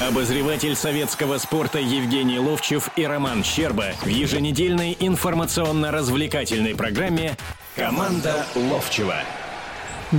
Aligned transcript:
Обозреватель 0.00 0.74
советского 0.74 1.38
спорта 1.38 1.78
Евгений 1.78 2.40
Ловчев 2.40 2.90
и 2.96 3.06
Роман 3.06 3.44
Щерба 3.44 3.92
в 4.02 4.08
еженедельной 4.08 4.96
информационно-развлекательной 4.98 6.74
программе 6.74 7.36
«Команда 7.76 8.44
Ловчева». 8.56 9.14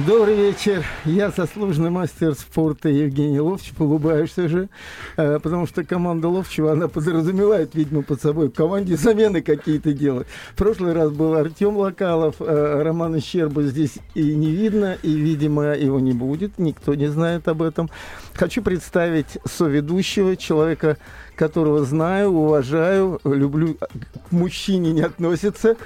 Добрый 0.04 0.36
вечер. 0.36 0.84
Я 1.05 1.29
заслуженный 1.29 1.89
мастер 1.89 2.34
спорта 2.34 2.90
Евгений 2.90 3.40
Ловчев. 3.40 3.79
Улыбаюсь 3.79 4.38
уже, 4.38 4.67
э, 5.15 5.40
потому 5.40 5.67
что 5.67 5.85
команда 5.85 6.28
Ловчева, 6.28 6.74
она 6.74 6.90
подразумевает, 6.90 7.76
видимо, 7.76 8.02
под 8.02 8.21
собой 8.21 8.49
в 8.49 8.52
команде 8.52 8.97
замены 8.97 9.42
какие-то 9.42 9.94
делать. 9.94 10.28
В 10.52 10.58
прошлый 10.58 10.92
раз 10.92 11.12
был 11.12 11.35
Артем 11.35 11.78
Локалов, 11.78 12.35
э, 12.39 12.81
Романа 12.84 13.21
Щерба 13.21 13.63
здесь 13.63 13.94
и 14.16 14.35
не 14.35 14.52
видно, 14.52 14.97
и, 15.02 15.13
видимо, 15.13 15.74
его 15.76 16.02
не 16.02 16.12
будет. 16.12 16.59
Никто 16.59 16.93
не 16.93 17.07
знает 17.07 17.48
об 17.48 17.62
этом. 17.62 17.89
Хочу 18.34 18.62
представить 18.62 19.38
соведущего, 19.45 20.35
человека, 20.35 20.98
которого 21.38 21.85
знаю, 21.85 22.31
уважаю, 22.31 23.21
люблю, 23.23 23.75
к 23.75 24.31
мужчине 24.31 24.91
не 24.91 25.03
относится. 25.03 25.77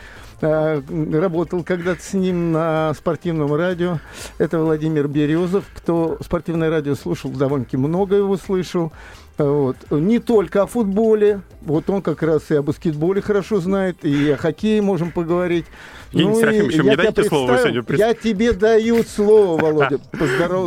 Э, 0.41 0.81
работал 1.11 1.63
когда-то 1.63 2.02
с 2.02 2.13
ним 2.13 2.53
на 2.53 2.93
спортивном 2.93 3.53
радио. 3.53 3.99
Это 4.38 4.59
Владимир 4.59 5.07
Березов. 5.07 5.66
Кто 5.75 6.17
спортивное 6.23 6.70
радио 6.70 6.95
слушал, 6.95 7.31
довольно-таки 7.31 7.77
много 7.77 8.16
его 8.16 8.38
слышал. 8.38 8.94
Вот. 9.38 9.77
Не 9.89 10.20
только 10.20 10.63
о 10.63 10.67
футболе, 10.67 11.41
вот 11.61 11.89
он 11.89 12.02
как 12.02 12.23
раз 12.23 12.52
и 12.52 12.55
о 12.55 12.61
баскетболе 12.61 13.21
хорошо 13.21 13.59
знает, 13.59 14.03
и 14.03 14.31
о 14.31 14.38
хоккее 14.38 14.81
можем 14.81 15.11
поговорить. 15.11 15.66
Евгений 16.12 16.34
ну, 16.34 16.40
Серафимович, 16.40 16.77
мне 16.77 16.95
дайте 16.95 17.23
слово 17.23 17.58
сегодня. 17.59 17.98
Я 17.98 18.13
тебе 18.16 18.54
даю 18.54 19.04
слово, 19.04 19.62
Володя, 19.62 20.00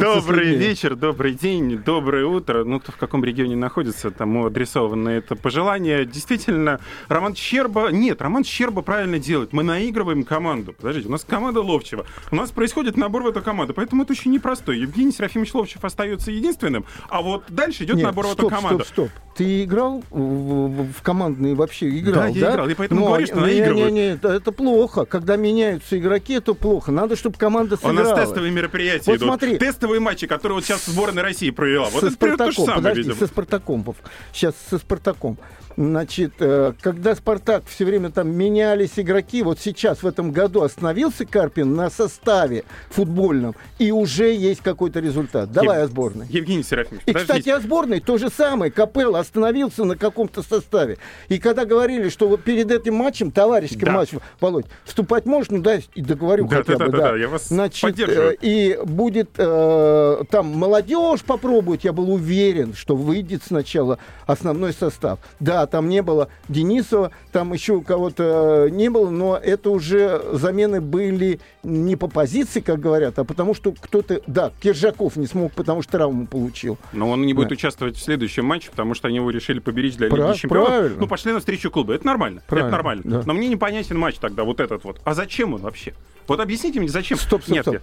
Добрый 0.00 0.54
вечер, 0.54 0.94
добрый 0.94 1.32
день, 1.32 1.78
доброе 1.78 2.26
утро. 2.26 2.62
Ну, 2.62 2.78
кто 2.78 2.92
в 2.92 2.96
каком 2.96 3.24
регионе 3.24 3.56
находится, 3.56 4.12
тому 4.12 4.46
адресовано 4.46 5.08
это 5.08 5.34
пожелание. 5.34 6.06
Действительно, 6.06 6.78
Роман 7.08 7.34
Щерба... 7.34 7.88
Нет, 7.90 8.22
Роман 8.22 8.44
Щерба 8.44 8.82
правильно 8.82 9.18
делает. 9.18 9.52
Мы 9.52 9.64
наигрываем 9.64 10.22
команду. 10.22 10.74
Подождите, 10.74 11.08
у 11.08 11.10
нас 11.12 11.24
команда 11.24 11.60
Ловчева. 11.60 12.06
У 12.30 12.36
нас 12.36 12.52
происходит 12.52 12.96
набор 12.96 13.24
в 13.24 13.26
эту 13.26 13.42
команду, 13.42 13.74
поэтому 13.74 14.04
это 14.04 14.12
очень 14.12 14.30
непростой. 14.30 14.78
Евгений 14.78 15.10
Серафимович 15.10 15.54
Ловчев 15.54 15.84
остается 15.84 16.30
единственным, 16.30 16.84
а 17.08 17.20
вот 17.20 17.44
дальше 17.48 17.82
идет 17.82 18.00
набор 18.00 18.26
в 18.28 18.32
эту 18.34 18.48
команду. 18.48 18.84
Стоп, 18.84 19.10
стоп, 19.10 19.22
Ты 19.34 19.64
играл 19.64 20.04
в, 20.10 20.92
в, 20.92 21.02
командные 21.02 21.54
вообще? 21.54 21.88
Играл, 21.88 22.24
да? 22.24 22.28
я 22.28 22.50
играл, 22.52 22.68
и 22.68 22.74
поэтому 22.74 23.00
Но, 23.00 23.06
говорю, 23.08 23.26
что 23.26 23.36
наигрывают. 23.36 23.92
Не, 23.92 24.00
не, 24.00 24.08
не, 24.10 24.36
это 24.36 24.52
плохо. 24.52 25.06
Когда 25.06 25.36
меняются 25.36 25.98
игроки, 25.98 26.34
это 26.34 26.52
плохо. 26.52 26.92
Надо, 26.92 27.16
чтобы 27.16 27.38
команда 27.38 27.76
сыграла. 27.76 27.92
У 27.92 28.16
нас 28.16 28.20
тестовые 28.26 28.52
мероприятия 28.52 29.10
вот 29.10 29.16
идут. 29.16 29.28
Смотри. 29.28 29.58
Тестовые 29.58 30.00
матчи, 30.00 30.26
которые 30.26 30.56
вот 30.56 30.64
сейчас 30.64 30.84
сборная 30.84 31.22
России 31.22 31.50
провела. 31.50 31.88
Вот 31.88 32.00
со 32.00 32.06
это 32.06 32.14
Спартаком, 32.14 32.46
то 32.46 32.52
же 32.52 32.56
самое, 32.56 32.76
подожди, 32.76 33.02
видимо. 33.02 33.16
со 33.16 33.26
Спартаком. 33.26 33.94
Сейчас 34.32 34.54
со 34.68 34.78
Спартаком. 34.78 35.38
Значит, 35.76 36.34
э, 36.40 36.72
когда 36.80 37.14
Спартак 37.14 37.64
все 37.66 37.84
время 37.84 38.10
там 38.10 38.30
менялись 38.30 38.92
игроки, 38.96 39.42
вот 39.42 39.58
сейчас 39.58 40.02
в 40.02 40.06
этом 40.06 40.32
году 40.32 40.62
остановился 40.62 41.24
Карпин 41.24 41.74
на 41.74 41.90
составе 41.90 42.64
футбольном, 42.90 43.54
и 43.78 43.90
уже 43.90 44.34
есть 44.34 44.60
какой-то 44.60 45.00
результат. 45.00 45.50
Давай 45.52 45.78
Ев... 45.78 45.84
о 45.84 45.88
сборной. 45.88 46.26
Евгений 46.28 46.62
Серафимович, 46.62 47.02
И, 47.06 47.12
кстати, 47.12 47.48
о 47.48 47.60
сборной 47.60 48.00
то 48.00 48.18
же 48.18 48.28
самое. 48.28 48.70
Капелл 48.70 49.16
остановился 49.16 49.84
на 49.84 49.96
каком-то 49.96 50.42
составе. 50.42 50.98
И 51.28 51.38
когда 51.38 51.64
говорили, 51.64 52.08
что 52.08 52.36
перед 52.36 52.70
этим 52.70 52.94
матчем, 52.94 53.30
товарищеским 53.30 53.86
да. 53.86 53.92
матчем, 53.92 54.20
Володь, 54.40 54.66
вступать 54.84 55.26
можно, 55.26 55.56
ну 55.58 55.62
да, 55.62 55.76
и 55.94 56.02
договорю 56.02 56.46
да, 56.46 56.56
хотя 56.56 56.76
да, 56.76 56.86
бы. 56.86 56.92
Да, 56.92 56.98
да, 56.98 57.10
да, 57.12 57.16
я 57.16 57.28
вас 57.28 57.48
Значит, 57.48 57.82
поддерживаю. 57.82 58.32
Э, 58.32 58.36
и 58.40 58.78
будет 58.84 59.30
э, 59.36 60.24
там 60.30 60.46
молодежь 60.46 61.22
попробовать, 61.22 61.84
я 61.84 61.92
был 61.92 62.12
уверен, 62.12 62.74
что 62.74 62.96
выйдет 62.96 63.42
сначала 63.46 63.98
основной 64.26 64.72
состав. 64.72 65.18
Да, 65.40 65.61
там 65.66 65.88
не 65.88 66.02
было 66.02 66.28
Денисова, 66.48 67.10
там 67.32 67.52
еще 67.52 67.74
у 67.74 67.82
кого-то 67.82 68.68
не 68.70 68.88
было, 68.88 69.10
но 69.10 69.36
это 69.36 69.70
уже 69.70 70.22
замены 70.32 70.80
были 70.80 71.40
не 71.62 71.96
по 71.96 72.08
позиции, 72.08 72.60
как 72.60 72.80
говорят, 72.80 73.18
а 73.18 73.24
потому 73.24 73.54
что 73.54 73.72
кто-то, 73.72 74.20
да, 74.26 74.52
Киржаков 74.60 75.16
не 75.16 75.26
смог, 75.26 75.52
потому 75.52 75.82
что 75.82 75.92
травму 75.92 76.26
получил. 76.26 76.78
Но 76.92 77.10
он 77.10 77.22
не 77.26 77.34
будет 77.34 77.48
да. 77.48 77.54
участвовать 77.54 77.96
в 77.96 78.02
следующем 78.02 78.44
матче, 78.44 78.70
потому 78.70 78.94
что 78.94 79.08
они 79.08 79.16
его 79.16 79.30
решили 79.30 79.58
поберечь 79.58 79.96
для 79.96 80.08
Лиги 80.08 80.36
Чемпионов. 80.36 80.68
Правильно. 80.68 80.96
Ну, 80.98 81.06
пошли 81.06 81.32
навстречу 81.32 81.70
клуба. 81.70 81.94
Это 81.94 82.06
нормально. 82.06 82.42
Правильно. 82.46 82.68
Это 82.68 82.76
нормально. 82.76 83.02
Да. 83.04 83.22
Но 83.24 83.34
мне 83.34 83.48
непонятен 83.48 83.98
матч 83.98 84.16
тогда, 84.16 84.44
вот 84.44 84.60
этот 84.60 84.84
вот. 84.84 85.00
А 85.04 85.14
зачем 85.14 85.54
он 85.54 85.60
вообще? 85.60 85.94
Вот 86.26 86.40
объясните 86.40 86.80
мне, 86.80 86.88
зачем? 86.88 87.18
Стоп, 87.18 87.42
стоп, 87.42 87.54
Нет, 87.54 87.64
стоп. 87.64 87.78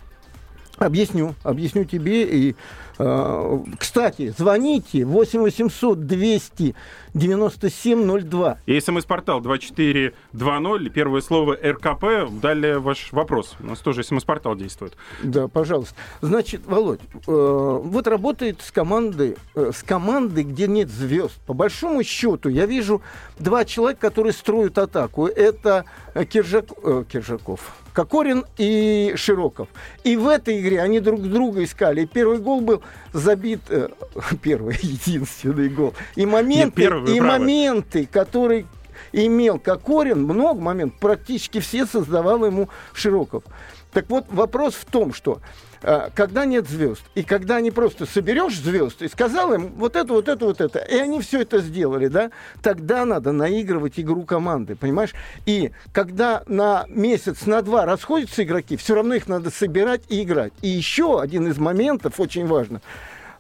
Объясню, 0.78 1.36
объясню 1.44 1.84
тебе. 1.84 2.24
И, 2.24 2.52
э, 2.52 2.54
кстати, 3.00 4.34
звоните 4.38 5.06
8 5.06 5.42
800 5.42 6.06
200 6.06 6.76
97 7.14 8.20
02. 8.30 8.58
И 8.66 8.80
смс-портал 8.80 9.42
2420, 9.42 10.94
первое 10.94 11.22
слово 11.22 11.56
РКП, 11.56 12.30
далее 12.42 12.80
ваш 12.80 13.12
вопрос. 13.12 13.56
У 13.62 13.68
нас 13.68 13.80
тоже 13.80 14.04
смс-портал 14.04 14.56
действует. 14.56 14.96
Да, 15.24 15.48
пожалуйста. 15.48 15.96
Значит, 16.22 16.62
Володь, 16.66 17.00
э, 17.02 17.80
вот 17.84 18.08
работает 18.08 18.62
с 18.62 18.72
командой, 18.72 19.38
э, 19.56 19.72
с 19.74 19.82
командой, 19.82 20.44
где 20.44 20.68
нет 20.68 20.90
звезд. 20.90 21.40
По 21.46 21.54
большому 21.54 22.04
счету, 22.04 22.50
я 22.50 22.66
вижу 22.66 23.02
два 23.40 23.66
человека, 23.66 24.02
которые 24.02 24.34
строят 24.34 24.78
атаку. 24.78 25.28
Это 25.28 25.86
Киржак, 26.30 26.66
э, 26.84 27.04
Киржаков, 27.12 27.74
Кокорин 27.94 28.46
и 28.58 29.14
Широков. 29.16 29.68
И 30.04 30.16
в 30.16 30.28
этой 30.28 30.62
игре 30.62 30.82
они 30.82 31.00
друг 31.00 31.22
друга 31.22 31.64
искали. 31.64 32.02
И 32.02 32.06
первый 32.06 32.40
гол 32.40 32.62
был 32.62 32.82
забит, 33.14 33.62
э, 33.70 33.90
первый, 34.42 34.76
единственный 34.82 35.70
гол. 35.70 35.94
И 36.16 36.26
моменты, 36.26 36.66
Нет, 36.66 36.74
первый, 36.76 37.16
и 37.16 37.20
моменты, 37.20 38.06
которые 38.06 38.66
имел 39.12 39.60
Кокорин, 39.60 40.24
много 40.24 40.62
моментов, 40.62 41.00
практически 41.00 41.60
все 41.60 41.86
создавал 41.86 42.46
ему 42.46 42.70
Широков. 42.94 43.44
Так 43.92 44.10
вот, 44.10 44.26
вопрос 44.30 44.76
в 44.76 44.86
том, 44.86 45.14
что 45.14 45.42
когда 45.82 46.46
нет 46.46 46.68
звезд, 46.68 47.02
и 47.16 47.24
когда 47.24 47.62
не 47.62 47.72
просто 47.72 48.06
соберешь 48.06 48.58
звезд 48.58 49.02
и 49.02 49.08
сказал 49.08 49.54
им 49.54 49.74
вот 49.76 49.96
это, 49.96 50.14
вот 50.14 50.28
это, 50.28 50.46
вот 50.46 50.62
это, 50.62 50.80
и 50.80 50.96
они 50.96 51.22
все 51.22 51.42
это 51.42 51.60
сделали, 51.60 52.08
да, 52.08 52.32
тогда 52.62 53.06
надо 53.06 53.32
наигрывать 53.32 54.00
игру 54.00 54.24
команды, 54.24 54.76
понимаешь? 54.76 55.14
И 55.46 55.72
когда 55.94 56.44
на 56.48 56.86
месяц, 56.90 57.46
на 57.46 57.62
два 57.62 57.86
расходятся 57.86 58.44
игроки, 58.44 58.78
все 58.78 58.96
равно 58.96 59.16
их 59.16 59.28
надо 59.28 59.50
собирать 59.52 60.02
и 60.10 60.24
играть. 60.24 60.54
И 60.62 60.68
еще 60.68 61.22
один 61.22 61.48
из 61.48 61.58
моментов 61.58 62.20
очень 62.20 62.46
важно. 62.46 62.82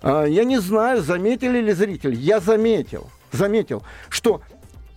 А, 0.02 0.26
я 0.26 0.44
не 0.44 0.60
знаю, 0.60 1.02
заметили 1.02 1.60
ли 1.60 1.74
зрители, 1.74 2.16
я 2.16 2.40
заметил, 2.40 3.10
заметил, 3.32 3.84
что 4.10 4.42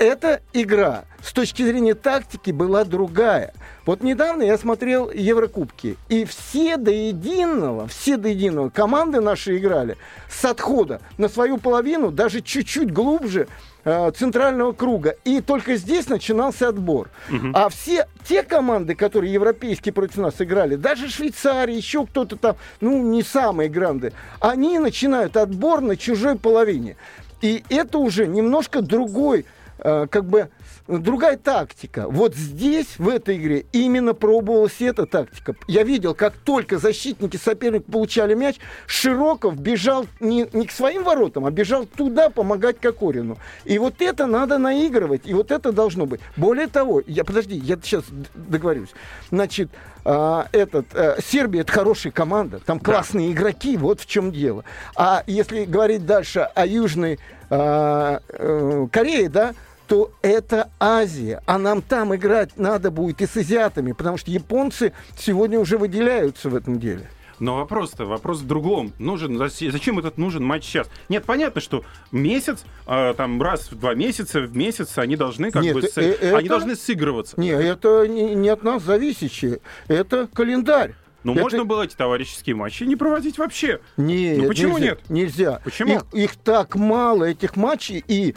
эта 0.02 0.40
игра 0.52 1.04
с 1.22 1.32
точки 1.32 1.62
зрения 1.62 1.94
тактики 1.94 2.50
была 2.50 2.82
другая. 2.84 3.54
Вот 3.86 4.02
недавно 4.02 4.42
я 4.42 4.58
смотрел 4.58 5.10
Еврокубки, 5.10 5.96
и 6.08 6.24
все 6.24 6.76
до 6.76 6.90
единого, 6.90 7.86
все 7.86 8.16
до 8.16 8.28
единого 8.28 8.68
команды 8.68 9.20
наши 9.20 9.56
играли 9.58 9.96
с 10.28 10.44
отхода 10.44 11.00
на 11.18 11.28
свою 11.28 11.58
половину, 11.58 12.10
даже 12.10 12.40
чуть-чуть 12.40 12.92
глубже 12.92 13.46
э, 13.84 14.10
центрального 14.16 14.72
круга. 14.72 15.16
И 15.24 15.40
только 15.40 15.76
здесь 15.76 16.08
начинался 16.08 16.68
отбор. 16.68 17.08
Угу. 17.30 17.52
А 17.54 17.68
все 17.68 18.08
те 18.24 18.42
команды, 18.42 18.96
которые 18.96 19.32
европейские 19.32 19.92
против 19.92 20.16
нас 20.16 20.34
играли, 20.40 20.74
даже 20.74 21.08
Швейцария, 21.08 21.76
еще 21.76 22.06
кто-то 22.06 22.36
там, 22.36 22.56
ну, 22.80 23.00
не 23.02 23.22
самые 23.22 23.68
гранды, 23.68 24.12
они 24.40 24.80
начинают 24.80 25.36
отбор 25.36 25.80
на 25.80 25.96
чужой 25.96 26.36
половине. 26.36 26.96
И 27.40 27.64
это 27.68 27.98
уже 27.98 28.26
немножко 28.26 28.82
другой 28.82 29.46
как 29.82 30.24
бы 30.26 30.48
другая 30.86 31.36
тактика. 31.36 32.06
Вот 32.08 32.34
здесь, 32.34 32.98
в 32.98 33.08
этой 33.08 33.36
игре, 33.36 33.66
именно 33.72 34.14
пробовалась 34.14 34.80
эта 34.80 35.06
тактика. 35.06 35.54
Я 35.66 35.82
видел, 35.82 36.14
как 36.14 36.34
только 36.34 36.78
защитники 36.78 37.36
соперника 37.36 37.90
получали 37.90 38.34
мяч, 38.34 38.56
Широков 38.86 39.58
бежал 39.58 40.06
не, 40.20 40.48
не 40.52 40.66
к 40.66 40.72
своим 40.72 41.04
воротам, 41.04 41.46
а 41.46 41.50
бежал 41.50 41.86
туда 41.86 42.30
помогать 42.30 42.80
Кокорину. 42.80 43.38
И 43.64 43.78
вот 43.78 44.00
это 44.00 44.26
надо 44.26 44.58
наигрывать, 44.58 45.22
и 45.24 45.34
вот 45.34 45.50
это 45.50 45.72
должно 45.72 46.06
быть. 46.06 46.20
Более 46.36 46.66
того, 46.66 47.02
я, 47.06 47.24
подожди, 47.24 47.56
я 47.56 47.76
сейчас 47.82 48.04
договорюсь. 48.34 48.90
Значит, 49.30 49.70
а, 50.04 50.48
этот, 50.52 50.86
а, 50.94 51.16
Сербия 51.24 51.60
это 51.60 51.72
хорошая 51.72 52.12
команда, 52.12 52.58
там 52.58 52.80
классные 52.80 53.28
да. 53.28 53.34
игроки, 53.34 53.76
вот 53.76 54.00
в 54.00 54.06
чем 54.06 54.32
дело. 54.32 54.64
А 54.96 55.22
если 55.26 55.64
говорить 55.64 56.04
дальше 56.06 56.40
о 56.40 56.66
Южной 56.66 57.18
а, 57.50 58.20
а, 58.28 58.86
Корее, 58.90 59.28
да, 59.28 59.54
что 59.92 60.10
это 60.22 60.70
Азия, 60.80 61.42
а 61.44 61.58
нам 61.58 61.82
там 61.82 62.14
играть 62.14 62.56
надо 62.56 62.90
будет 62.90 63.20
и 63.20 63.26
с 63.26 63.36
азиатами, 63.36 63.92
потому 63.92 64.16
что 64.16 64.30
японцы 64.30 64.94
сегодня 65.18 65.60
уже 65.60 65.76
выделяются 65.76 66.48
в 66.48 66.54
этом 66.54 66.80
деле. 66.80 67.10
Но 67.38 67.56
вопрос-то, 67.56 68.06
вопрос 68.06 68.38
в 68.40 68.46
другом. 68.46 68.94
Нужен, 68.98 69.36
зачем 69.36 69.98
этот 69.98 70.16
нужен 70.16 70.44
матч 70.44 70.64
сейчас? 70.64 70.88
Нет, 71.10 71.24
понятно, 71.24 71.60
что 71.60 71.84
месяц, 72.10 72.64
э, 72.86 73.12
там 73.18 73.42
раз 73.42 73.70
в 73.70 73.78
два 73.78 73.94
месяца, 73.94 74.40
в 74.40 74.56
месяц 74.56 74.96
они 74.96 75.16
должны 75.16 75.50
как 75.50 75.62
Нет, 75.62 75.74
бы, 75.74 75.82
э, 75.82 76.00
это... 76.00 76.38
они 76.38 76.48
должны 76.48 76.74
сыгрываться. 76.74 77.38
Нет, 77.38 77.60
это 77.60 78.08
не, 78.08 78.34
не 78.34 78.48
от 78.48 78.62
нас 78.62 78.82
зависящее, 78.82 79.60
это 79.88 80.26
календарь. 80.32 80.94
Ну, 81.24 81.32
это... 81.32 81.42
можно 81.42 81.64
было 81.64 81.82
эти 81.82 81.94
товарищеские 81.94 82.56
матчи 82.56 82.84
не 82.84 82.96
проводить 82.96 83.38
вообще. 83.38 83.80
Нет, 83.96 84.38
ну, 84.38 84.48
почему 84.48 84.78
нельзя, 84.78 84.90
нет? 84.90 85.00
Нельзя. 85.08 85.60
Почему? 85.64 85.96
Их, 85.96 86.04
их 86.12 86.36
так 86.36 86.74
мало, 86.74 87.24
этих 87.24 87.56
матчей, 87.56 88.04
и 88.06 88.34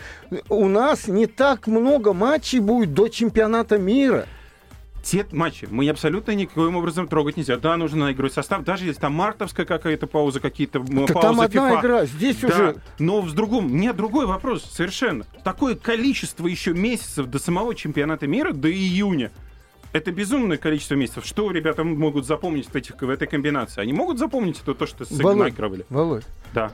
у 0.49 0.67
нас 0.67 1.07
не 1.07 1.25
так 1.25 1.67
много 1.67 2.13
матчей 2.13 2.59
будет 2.59 2.93
до 2.93 3.07
чемпионата 3.07 3.77
мира 3.77 4.27
те 5.05 5.25
матчи 5.31 5.67
мы 5.69 5.87
абсолютно 5.87 6.31
никаким 6.31 6.75
образом 6.75 7.07
трогать 7.07 7.37
нельзя. 7.37 7.57
Да, 7.57 7.77
нужно 7.77 8.05
наигрывать 8.05 8.33
состав, 8.33 8.63
даже 8.63 8.85
если 8.85 8.99
там 8.99 9.13
мартовская 9.13 9.65
какая-то 9.65 10.07
пауза, 10.07 10.39
какие-то 10.39 10.79
паузы 10.79 11.13
там 11.13 11.39
одна 11.39 11.71
FIFA. 11.71 11.79
игра, 11.79 12.05
здесь 12.05 12.37
да, 12.37 12.47
уже... 12.47 12.75
Но 12.97 13.21
в 13.21 13.31
другом, 13.33 13.77
нет, 13.77 13.95
другой 13.95 14.25
вопрос 14.25 14.63
совершенно. 14.65 15.25
Такое 15.43 15.75
количество 15.75 16.47
еще 16.47 16.73
месяцев 16.73 17.27
до 17.27 17.37
самого 17.37 17.75
чемпионата 17.75 18.25
мира, 18.25 18.51
до 18.51 18.71
июня, 18.71 19.31
это 19.95 20.11
безумное 20.11 20.57
количество 20.57 20.95
месяцев. 20.95 21.25
Что 21.25 21.49
ребята 21.51 21.85
могут 21.85 22.25
запомнить 22.25 22.67
в, 22.67 22.75
этих, 22.75 23.01
в 23.01 23.09
этой 23.09 23.27
комбинации? 23.27 23.79
Они 23.79 23.93
могут 23.93 24.19
запомнить 24.19 24.59
это 24.61 24.73
то, 24.73 24.85
что 24.85 25.05
сыграли? 25.05 25.23
Володь, 25.23 25.55
Да. 26.53 26.71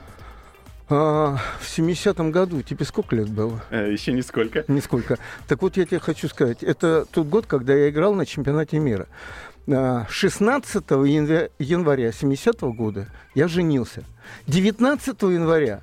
А, 0.88 1.38
в 1.60 1.78
70-м 1.78 2.32
году 2.32 2.62
тебе 2.62 2.84
сколько 2.84 3.14
лет 3.14 3.30
было? 3.30 3.62
Э, 3.70 3.92
еще 3.92 4.12
нисколько. 4.12 4.64
Нисколько. 4.66 5.18
Так 5.46 5.62
вот, 5.62 5.76
я 5.76 5.86
тебе 5.86 6.00
хочу 6.00 6.28
сказать, 6.28 6.64
это 6.64 7.06
тот 7.12 7.28
год, 7.28 7.46
когда 7.46 7.74
я 7.74 7.90
играл 7.90 8.14
на 8.14 8.26
чемпионате 8.26 8.80
мира. 8.80 9.06
16 9.66 10.84
а, 10.90 10.94
января 11.04 12.10
70 12.10 12.56
-го 12.56 12.72
года 12.72 13.06
я 13.36 13.46
женился. 13.46 14.02
19 14.48 15.22
января 15.22 15.82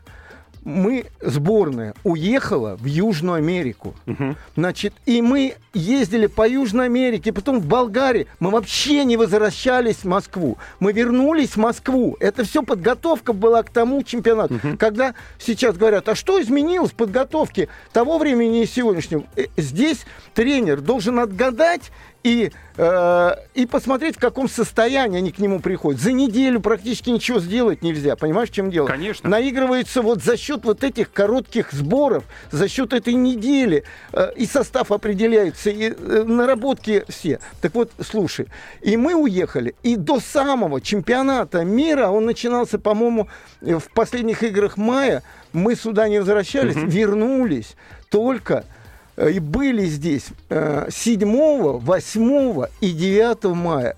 мы, 0.70 1.06
сборная, 1.22 1.94
уехала 2.04 2.78
в 2.80 2.86
Южную 2.86 3.36
Америку. 3.36 3.96
Угу. 4.06 4.36
Значит, 4.56 4.94
и 5.06 5.22
мы 5.22 5.56
ездили 5.74 6.28
по 6.28 6.48
Южной 6.48 6.86
Америке, 6.86 7.34
потом 7.34 7.60
в 7.60 7.66
Болгарии. 7.66 8.28
Мы 8.40 8.52
вообще 8.52 9.04
не 9.04 9.18
возвращались 9.18 9.98
в 9.98 10.06
Москву. 10.06 10.58
Мы 10.80 10.94
вернулись 10.94 11.52
в 11.52 11.58
Москву. 11.58 12.16
Это 12.20 12.44
все 12.44 12.64
подготовка 12.64 13.34
была 13.34 13.64
к 13.64 13.70
тому 13.72 14.04
чемпионату. 14.04 14.56
Угу. 14.56 14.78
Когда 14.78 15.16
сейчас 15.40 15.76
говорят, 15.76 16.08
а 16.08 16.16
что 16.16 16.42
изменилось 16.42 16.92
в 16.92 16.96
подготовке 16.96 17.68
того 17.92 18.18
времени 18.18 18.64
и 18.64 18.66
сегодняшнего? 18.68 19.24
Э, 19.36 19.46
здесь 19.58 20.06
тренер 20.34 20.82
должен 20.82 21.20
отгадать 21.20 21.92
и, 22.24 22.52
э, 22.78 23.32
и 23.54 23.66
посмотреть, 23.66 24.18
в 24.18 24.20
каком 24.20 24.50
состоянии 24.50 25.20
они 25.20 25.32
к 25.32 25.40
нему 25.40 25.60
приходят. 25.60 26.02
За 26.02 26.12
неделю 26.12 26.60
практически 26.60 27.10
ничего 27.10 27.40
сделать 27.40 27.82
нельзя. 27.82 28.16
Понимаешь, 28.16 28.50
в 28.50 28.54
чем 28.54 28.70
дело? 28.72 28.88
Конечно. 28.88 29.30
Наигрывается 29.30 30.02
вот 30.02 30.22
за 30.22 30.36
счет 30.36 30.66
вот 30.66 30.84
этих 30.84 31.12
коротких 31.12 31.72
сборов, 31.72 32.26
за 32.52 32.68
счет 32.68 32.94
этой 32.94 33.14
недели. 33.14 33.84
Э, 34.12 34.32
и 34.36 34.46
состав 34.46 34.92
определяется, 34.92 35.70
и 35.70 35.94
э, 35.94 36.24
наработки 36.24 37.06
все. 37.08 37.40
Так 37.62 37.74
вот, 37.74 37.92
слушай, 38.02 38.48
и 38.82 38.98
мы 38.98 39.16
уехали, 39.16 39.76
и 39.84 39.96
до 39.96 40.20
самого 40.20 40.82
чемпионата 40.82 41.64
мира, 41.64 42.08
он 42.10 42.26
начинался, 42.26 42.80
по-моему, 42.80 43.30
в 43.62 43.84
последних 43.94 44.44
играх 44.44 44.78
мая, 44.78 45.24
мы 45.54 45.76
сюда 45.76 46.10
не 46.10 46.20
возвращались, 46.20 46.76
угу. 46.76 46.88
вернулись 46.88 47.76
только 48.10 48.66
и 49.28 49.40
были 49.40 49.86
здесь 49.86 50.28
7, 50.50 51.80
8 51.80 52.66
и 52.82 52.92
9 52.92 53.44
мая. 53.56 53.96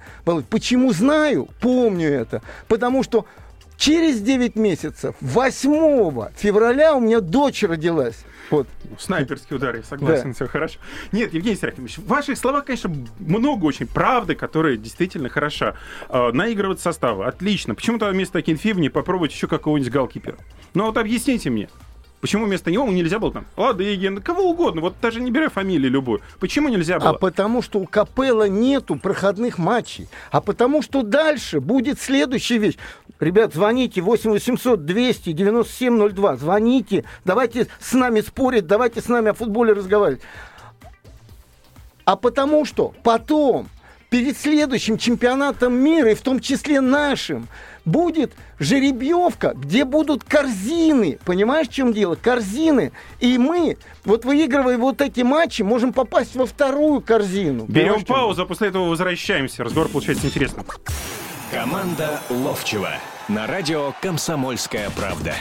Почему 0.49 0.93
знаю? 0.93 1.47
Помню 1.59 2.09
это. 2.09 2.41
Потому 2.67 3.03
что 3.03 3.25
через 3.77 4.21
9 4.21 4.55
месяцев, 4.55 5.15
8 5.21 6.29
февраля 6.35 6.95
у 6.95 6.99
меня 6.99 7.19
дочь 7.19 7.63
родилась. 7.63 8.23
Вот. 8.51 8.67
Снайперский 8.99 9.55
удар, 9.55 9.75
я 9.75 9.83
согласен, 9.83 10.29
да. 10.29 10.33
все 10.33 10.47
хорошо. 10.47 10.77
Нет, 11.13 11.33
Евгений 11.33 11.55
Серафимович, 11.55 11.97
в 11.97 12.05
ваших 12.05 12.37
словах, 12.37 12.65
конечно, 12.65 12.93
много 13.19 13.65
очень 13.65 13.87
правды, 13.87 14.35
которая 14.35 14.75
действительно 14.75 15.29
хороша. 15.29 15.75
Э, 16.09 16.31
наигрывать 16.31 16.81
составы, 16.81 17.25
отлично. 17.25 17.73
Почему-то 17.73 18.09
вместо 18.09 18.41
Кинфив 18.41 18.77
не 18.77 18.89
попробовать 18.89 19.31
еще 19.31 19.47
какого-нибудь 19.47 19.91
галкипера? 19.91 20.37
Ну 20.73 20.85
вот 20.85 20.97
объясните 20.97 21.49
мне. 21.49 21.69
Почему 22.21 22.45
вместо 22.45 22.69
него 22.69 22.87
нельзя 22.87 23.17
было 23.17 23.33
там 23.33 23.45
Ладыгин, 23.57 24.21
кого 24.21 24.51
угодно, 24.51 24.81
вот 24.81 24.95
даже 25.01 25.19
не 25.19 25.31
беря 25.31 25.49
фамилию 25.49 25.91
любую. 25.91 26.21
Почему 26.39 26.69
нельзя 26.69 26.99
было? 26.99 27.09
А 27.09 27.13
потому 27.13 27.63
что 27.63 27.79
у 27.79 27.87
Капелла 27.87 28.47
нету 28.47 28.95
проходных 28.95 29.57
матчей. 29.57 30.07
А 30.29 30.39
потому 30.39 30.83
что 30.83 31.01
дальше 31.01 31.59
будет 31.59 31.99
следующая 31.99 32.59
вещь. 32.59 32.77
Ребят, 33.19 33.55
звоните 33.55 34.01
8 34.01 34.31
800 34.31 34.85
200 34.85 35.31
97 35.31 36.09
02. 36.09 36.37
Звоните, 36.37 37.05
давайте 37.25 37.67
с 37.79 37.93
нами 37.93 38.21
спорить, 38.21 38.67
давайте 38.67 39.01
с 39.01 39.07
нами 39.07 39.29
о 39.29 39.33
футболе 39.33 39.73
разговаривать. 39.73 40.21
А 42.05 42.15
потому 42.15 42.65
что 42.65 42.93
потом, 43.03 43.67
перед 44.09 44.37
следующим 44.37 44.97
чемпионатом 44.97 45.73
мира, 45.73 46.11
и 46.11 46.15
в 46.15 46.21
том 46.21 46.39
числе 46.39 46.81
нашим, 46.81 47.47
будет 47.85 48.33
жеребьевка, 48.59 49.53
где 49.55 49.85
будут 49.85 50.23
корзины. 50.23 51.19
Понимаешь, 51.25 51.67
в 51.67 51.73
чем 51.73 51.93
дело? 51.93 52.15
Корзины. 52.15 52.91
И 53.19 53.37
мы, 53.37 53.77
вот 54.05 54.25
выигрывая 54.25 54.77
вот 54.77 55.01
эти 55.01 55.21
матчи, 55.21 55.61
можем 55.61 55.93
попасть 55.93 56.35
во 56.35 56.45
вторую 56.45 57.01
корзину. 57.01 57.65
Берем 57.67 58.03
паузу, 58.05 58.43
а 58.43 58.45
после 58.45 58.69
этого 58.69 58.89
возвращаемся. 58.89 59.63
Разговор 59.63 59.89
получается 59.89 60.27
интересным. 60.27 60.65
Команда 61.51 62.21
Ловчева 62.29 62.91
на 63.27 63.47
радио 63.47 63.93
«Комсомольская 64.01 64.89
правда». 64.91 65.33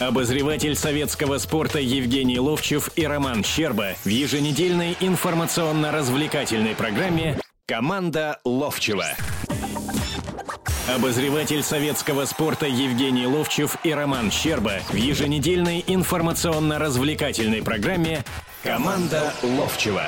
Обозреватель 0.00 0.76
советского 0.76 1.38
спорта 1.38 1.80
Евгений 1.80 2.38
Ловчев 2.38 2.90
и 2.94 3.04
Роман 3.04 3.42
Щерба 3.42 3.94
в 4.04 4.08
еженедельной 4.08 4.96
информационно-развлекательной 5.00 6.76
программе 6.76 7.40
«Команда 7.66 8.38
Ловчева». 8.44 9.06
Обозреватель 10.88 11.62
советского 11.62 12.24
спорта 12.24 12.64
Евгений 12.64 13.26
Ловчев 13.26 13.76
и 13.84 13.92
Роман 13.92 14.30
Щерба 14.30 14.80
в 14.88 14.94
еженедельной 14.94 15.84
информационно-развлекательной 15.86 17.62
программе 17.62 18.24
«Команда 18.62 19.34
Ловчева». 19.42 20.04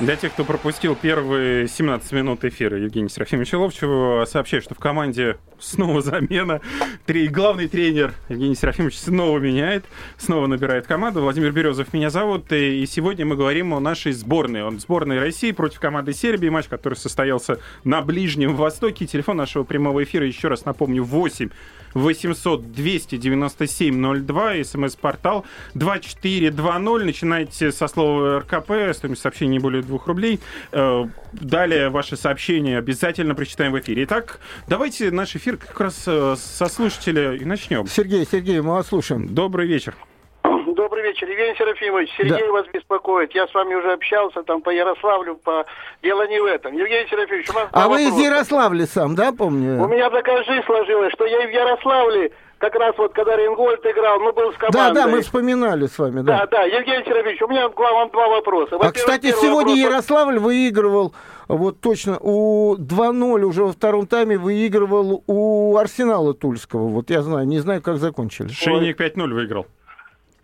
Для 0.00 0.16
тех, 0.16 0.32
кто 0.32 0.44
пропустил 0.44 0.96
первые 0.96 1.68
17 1.68 2.12
минут 2.12 2.44
эфира 2.44 2.76
Евгения 2.76 3.08
Серафимовича 3.08 3.58
Ловчева, 3.58 4.24
сообщаю, 4.24 4.62
что 4.62 4.74
в 4.74 4.78
команде 4.78 5.36
снова 5.60 6.02
замена. 6.02 6.60
Три, 7.06 7.28
главный 7.28 7.68
тренер 7.68 8.14
Евгений 8.28 8.56
Серафимович 8.56 8.98
снова 8.98 9.38
меняет, 9.38 9.84
снова 10.16 10.46
набирает 10.46 10.86
команду. 10.86 11.20
Владимир 11.20 11.52
Березов 11.52 11.92
меня 11.92 12.10
зовут, 12.10 12.50
и 12.52 12.84
сегодня 12.86 13.24
мы 13.26 13.36
говорим 13.36 13.74
о 13.74 13.80
нашей 13.80 14.12
сборной. 14.12 14.64
Он 14.64 14.80
сборной 14.80 15.20
России 15.20 15.52
против 15.52 15.78
команды 15.78 16.14
Сербии, 16.14 16.48
матч, 16.48 16.66
который 16.66 16.94
состоялся 16.94 17.60
на 17.84 18.02
Ближнем 18.02 18.56
Востоке. 18.56 19.06
Телефон 19.06 19.36
нашего 19.36 19.62
прямого 19.62 20.02
эфира, 20.02 20.26
еще 20.26 20.48
раз 20.48 20.64
напомню, 20.64 21.04
8 21.04 21.50
800 21.94 22.72
297 22.72 24.24
02, 24.24 24.64
смс-портал 24.64 25.44
2420. 25.74 27.04
Начинайте 27.04 27.70
со 27.70 27.86
слова 27.86 28.40
РКП, 28.40 28.96
стоимость 28.96 29.22
сообщения 29.22 29.52
не 29.52 29.58
более 29.58 29.81
2 29.82 29.98
рублей. 30.06 30.40
Э, 30.72 31.04
далее 31.32 31.88
ваши 31.88 32.16
сообщения 32.16 32.78
обязательно 32.78 33.34
прочитаем 33.34 33.72
в 33.72 33.80
эфире. 33.80 34.04
Итак, 34.04 34.40
давайте 34.68 35.10
наш 35.10 35.36
эфир 35.36 35.56
как 35.56 35.80
раз 35.80 36.04
э, 36.06 36.34
со 36.36 36.66
слушателя 36.66 37.34
и 37.34 37.44
начнем. 37.44 37.86
Сергей, 37.86 38.26
Сергей, 38.30 38.60
мы 38.60 38.74
вас 38.74 38.88
слушаем. 38.88 39.34
Добрый 39.34 39.66
вечер. 39.66 39.94
Добрый 40.42 41.02
вечер, 41.02 41.28
Евгений 41.28 41.54
Серафимович. 41.56 42.10
Сергей 42.16 42.46
да. 42.46 42.52
вас 42.52 42.66
беспокоит. 42.72 43.32
Я 43.34 43.46
с 43.46 43.54
вами 43.54 43.74
уже 43.74 43.92
общался 43.92 44.42
там 44.42 44.60
по 44.62 44.70
Ярославлю, 44.70 45.36
по... 45.36 45.64
Дело 46.02 46.26
не 46.26 46.40
в 46.40 46.44
этом. 46.44 46.76
Евгений 46.76 47.08
Серафимович, 47.08 47.50
у 47.50 47.52
нас... 47.52 47.68
А 47.72 47.88
вы 47.88 48.02
из 48.04 48.18
Ярославля 48.18 48.86
сам, 48.86 49.14
да, 49.14 49.32
помню? 49.32 49.82
У 49.82 49.86
меня 49.86 50.10
такая 50.10 50.42
жизнь 50.44 50.64
сложилась, 50.64 51.12
что 51.12 51.26
я 51.26 51.44
и 51.44 51.46
в 51.46 51.50
Ярославле 51.50 52.32
как 52.62 52.76
раз 52.76 52.96
вот 52.96 53.12
когда 53.12 53.36
Ренгольд 53.36 53.84
играл, 53.84 54.20
ну, 54.20 54.32
был 54.32 54.52
с 54.52 54.56
командой. 54.56 54.72
Да, 54.76 54.92
да, 54.92 55.08
мы 55.08 55.20
вспоминали 55.22 55.86
с 55.86 55.98
вами, 55.98 56.20
да. 56.20 56.38
Да, 56.38 56.46
да, 56.46 56.62
Евгений 56.62 57.02
Серафимович, 57.04 57.42
у 57.42 57.48
меня 57.48 57.68
к 57.68 57.76
вам 57.76 58.08
два 58.10 58.28
вопроса. 58.28 58.76
А, 58.80 58.92
кстати, 58.92 59.32
сегодня 59.32 59.74
вопрос... 59.74 59.78
Ярославль 59.78 60.38
выигрывал, 60.38 61.12
вот 61.48 61.80
точно, 61.80 62.18
у 62.20 62.76
2-0 62.76 63.42
уже 63.42 63.64
во 63.64 63.72
втором 63.72 64.06
тайме 64.06 64.38
выигрывал 64.38 65.24
у 65.26 65.76
Арсенала 65.76 66.34
Тульского. 66.34 66.86
Вот 66.86 67.10
я 67.10 67.22
знаю, 67.22 67.48
не 67.48 67.58
знаю, 67.58 67.82
как 67.82 67.96
закончили. 67.96 68.46
Шейник 68.52 69.00
5-0 69.00 69.32
выиграл. 69.32 69.66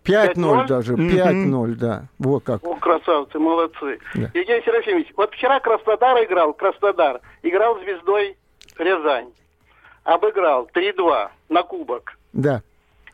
5-0 0.03 0.67
даже, 0.67 0.95
5-0, 0.95 1.75
да. 1.75 2.03
Вот 2.19 2.43
как. 2.43 2.61
О, 2.65 2.75
красавцы, 2.75 3.39
молодцы. 3.39 3.99
Да. 4.13 4.29
Евгений 4.33 4.61
Серафимович, 4.65 5.07
вот 5.15 5.31
вчера 5.31 5.61
Краснодар 5.61 6.21
играл, 6.25 6.51
Краснодар, 6.51 7.21
играл 7.43 7.79
звездой 7.79 8.35
Рязань. 8.77 9.29
Обыграл 10.03 10.69
3-2 10.73 11.29
на 11.49 11.63
кубок. 11.63 12.17
Да. 12.33 12.61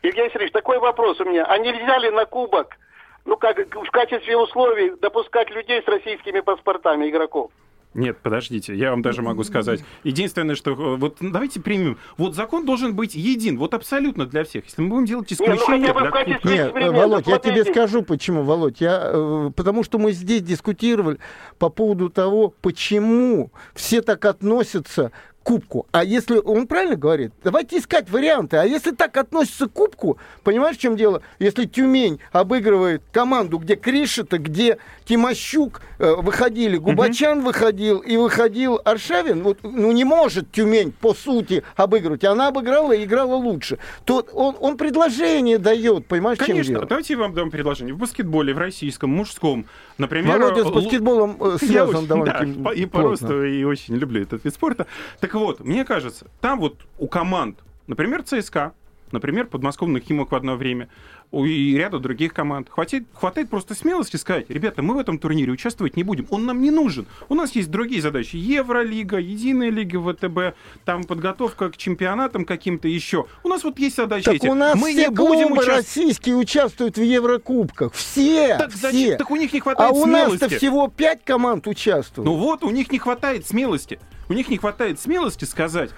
Евгений 0.02 0.28
Сергеевич, 0.28 0.52
такой 0.52 0.78
вопрос 0.78 1.20
у 1.20 1.24
меня. 1.24 1.44
А 1.46 1.58
нельзя 1.58 1.98
ли 1.98 2.10
на 2.10 2.26
кубок, 2.26 2.76
ну 3.24 3.36
как 3.36 3.58
в 3.58 3.90
качестве 3.90 4.36
условий 4.36 4.92
допускать 5.00 5.50
людей 5.50 5.82
с 5.82 5.88
российскими 5.88 6.40
паспортами 6.40 7.08
игроков? 7.08 7.50
Нет, 7.96 8.18
подождите, 8.18 8.74
я 8.74 8.90
вам 8.90 9.00
даже 9.00 9.22
могу 9.22 9.42
сказать. 9.42 9.82
Единственное, 10.04 10.54
что 10.54 10.72
э, 10.72 10.96
вот 10.96 11.16
давайте 11.20 11.60
примем. 11.60 11.96
Вот 12.18 12.34
закон 12.34 12.66
должен 12.66 12.94
быть 12.94 13.14
един, 13.14 13.56
вот 13.56 13.72
абсолютно 13.72 14.26
для 14.26 14.44
всех. 14.44 14.66
Если 14.66 14.82
мы 14.82 14.90
будем 14.90 15.06
делать 15.06 15.32
исключение... 15.32 15.94
Ну, 15.94 16.10
Нет, 16.26 16.40
ну, 16.44 16.50
для... 16.50 16.64
Нет 16.64 16.92
Володь, 16.92 17.24
смотрите. 17.24 17.30
я 17.30 17.38
тебе 17.62 17.72
скажу 17.72 18.02
почему, 18.02 18.42
Володь. 18.42 18.82
Я, 18.82 19.00
э, 19.14 19.50
потому 19.56 19.82
что 19.82 19.98
мы 19.98 20.12
здесь 20.12 20.42
дискутировали 20.42 21.18
по 21.58 21.70
поводу 21.70 22.10
того, 22.10 22.52
почему 22.60 23.50
все 23.74 24.02
так 24.02 24.26
относятся 24.26 25.10
кубку. 25.46 25.86
А 25.92 26.02
если, 26.02 26.38
он 26.38 26.66
правильно 26.66 26.96
говорит, 26.96 27.32
давайте 27.44 27.78
искать 27.78 28.10
варианты. 28.10 28.56
А 28.56 28.64
если 28.64 28.90
так 28.90 29.16
относится 29.16 29.68
к 29.68 29.72
кубку, 29.72 30.18
понимаешь, 30.42 30.76
в 30.76 30.80
чем 30.80 30.96
дело? 30.96 31.22
Если 31.38 31.66
Тюмень 31.66 32.18
обыгрывает 32.32 33.04
команду, 33.12 33.58
где 33.58 33.76
Кришета, 33.76 34.38
где 34.38 34.78
Тимощук 35.04 35.82
э, 36.00 36.14
выходили, 36.16 36.78
Губачан 36.78 37.38
угу. 37.38 37.46
выходил 37.46 38.00
и 38.00 38.16
выходил 38.16 38.80
Аршавин, 38.84 39.44
вот, 39.44 39.58
ну 39.62 39.92
не 39.92 40.02
может 40.02 40.50
Тюмень 40.50 40.90
по 40.90 41.14
сути 41.14 41.62
обыгрывать. 41.76 42.24
Она 42.24 42.48
обыграла 42.48 42.90
и 42.90 43.04
играла 43.04 43.36
лучше. 43.36 43.78
То 44.04 44.26
он, 44.32 44.56
он 44.58 44.76
предложение 44.76 45.58
дает, 45.58 46.06
понимаешь, 46.06 46.38
Конечно. 46.38 46.64
чем 46.64 46.74
дело? 46.74 46.86
Давайте 46.86 47.14
я 47.14 47.20
вам 47.20 47.34
дам 47.34 47.52
предложение. 47.52 47.94
В 47.94 47.98
баскетболе, 47.98 48.52
в 48.52 48.58
российском, 48.58 49.10
мужском, 49.10 49.66
например... 49.96 50.40
Володя 50.40 50.64
с 50.64 50.72
баскетболом 50.72 51.36
э, 51.40 51.58
связан 51.60 52.06
довольно 52.06 52.44
да, 52.56 52.72
и 52.72 52.84
по 52.86 53.02
росту, 53.02 53.44
и 53.44 53.62
очень 53.62 53.94
люблю 53.94 54.22
этот 54.22 54.44
вид 54.44 54.52
спорта. 54.52 54.88
Так 55.20 55.35
вот, 55.40 55.60
мне 55.60 55.84
кажется, 55.84 56.26
там 56.40 56.60
вот 56.60 56.86
у 56.98 57.08
команд, 57.08 57.60
например, 57.86 58.22
ЦСКА, 58.22 58.74
например, 59.12 59.46
подмосковных 59.46 60.04
Химок 60.04 60.32
в 60.32 60.34
одно 60.34 60.56
время, 60.56 60.88
и 61.32 61.76
ряду 61.76 61.98
других 61.98 62.32
команд. 62.32 62.68
Хватит, 62.70 63.04
хватает 63.12 63.50
просто 63.50 63.74
смелости 63.74 64.16
сказать, 64.16 64.46
ребята, 64.48 64.82
мы 64.82 64.94
в 64.94 64.98
этом 64.98 65.18
турнире 65.18 65.52
участвовать 65.52 65.96
не 65.96 66.02
будем, 66.02 66.26
он 66.30 66.46
нам 66.46 66.60
не 66.60 66.70
нужен. 66.70 67.06
У 67.28 67.34
нас 67.34 67.52
есть 67.52 67.70
другие 67.70 68.00
задачи. 68.00 68.36
Евролига, 68.36 69.18
Единая 69.18 69.70
лига 69.70 70.00
ВТБ, 70.00 70.56
там 70.84 71.04
подготовка 71.04 71.70
к 71.70 71.76
чемпионатам 71.76 72.44
каким-то 72.44 72.88
еще. 72.88 73.26
У 73.42 73.48
нас 73.48 73.64
вот 73.64 73.78
есть 73.78 73.96
задачи 73.96 74.24
так 74.24 74.34
эти. 74.34 74.46
у 74.46 74.54
нас 74.54 74.76
мы 74.76 74.92
все 74.92 75.08
не 75.08 75.10
будем 75.10 75.52
участвовать. 75.52 75.68
российские 75.68 76.36
участвуют 76.36 76.96
в 76.96 77.02
Еврокубках. 77.02 77.92
Все! 77.94 78.56
Так, 78.58 78.70
все. 78.70 78.78
Зачем? 78.92 79.18
так 79.18 79.30
у 79.30 79.36
них 79.36 79.52
не 79.52 79.60
хватает 79.60 79.90
а 79.90 79.94
смелости. 79.94 80.24
А 80.24 80.26
у 80.26 80.30
нас-то 80.30 80.56
всего 80.56 80.88
пять 80.88 81.24
команд 81.24 81.66
участвуют. 81.66 82.26
Ну 82.26 82.36
вот, 82.36 82.62
у 82.62 82.70
них 82.70 82.90
не 82.92 82.98
хватает 82.98 83.46
смелости. 83.46 83.98
У 84.28 84.32
них 84.32 84.48
не 84.48 84.56
хватает 84.58 85.00
смелости 85.00 85.44
сказать, 85.44 85.90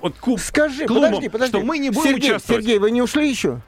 вот 0.00 0.16
клуб, 0.16 0.40
Скажи, 0.40 0.86
клубам, 0.86 1.10
подожди, 1.12 1.28
подожди. 1.28 1.56
что 1.56 1.64
мы 1.64 1.78
не 1.78 1.90
будем 1.90 2.14
Сергей, 2.14 2.30
участвовать. 2.30 2.64
Сергей, 2.64 2.78
вы 2.78 2.90
не 2.90 3.00
ушли 3.00 3.28
еще? 3.28 3.60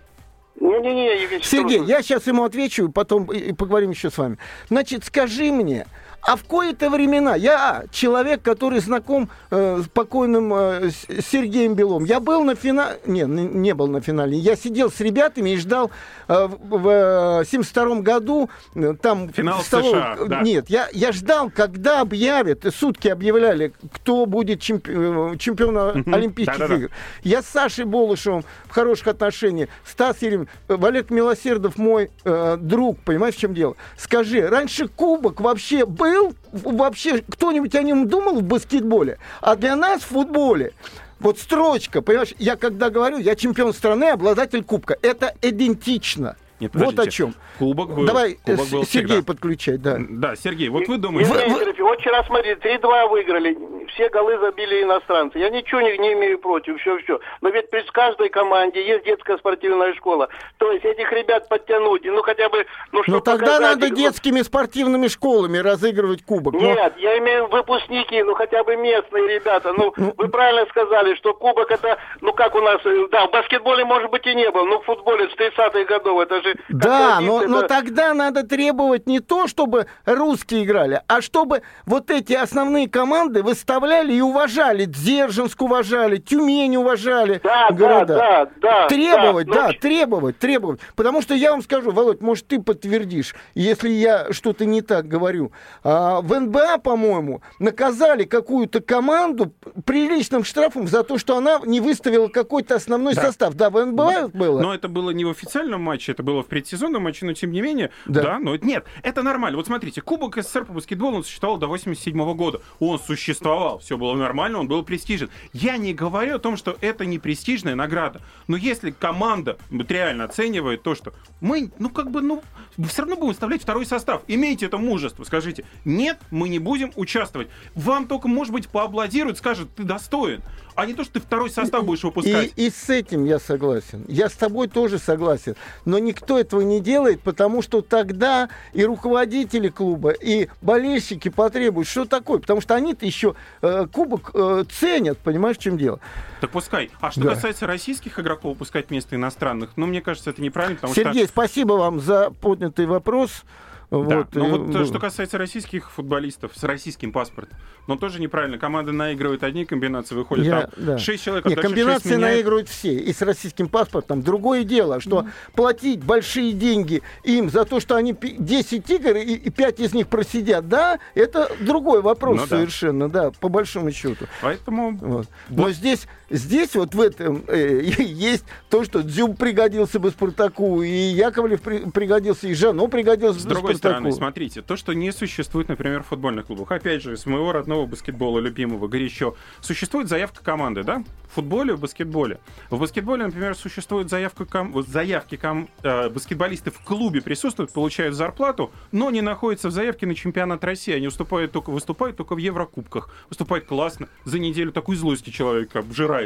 Не-не-не, 0.61 1.43
Сергей, 1.43 1.85
я 1.85 2.03
сейчас 2.03 2.27
ему 2.27 2.45
отвечу, 2.45 2.91
потом 2.91 3.27
и 3.27 3.53
поговорим 3.53 3.91
еще 3.91 4.11
с 4.11 4.19
вами. 4.19 4.39
Значит, 4.69 5.05
скажи 5.05 5.53
мне, 5.53 5.87
а 6.23 6.37
в 6.37 6.45
кои-то 6.45 6.91
времена 6.91 7.37
я 7.37 7.85
человек, 7.91 8.43
который 8.43 8.81
знаком 8.81 9.31
э, 9.51 9.83
с 9.85 9.89
покойным 9.89 10.53
э, 10.55 10.91
Сергеем 10.91 11.75
Белом. 11.75 12.05
Я 12.05 12.21
был 12.21 12.45
на 12.45 12.55
финале, 12.55 12.99
не, 13.07 13.23
не 13.23 13.75
был 13.75 13.87
на 13.87 14.01
финале. 14.01 14.37
Я 14.37 14.57
сидел 14.57 14.91
с 14.91 15.01
ребятами 15.01 15.51
и 15.51 15.57
ждал 15.57 15.91
э, 16.29 16.49
в 16.49 17.45
72 17.45 18.01
году 18.01 18.51
э, 18.75 18.95
там 19.01 19.31
финал 19.31 19.61
столов... 19.63 19.91
США. 19.91 20.19
Да. 20.27 20.43
Нет, 20.43 20.69
я 20.69 20.89
я 20.93 21.13
ждал, 21.13 21.51
когда 21.51 22.01
объявят, 22.01 22.65
сутки 22.75 23.09
объявляли, 23.09 23.73
кто 23.93 24.27
будет 24.27 24.61
чемпи... 24.61 24.91
Э, 24.95 25.37
чемпионом 25.39 26.05
Олимпийских 26.13 26.59
Да-да-да. 26.59 26.75
игр. 26.75 26.91
Я 27.23 27.43
с 27.43 27.47
Сашей 27.47 27.85
Болышевым 27.85 28.45
в 28.67 28.73
хороших 28.73 29.09
отношениях, 29.09 29.69
Стас 29.87 30.21
Ерем, 30.23 30.49
Валерий 30.67 31.07
Милосердов 31.11 31.79
мой 31.79 32.11
э, 32.25 32.57
друг, 32.59 32.99
понимаешь, 33.01 33.35
в 33.37 33.39
чем 33.39 33.55
дело? 33.55 33.77
Скажи, 33.97 34.47
раньше 34.47 34.89
кубок 34.89 35.41
вообще 35.41 35.87
был 35.87 36.08
был 36.09 36.35
вообще 36.53 37.23
кто-нибудь 37.29 37.75
о 37.75 37.83
нем 37.83 38.09
думал 38.09 38.41
в 38.41 38.43
баскетболе? 38.43 39.19
А 39.41 39.57
для 39.57 39.77
нас 39.77 40.03
в 40.03 40.07
футболе 40.07 40.73
вот 41.21 41.39
строчка, 41.39 42.03
понимаешь, 42.03 42.35
я 42.39 42.57
когда 42.57 42.91
говорю, 42.91 43.19
я 43.19 43.35
чемпион 43.35 43.73
страны, 43.73 44.11
обладатель 44.11 44.63
кубка, 44.63 44.97
это 45.03 45.35
идентично. 45.43 46.37
Нет, 46.61 46.73
вот 46.75 46.99
о 46.99 47.09
чем. 47.09 47.35
Кубок 47.59 47.95
был. 47.95 48.05
Давай 48.05 48.35
Кубок 48.35 48.69
был 48.69 48.85
Сергей 48.85 49.09
всегда. 49.09 49.23
подключать, 49.23 49.81
да. 49.81 49.97
Да, 50.01 50.35
Сергей, 50.35 50.69
вот 50.71 50.89
вы 50.89 50.99
думаете... 50.99 51.33
Вы, 51.33 51.39
вы... 51.55 51.75
Вот 51.85 52.01
вчера, 52.01 52.25
смотри, 52.25 52.55
3-2 52.55 53.09
выиграли, 53.09 53.57
все 53.89 54.09
голы 54.09 54.39
забили 54.39 54.83
иностранцы. 54.83 55.39
Я 55.39 55.51
ничего 55.51 55.81
не, 55.81 55.97
не 55.99 56.13
имею 56.13 56.39
против, 56.39 56.81
все-все. 56.81 57.21
Но 57.41 57.51
ведь 57.51 57.71
при 57.71 57.83
каждой 57.93 58.29
команде 58.29 58.87
есть 58.87 59.05
детская 59.05 59.39
спортивная 59.39 59.95
школа. 59.95 60.29
То 60.59 60.73
есть 60.73 60.85
этих 60.85 61.11
ребят 61.13 61.49
подтянуть, 61.49 62.05
ну 62.05 62.23
хотя 62.23 62.49
бы... 62.49 62.67
Ну, 62.93 63.03
ну 63.07 63.21
тогда 63.21 63.59
надо 63.59 63.91
детскими 63.91 64.43
спортивными 64.43 65.09
школами 65.09 65.59
разыгрывать 65.59 66.25
кубок. 66.25 66.55
Нет, 66.55 66.93
но... 66.97 67.03
я 67.03 67.19
имею 67.19 67.49
выпускники, 67.49 68.23
ну 68.23 68.35
хотя 68.35 68.63
бы 68.65 68.77
местные 68.77 69.27
ребята. 69.29 69.73
Ну, 69.73 69.93
ну, 69.97 70.15
вы 70.17 70.29
правильно 70.29 70.67
сказали, 70.71 71.15
что 71.17 71.35
кубок 71.35 71.71
это, 71.71 71.99
ну 72.21 72.33
как 72.33 72.55
у 72.55 72.61
нас, 72.61 72.81
да, 73.11 73.27
в 73.27 73.31
баскетболе 73.31 73.85
может 73.85 74.11
быть 74.11 74.27
и 74.27 74.35
не 74.35 74.51
было, 74.51 74.65
но 74.65 74.81
в 74.81 74.85
футболе 74.85 75.29
с 75.29 75.35
30-х 75.35 75.85
годов 75.85 76.21
это 76.21 76.43
же... 76.43 76.57
Да, 76.69 77.21
но, 77.21 77.41
это... 77.41 77.51
но 77.51 77.63
тогда 77.63 78.15
надо 78.15 78.47
требовать 78.47 79.07
не 79.07 79.21
то, 79.21 79.47
чтобы 79.47 79.87
русские 80.05 80.65
играли, 80.65 81.03
а 81.09 81.21
чтобы 81.21 81.63
вот 81.87 82.11
эти 82.11 82.35
основные 82.35 82.89
команды 82.89 83.43
выставляли 83.43 83.78
и 83.85 84.21
уважали. 84.21 84.85
Дзержинск 84.85 85.61
уважали, 85.63 86.17
Тюмень 86.17 86.77
уважали. 86.77 87.41
Да, 87.43 87.71
города. 87.71 88.15
да, 88.15 88.45
да, 88.47 88.51
да. 88.61 88.89
Требовать, 88.89 89.47
да, 89.47 89.55
да, 89.55 89.67
но... 89.69 89.73
требовать, 89.75 90.39
требовать. 90.39 90.81
Потому 90.97 91.23
что 91.23 91.35
я 91.35 91.53
вам 91.53 91.63
скажу, 91.63 91.91
Володь, 91.93 92.21
может, 92.21 92.47
ты 92.49 92.61
подтвердишь, 92.61 93.35
если 93.55 93.89
я 93.91 94.33
что-то 94.33 94.65
не 94.65 94.83
так 94.83 95.07
говорю. 95.07 95.53
А, 95.85 96.21
в 96.21 96.39
НБА, 96.39 96.79
по-моему, 96.79 97.43
наказали 97.59 98.25
какую-то 98.25 98.81
команду 98.81 99.53
приличным 99.85 100.45
штрафом 100.45 100.89
за 100.89 101.03
то, 101.05 101.19
что 101.19 101.37
она 101.37 101.61
не 101.65 101.81
выставила 101.81 102.29
какой-то 102.29 102.75
основной 102.77 103.15
Да. 103.15 103.23
состав. 103.23 103.55
Да, 103.55 103.71
в 103.71 103.85
НБА 103.85 104.13
Да. 104.13 104.29
было. 104.29 104.61
Но 104.61 104.75
это 104.75 104.89
было 104.89 105.11
не 105.11 105.25
в 105.25 105.31
официальном 105.31 105.83
матче, 105.83 106.13
это 106.13 106.23
было 106.23 106.43
в 106.43 106.47
предсезонном 106.47 107.03
матче, 107.05 107.27
но 107.27 107.33
тем 107.33 107.53
не 107.53 107.61
менее, 107.61 107.91
Да. 108.07 108.23
да, 108.23 108.39
но 108.39 108.55
это- 108.55 108.67
нет, 108.67 108.85
это 109.03 109.23
нормально. 109.23 109.57
Вот 109.57 109.67
смотрите, 109.67 110.01
Кубок 110.01 110.37
СССР 110.37 110.65
по 110.65 110.73
баскетболу 110.73 111.17
он 111.19 111.25
существовал 111.25 111.59
до 111.59 111.67
87 111.67 112.35
года. 112.35 112.61
Он 112.81 112.99
существовал, 112.99 113.68
все 113.77 113.99
было 113.99 114.15
нормально, 114.15 114.61
он 114.61 114.69
был 114.69 114.83
престижен. 114.83 115.29
Я 115.53 115.77
не 115.77 115.93
говорю 115.93 116.37
о 116.37 116.39
том, 116.39 116.57
что 116.57 116.79
это 116.81 117.05
не 117.05 117.19
престижная 117.19 117.75
награда, 117.75 118.23
но 118.47 118.57
если 118.57 118.91
команда 118.91 119.59
вот 119.71 119.91
реально 119.91 120.25
оценивает 120.25 120.83
то, 120.83 120.95
что 120.95 121.13
мы, 121.43 121.71
ну 121.79 121.91
как 121.91 122.11
бы, 122.11 122.23
ну, 122.23 122.43
все 122.87 123.03
равно 123.03 123.17
будем 123.17 123.29
выставлять 123.29 123.63
второй 123.63 123.85
состав. 123.85 124.23
Имейте 124.29 124.67
это 124.67 124.79
мужество, 124.79 125.25
скажите, 125.25 125.65
нет, 125.85 126.19
мы 126.31 126.49
не 126.49 126.59
будем 126.59 126.93
участвовать. 126.97 127.49
Вам 127.75 128.07
только, 128.07 128.29
может 128.29 128.55
быть, 128.55 128.69
поаплодируют, 128.69 129.39
скажут, 129.39 129.75
ты 129.75 129.83
достоин, 129.83 130.41
а 130.79 130.87
не 130.87 130.95
то, 130.95 131.03
что 131.03 131.15
ты 131.15 131.21
второй 131.21 131.51
состав 131.51 131.85
будешь 131.85 132.05
выпускать. 132.05 132.53
И, 132.55 132.67
и 132.67 132.71
с 132.71 132.89
этим 132.89 133.25
я 133.25 133.41
согласен. 133.41 134.05
Я 134.07 134.29
с 134.29 134.35
тобой 134.35 134.69
тоже 134.69 135.01
согласен. 135.01 135.57
Но 135.85 135.99
никто 135.99 136.39
этого 136.39 136.61
не 136.61 136.79
делает, 136.81 137.21
потому 137.21 137.63
что 137.63 137.83
тогда 137.83 138.49
и 138.73 138.85
руководители 138.85 139.71
клуба, 139.71 140.11
и 140.11 140.49
болельщики 140.63 141.31
потребуют, 141.31 141.89
что 141.89 142.05
такое. 142.05 142.39
Потому 142.39 142.61
что 142.61 142.77
они-то 142.77 143.05
еще 143.05 143.35
э, 143.61 143.89
кубок 143.93 144.31
э, 144.35 144.63
ценят, 144.71 145.19
понимаешь, 145.19 145.57
в 145.57 145.61
чем 145.61 145.79
дело. 145.79 145.99
Так 146.41 146.51
пускай. 146.51 146.93
А 147.01 147.11
что 147.11 147.23
Да. 147.23 147.31
касается 147.31 147.67
российских 147.67 148.21
игроков, 148.21 148.57
пускать 148.57 148.91
вместо 148.91 149.17
иностранных, 149.17 149.71
ну, 149.75 149.87
мне 149.87 150.01
кажется, 150.01 150.31
это 150.31 150.41
неправильно, 150.41 150.77
потому 150.77 150.95
Сергей, 150.95 151.27
спасибо 151.27 151.73
вам 151.73 151.99
за 151.99 152.31
поднятый 152.31 152.87
вопрос. 152.87 153.43
Да, 153.91 153.97
Вот, 153.97 154.35
но 154.35 154.47
э, 154.47 154.51
вот 154.51 154.67
ну, 154.69 154.81
э, 154.83 154.85
что 154.85 154.99
касается 154.99 155.39
российских 155.39 155.91
футболистов 155.91 156.53
с 156.55 156.63
российским 156.63 157.11
паспортом, 157.11 157.57
но 157.87 157.97
тоже 157.97 158.21
неправильно. 158.21 158.59
Команда 158.59 158.93
наигрывает 158.93 159.43
одни 159.43 159.65
комбинации, 159.65 160.15
выходит 160.15 160.45
Я- 160.45 160.61
там 160.67 160.71
да. 160.77 160.99
6 160.99 161.25
человек, 161.25 161.47
Не, 161.47 161.55
а 161.55 161.57
комбинации 161.63 162.09
шесть 162.11 162.17
меняет. 162.17 162.35
наигрывают 162.35 162.69
все. 162.69 162.93
И 162.95 163.11
с 163.15 163.23
российским 163.23 163.67
паспортом. 163.69 164.21
Другое 164.23 164.65
дело, 164.65 165.01
что 165.01 165.27
платить 165.55 166.05
большие 166.05 166.53
деньги 166.53 167.03
им 167.25 167.49
за 167.49 167.65
то, 167.65 167.81
что 167.81 167.97
они 167.97 168.13
пи- 168.13 168.37
10 168.39 168.91
игр 168.91 169.17
и, 169.17 169.33
и 169.33 169.49
5 169.51 169.81
из 169.81 169.95
них 169.95 170.09
просидят, 170.09 170.69
да, 170.69 170.99
это 171.15 171.51
другой 171.61 172.03
вопрос 172.03 172.41
Ну 172.41 172.47
да. 172.47 172.57
совершенно, 172.59 173.09
да, 173.09 173.31
по 173.41 173.49
большому 173.49 173.91
счету. 173.91 174.27
Поэтому 174.43 174.95
Вот. 174.99 175.29
Но 175.49 175.71
здесь, 175.71 176.07
здесь 176.31 176.75
вот 176.75 176.95
в 176.95 177.01
этом 177.01 177.45
э, 177.49 177.81
есть 177.99 178.45
то, 178.71 178.85
что 178.85 179.03
Дзюб 179.03 179.39
пригодился 179.39 179.99
бы 179.99 180.11
Спартаку, 180.11 180.83
и 180.83 180.89
Яковлев 180.89 181.63
при- 181.63 181.91
пригодился, 181.91 182.49
и 182.49 182.55
Жано 182.55 182.87
пригодился 182.89 183.41
С 183.41 183.45
бы 183.45 183.51
другой 183.51 183.75
Спартаку. 183.77 183.95
стороны, 184.01 184.13
смотрите, 184.13 184.63
то, 184.63 184.77
что 184.77 184.93
не 184.93 185.11
существует, 185.13 185.69
например, 185.69 186.03
в 186.03 186.07
футбольных 186.09 186.47
клубах. 186.47 186.71
Опять 186.73 187.03
же, 187.03 187.17
с 187.17 187.25
моего 187.27 187.53
родного 187.53 187.87
баскетбола, 187.87 188.39
любимого, 188.41 188.89
горячо. 188.89 189.35
Существует 189.61 190.09
заявка 190.09 190.43
команды, 190.45 190.83
да? 190.83 191.03
В 191.31 191.35
футболе, 191.37 191.75
в 191.75 191.81
баскетболе. 191.81 192.41
В 192.71 192.79
баскетболе, 192.81 193.27
например, 193.27 193.55
существует 193.55 194.09
заявка 194.11 194.45
ком- 194.45 194.83
заявки 194.87 195.37
ком- 195.37 195.69
э, 195.83 196.09
баскетболисты 196.11 196.71
в 196.71 196.81
клубе 196.81 197.21
присутствуют, 197.23 197.71
получают 197.73 198.15
зарплату, 198.15 198.71
но 198.93 199.11
не 199.11 199.21
находятся 199.21 199.69
в 199.69 199.73
заявке 199.73 200.07
на 200.07 200.15
чемпионат 200.15 200.65
России. 200.65 200.95
Они 200.95 201.07
уступают 201.07 201.53
только, 201.53 201.71
выступают 201.71 202.17
только 202.17 202.35
в 202.35 202.39
Еврокубках. 202.39 203.11
Выступают 203.29 203.67
классно. 203.67 204.09
За 204.25 204.39
неделю 204.39 204.73
такой 204.73 204.97
злости 204.97 205.31
человек 205.31 205.75
обжирается 205.77 206.18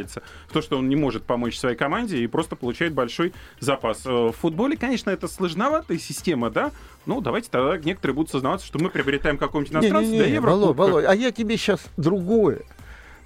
в 0.49 0.52
то, 0.52 0.62
что 0.62 0.78
он 0.78 0.88
не 0.88 0.96
может 0.96 1.25
помочь 1.25 1.58
своей 1.58 1.76
команде 1.76 2.18
и 2.18 2.26
просто 2.26 2.56
получает 2.56 2.92
большой 2.92 3.32
запас. 3.61 4.02
Э, 4.06 4.28
В 4.28 4.32
футболе, 4.32 4.76
конечно, 4.76 5.11
это 5.11 5.28
сложноватая 5.28 5.99
система, 5.99 6.50
да? 6.50 6.70
Ну, 7.06 7.20
давайте 7.20 7.49
тогда 7.50 7.76
некоторые 7.78 8.14
будут 8.14 8.30
сознаваться, 8.30 8.66
что 8.66 8.78
мы 8.78 8.88
приобретаем 8.90 9.38
какого-нибудь 9.38 9.72
иностранца 9.72 10.04
Не-не-не, 10.11 10.22
до 10.22 10.28
Еврокубка. 10.28 10.72
Володь, 10.72 10.76
Володь, 10.76 11.04
а 11.06 11.14
я 11.14 11.30
тебе 11.32 11.56
сейчас 11.56 11.80
другое. 11.96 12.62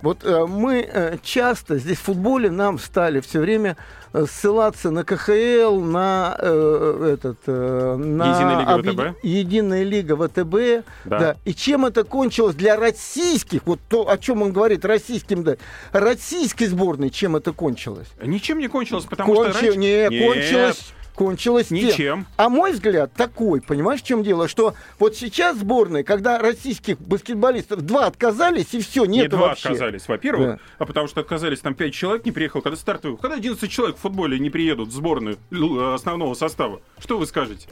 Вот 0.02 0.24
э, 0.24 0.46
мы 0.46 0.80
э, 0.80 1.16
часто 1.22 1.78
здесь 1.78 1.98
в 1.98 2.02
футболе 2.02 2.50
нам 2.50 2.78
стали 2.78 3.20
все 3.20 3.40
время 3.40 3.76
э, 4.12 4.26
ссылаться 4.30 4.90
на 4.90 5.04
КХЛ, 5.04 5.80
на 5.80 6.36
э, 6.38 7.14
этот, 7.14 7.38
э, 7.46 7.96
на 7.96 8.34
Единая 8.34 8.58
лига 8.60 8.72
объ- 8.76 9.12
ВТБ. 9.14 9.24
Единая 9.24 9.82
лига 9.84 10.16
ВТБ. 10.16 10.86
Да. 11.06 11.18
Да. 11.18 11.36
И 11.44 11.54
чем 11.54 11.86
это 11.86 12.04
кончилось 12.04 12.54
для 12.54 12.76
российских, 12.76 13.62
вот 13.64 13.80
то, 13.88 14.08
о 14.10 14.18
чем 14.18 14.42
он 14.42 14.52
говорит, 14.52 14.84
российским, 14.84 15.42
да, 15.42 15.56
российской 15.92 16.66
сборной, 16.66 17.10
чем 17.10 17.34
это 17.36 17.52
кончилось? 17.52 18.08
Ничем 18.22 18.58
не 18.58 18.68
кончилось, 18.68 19.04
потому 19.04 19.32
Кончи- 19.34 19.50
что 19.52 19.60
раньше... 19.62 19.78
Не, 19.78 20.08
Нет. 20.08 20.26
кончилось. 20.26 20.92
Кончилось 21.16 21.68
тем. 21.68 21.76
Ничем. 21.78 22.26
А 22.36 22.48
мой 22.50 22.72
взгляд 22.72 23.10
такой, 23.14 23.60
понимаешь, 23.62 24.02
в 24.02 24.06
чем 24.06 24.22
дело? 24.22 24.48
Что 24.48 24.74
вот 24.98 25.16
сейчас 25.16 25.56
сборная, 25.56 26.02
когда 26.04 26.38
российских 26.38 27.00
баскетболистов 27.00 27.80
два 27.82 28.06
отказались, 28.06 28.74
и 28.74 28.80
все, 28.80 29.06
Не 29.06 29.18
нет 29.20 29.30
два 29.30 29.48
вообще. 29.48 29.70
отказались, 29.70 30.06
во-первых, 30.08 30.46
Да. 30.46 30.58
а 30.78 30.84
потому 30.84 31.08
что 31.08 31.20
отказались 31.20 31.60
там 31.60 31.74
5 31.74 31.94
человек, 31.94 32.26
не 32.26 32.32
приехал, 32.32 32.60
когда 32.60 32.76
стартовый. 32.76 33.16
Когда 33.18 33.36
11 33.36 33.70
человек 33.70 33.96
в 33.96 34.00
футболе 34.00 34.38
не 34.38 34.50
приедут 34.50 34.90
в 34.90 34.92
сборную 34.92 35.38
л- 35.50 35.94
основного 35.94 36.34
состава, 36.34 36.80
что 36.98 37.16
вы 37.18 37.26
скажете? 37.26 37.66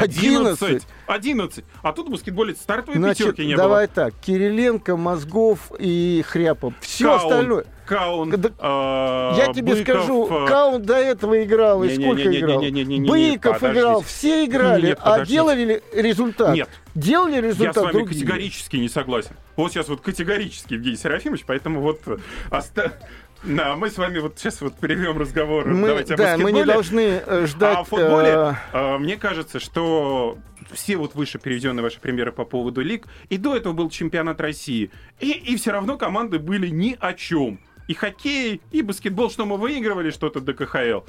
11. 0.00 0.86
11. 1.06 1.64
А 1.82 1.92
тут 1.92 2.08
в 2.08 2.10
баскетболе 2.12 2.54
стартовой 2.54 2.98
Значит, 2.98 3.18
пятерки 3.26 3.46
не 3.46 3.56
давай 3.56 3.86
было. 3.86 3.94
так, 3.94 4.14
Кириленко, 4.20 4.96
Мозгов 4.96 5.72
и 5.78 6.24
Хряпов. 6.26 6.74
Все 6.80 7.04
Каун, 7.04 7.20
остальное. 7.32 7.64
Каун, 7.86 8.30
Да- 8.30 8.50
а, 8.58 9.34
Я 9.38 9.52
тебе 9.54 9.72
Быков, 9.74 9.82
скажу, 10.02 10.28
а, 10.30 10.46
Каун 10.46 10.82
до 10.82 10.94
этого 10.96 11.42
играл, 11.42 11.82
и 11.84 11.94
сколько 11.94 12.22
играл? 12.38 12.60
Не-не-не-не-не-не-не-не, 12.60 13.36
Быков 13.36 13.54
подождите. 13.54 13.80
играл, 13.80 14.02
все 14.02 14.44
играли, 14.44 14.86
Нет, 14.88 14.98
а 15.02 15.24
делали 15.24 15.64
ли 15.64 15.82
результат? 15.94 16.54
Нет. 16.54 16.68
Делали 16.94 17.36
Я 17.36 17.40
результат 17.40 17.74
с 17.76 17.80
вами 17.80 17.92
другие. 17.92 18.14
категорически 18.20 18.76
не 18.76 18.88
согласен. 18.90 19.30
Вот 19.56 19.72
сейчас 19.72 19.88
вот 19.88 20.00
категорически 20.02 20.74
Евгений 20.74 20.96
Серафимович, 20.96 21.44
поэтому 21.46 21.80
вот 21.80 22.00
э, 22.06 22.18
оста- 22.50 22.92
Да, 23.42 23.76
мы 23.76 23.90
с 23.90 23.98
вами 23.98 24.18
вот 24.18 24.38
сейчас 24.38 24.60
вот 24.60 24.74
переведем 24.74 25.18
разговор. 25.18 25.66
Мы, 25.66 25.88
Давайте 25.88 26.16
да, 26.16 26.36
мы 26.36 26.52
не 26.52 26.64
должны 26.64 27.22
э, 27.24 27.46
ждать... 27.46 27.76
А 27.76 27.80
о 27.80 27.84
футболе, 27.84 28.28
э, 28.28 28.54
э, 28.72 28.98
мне 28.98 29.16
кажется, 29.16 29.60
что 29.60 30.38
все 30.72 30.96
вот 30.96 31.14
выше 31.14 31.38
переведенные 31.38 31.82
ваши 31.82 32.00
примеры 32.00 32.32
по 32.32 32.44
поводу 32.44 32.80
лиг, 32.80 33.06
и 33.28 33.38
до 33.38 33.56
этого 33.56 33.72
был 33.72 33.90
чемпионат 33.90 34.40
России, 34.40 34.90
и, 35.20 35.30
и 35.30 35.56
все 35.56 35.70
равно 35.70 35.96
команды 35.96 36.38
были 36.38 36.68
ни 36.68 36.96
о 36.98 37.12
чем. 37.14 37.60
И 37.86 37.94
хоккей, 37.94 38.60
и 38.70 38.82
баскетбол, 38.82 39.30
что 39.30 39.46
мы 39.46 39.56
выигрывали 39.56 40.10
что-то 40.10 40.40
до 40.40 40.52
КХЛ, 40.52 41.06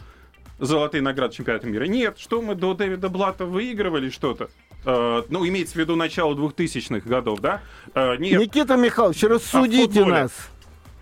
золотые 0.60 1.02
награды 1.02 1.36
чемпионата 1.36 1.68
мира. 1.68 1.86
Нет, 1.86 2.20
что 2.20 2.42
мы 2.42 2.56
до 2.56 2.74
Дэвида 2.74 3.10
Блата 3.10 3.46
выигрывали 3.46 4.10
что-то. 4.10 4.50
Э, 4.86 5.24
ну, 5.30 5.46
имеется 5.48 5.74
в 5.74 5.78
виду 5.78 5.96
начало 5.96 6.36
2000-х 6.36 7.10
годов, 7.10 7.40
да? 7.42 7.62
Э, 7.96 8.16
нет, 8.18 8.40
Никита 8.40 8.76
Михайлович, 8.76 9.24
рассудите 9.24 10.00
футболе. 10.00 10.22
нас. 10.22 10.32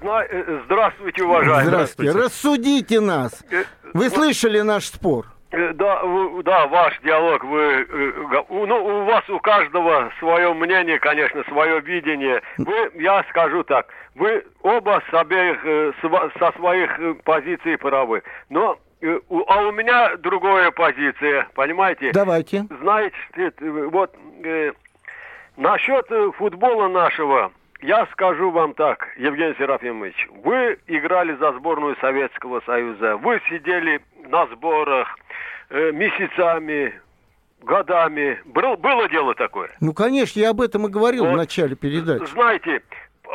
Э, 0.01 0.61
Здравствуйте, 0.65 1.23
уважаемые. 1.23 1.65
Здравствуйте. 1.65 2.11
Рассудите 2.17 2.99
нас. 2.99 3.43
Э, 3.51 3.63
Вы 3.93 4.09
слышали 4.09 4.61
наш 4.61 4.85
спор? 4.85 5.25
э, 5.51 5.73
Да, 5.73 6.01
да, 6.43 6.67
ваш 6.67 6.99
диалог, 7.01 7.43
вы, 7.43 7.87
ну, 8.49 8.85
у 8.85 9.05
вас 9.05 9.27
у 9.29 9.39
каждого 9.39 10.11
свое 10.19 10.53
мнение, 10.53 10.99
конечно, 10.99 11.43
свое 11.45 11.79
видение. 11.81 12.41
Вы, 12.57 12.91
я 12.95 13.23
скажу 13.29 13.63
так, 13.63 13.87
вы 14.15 14.45
оба 14.61 15.01
с 15.09 15.13
обеих, 15.13 15.59
со 16.39 16.51
своих 16.57 16.99
позиций 17.23 17.77
правы. 17.77 18.21
Но, 18.49 18.77
у- 19.29 19.43
а 19.47 19.61
у 19.67 19.71
меня 19.71 20.15
другая 20.17 20.69
позиция, 20.71 21.47
понимаете? 21.55 22.11
Давайте. 22.11 22.65
Знаете, 22.81 23.15
вот 23.91 24.13
э, 24.43 24.73
насчет 25.55 26.07
футбола 26.35 26.87
нашего, 26.87 27.51
я 27.81 28.05
скажу 28.11 28.51
вам 28.51 28.73
так, 28.73 29.07
Евгений 29.17 29.55
Серафимович, 29.57 30.27
вы 30.43 30.77
играли 30.87 31.35
за 31.35 31.53
сборную 31.53 31.95
Советского 32.01 32.61
Союза, 32.61 33.17
вы 33.17 33.41
сидели 33.49 34.01
на 34.29 34.45
сборах 34.47 35.17
э, 35.69 35.91
месяцами, 35.91 36.93
годами. 37.61 38.39
Был- 38.45 38.77
было 38.77 39.09
дело 39.09 39.35
такое? 39.35 39.69
Ну, 39.81 39.93
конечно, 39.93 40.39
я 40.39 40.49
об 40.51 40.61
этом 40.61 40.87
и 40.87 40.89
говорил 40.89 41.25
в 41.25 41.29
Вот. 41.29 41.37
начале 41.37 41.75
передачи. 41.75 42.25
Знаете, 42.31 42.81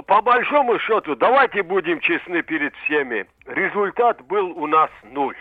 по 0.06 0.22
большому 0.22 0.78
счету, 0.78 1.14
давайте 1.16 1.62
будем 1.62 2.00
честны 2.00 2.42
перед 2.42 2.74
всеми, 2.84 3.26
результат 3.46 4.22
был 4.26 4.50
у 4.58 4.66
нас 4.66 4.90
нуль. 5.10 5.36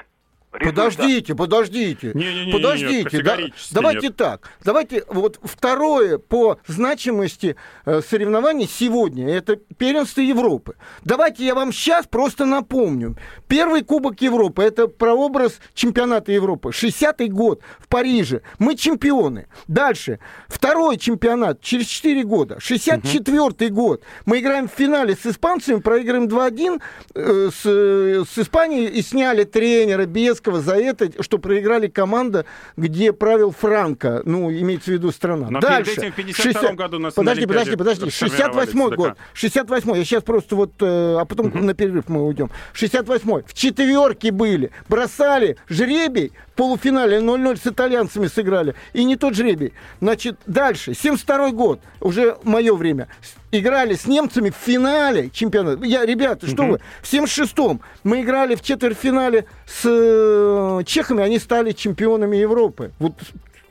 Результат. 0.53 0.97
Подождите, 0.97 1.35
подождите. 1.35 2.11
Не-не-не, 2.13 2.45
нет, 2.47 2.55
подождите. 2.55 3.23
да- 3.23 3.37
давайте 3.71 4.07
нет. 4.07 4.15
так. 4.17 4.49
Давайте 4.65 5.05
вот 5.07 5.39
второе 5.41 6.17
по 6.17 6.59
значимости 6.67 7.55
э, 7.85 8.01
соревнований 8.01 8.67
сегодня 8.67 9.33
это 9.33 9.55
первенство 9.55 10.19
Европы. 10.19 10.75
Давайте 11.05 11.45
я 11.45 11.55
вам 11.55 11.71
сейчас 11.71 12.05
просто 12.05 12.45
напомню. 12.45 13.15
Первый 13.47 13.83
Кубок 13.83 14.21
Европы 14.21 14.63
это 14.63 14.87
прообраз 14.87 15.57
чемпионата 15.73 16.33
Европы. 16.33 16.71
60-й 16.71 17.29
год 17.29 17.61
в 17.79 17.87
Париже. 17.87 18.41
Мы 18.59 18.75
чемпионы. 18.75 19.47
Дальше. 19.69 20.19
Второй 20.49 20.97
чемпионат 20.97 21.61
через 21.61 21.85
4 21.85 22.23
года. 22.25 22.57
64-й 22.57 23.69
год. 23.69 24.03
Мы 24.25 24.39
играем 24.39 24.67
в 24.67 24.71
финале 24.73 25.15
с 25.15 25.25
испанцами, 25.25 25.79
проиграем 25.79 26.25
2-1 26.25 26.81
э, 27.15 27.49
с, 27.53 27.61
э, 27.65 28.25
с 28.29 28.37
Испанией 28.37 28.87
и 28.87 29.01
сняли 29.01 29.45
тренера 29.45 30.05
Бескова 30.41 30.61
за 30.61 30.75
это, 30.75 31.11
что 31.21 31.37
проиграли 31.37 31.87
команда, 31.87 32.45
где 32.75 33.13
правил 33.13 33.51
Франко, 33.51 34.23
ну, 34.25 34.51
имеется 34.51 34.91
в 34.91 34.93
виду 34.93 35.11
страна. 35.11 35.47
Но 35.49 35.59
перед 35.59 35.85
Дальше. 35.85 35.91
этим 36.01 36.11
в 36.11 36.17
52-м 36.17 36.33
60 36.33 36.75
году 36.75 36.99
нас 36.99 37.13
Подожди, 37.13 37.45
подожди, 37.45 37.75
подожди. 37.75 38.09
сформировали 38.09 38.65
68 38.65 38.89
ЦДК. 38.89 38.95
год. 38.97 39.17
68 39.33 39.95
Я 39.95 40.03
сейчас 40.05 40.23
просто 40.23 40.55
вот, 40.55 40.71
э, 40.81 41.17
а 41.19 41.25
потом 41.25 41.51
на 41.53 41.73
перерыв 41.73 42.09
мы 42.09 42.25
уйдем. 42.25 42.49
68 42.73 43.43
В 43.45 43.53
четверке 43.53 44.31
были. 44.31 44.71
Бросали 44.89 45.57
жребий. 45.69 46.31
В 46.61 46.63
полуфинале 46.63 47.17
0-0 47.17 47.57
с 47.59 47.65
итальянцами 47.65 48.27
сыграли. 48.27 48.75
И 48.93 49.03
не 49.03 49.15
тот 49.15 49.33
жребий. 49.33 49.73
Значит, 49.99 50.37
дальше. 50.45 50.93
72 50.93 51.49
год. 51.53 51.79
Уже 51.99 52.37
мое 52.43 52.75
время. 52.75 53.07
Играли 53.51 53.95
с 53.95 54.05
немцами 54.05 54.51
в 54.51 54.55
финале 54.55 55.31
чемпионата. 55.31 55.83
Я, 55.83 56.05
ребята, 56.05 56.45
что 56.45 56.65
вы? 56.65 56.79
В 57.01 57.11
76-м 57.11 57.81
мы 58.03 58.21
играли 58.21 58.53
в 58.53 58.61
четвертьфинале 58.61 59.45
с 59.65 59.81
э, 59.85 60.83
чехами. 60.85 61.23
Они 61.23 61.39
стали 61.39 61.71
чемпионами 61.71 62.37
Европы. 62.37 62.91
Вот 62.99 63.13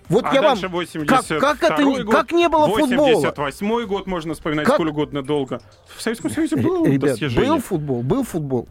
вот 0.08 0.24
А 0.26 0.34
я 0.34 0.42
вам... 0.42 0.58
дальше 0.60 0.62
Как, 0.62 0.72
82 0.72 1.38
как 1.40 1.62
это 1.62 1.84
не- 1.84 2.02
год, 2.02 2.12
как 2.12 2.32
не 2.32 2.48
было 2.48 2.66
футбола? 2.66 3.12
88 3.12 3.86
год 3.86 4.08
можно 4.08 4.34
вспоминать 4.34 4.66
Как- 4.66 4.74
сколь 4.74 4.88
угодно 4.88 5.22
долго. 5.22 5.60
В 5.96 6.02
Советском 6.02 6.32
Союзе 6.32 6.56
было 6.56 6.84
Ребят, 6.86 7.10
достижение. 7.10 7.50
был 7.52 7.60
футбол, 7.60 8.02
был 8.02 8.24
футбол. 8.24 8.68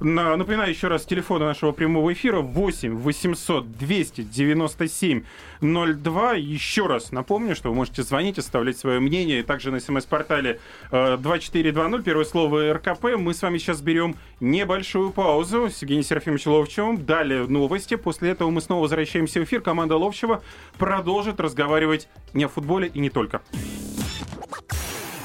На- 0.00 0.36
Напоминаю 0.36 0.70
еще 0.70 0.88
раз 0.88 1.04
телефоны 1.04 1.44
нашего 1.44 1.72
прямого 1.72 2.12
эфира 2.12 2.40
8 2.40 2.96
800 2.96 3.72
297 3.78 5.22
02. 5.60 6.32
Еще 6.34 6.86
раз 6.86 7.12
напомню, 7.12 7.54
что 7.54 7.70
вы 7.70 7.76
можете 7.76 8.02
звонить, 8.02 8.38
оставлять 8.38 8.76
свое 8.76 9.00
мнение. 9.00 9.42
Также 9.42 9.70
на 9.70 9.80
смс-портале 9.80 10.60
э, 10.90 11.16
2420, 11.18 12.04
первое 12.04 12.24
слово 12.24 12.74
РКП. 12.74 13.16
Мы 13.18 13.34
с 13.34 13.42
вами 13.42 13.58
сейчас 13.58 13.80
берем 13.80 14.16
небольшую 14.40 15.10
паузу 15.10 15.70
с 15.70 15.80
Евгением 15.82 16.04
Серафимовичем 16.04 16.52
Ловчевым. 16.52 17.04
Далее 17.04 17.46
новости. 17.46 17.94
После 17.96 18.30
этого 18.30 18.50
мы 18.50 18.60
снова 18.60 18.82
возвращаемся 18.82 19.40
в 19.40 19.44
эфир. 19.44 19.60
Команда 19.60 19.96
Ловчева 19.96 20.42
продолжит 20.78 21.40
разговаривать 21.40 22.08
не 22.32 22.44
о 22.44 22.48
футболе 22.48 22.90
и 22.92 22.98
не 22.98 23.10
только. 23.10 23.42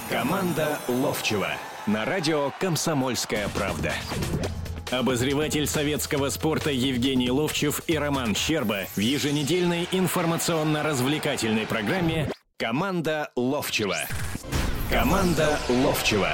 Команда 0.10 0.80
Ловчева 0.88 1.50
на 1.90 2.06
радио 2.06 2.52
«Комсомольская 2.60 3.48
правда». 3.50 3.94
Обозреватель 4.92 5.66
советского 5.68 6.30
спорта 6.30 6.72
Евгений 6.72 7.32
Ловчев 7.32 7.82
и 7.88 7.98
Роман 7.98 8.36
Щерба 8.36 8.86
в 8.96 9.00
еженедельной 9.00 9.88
информационно-развлекательной 9.92 11.66
программе 11.66 12.32
«Команда 12.58 13.32
Ловчева». 13.36 13.98
Команда 14.92 15.60
Ловчева. 15.68 16.34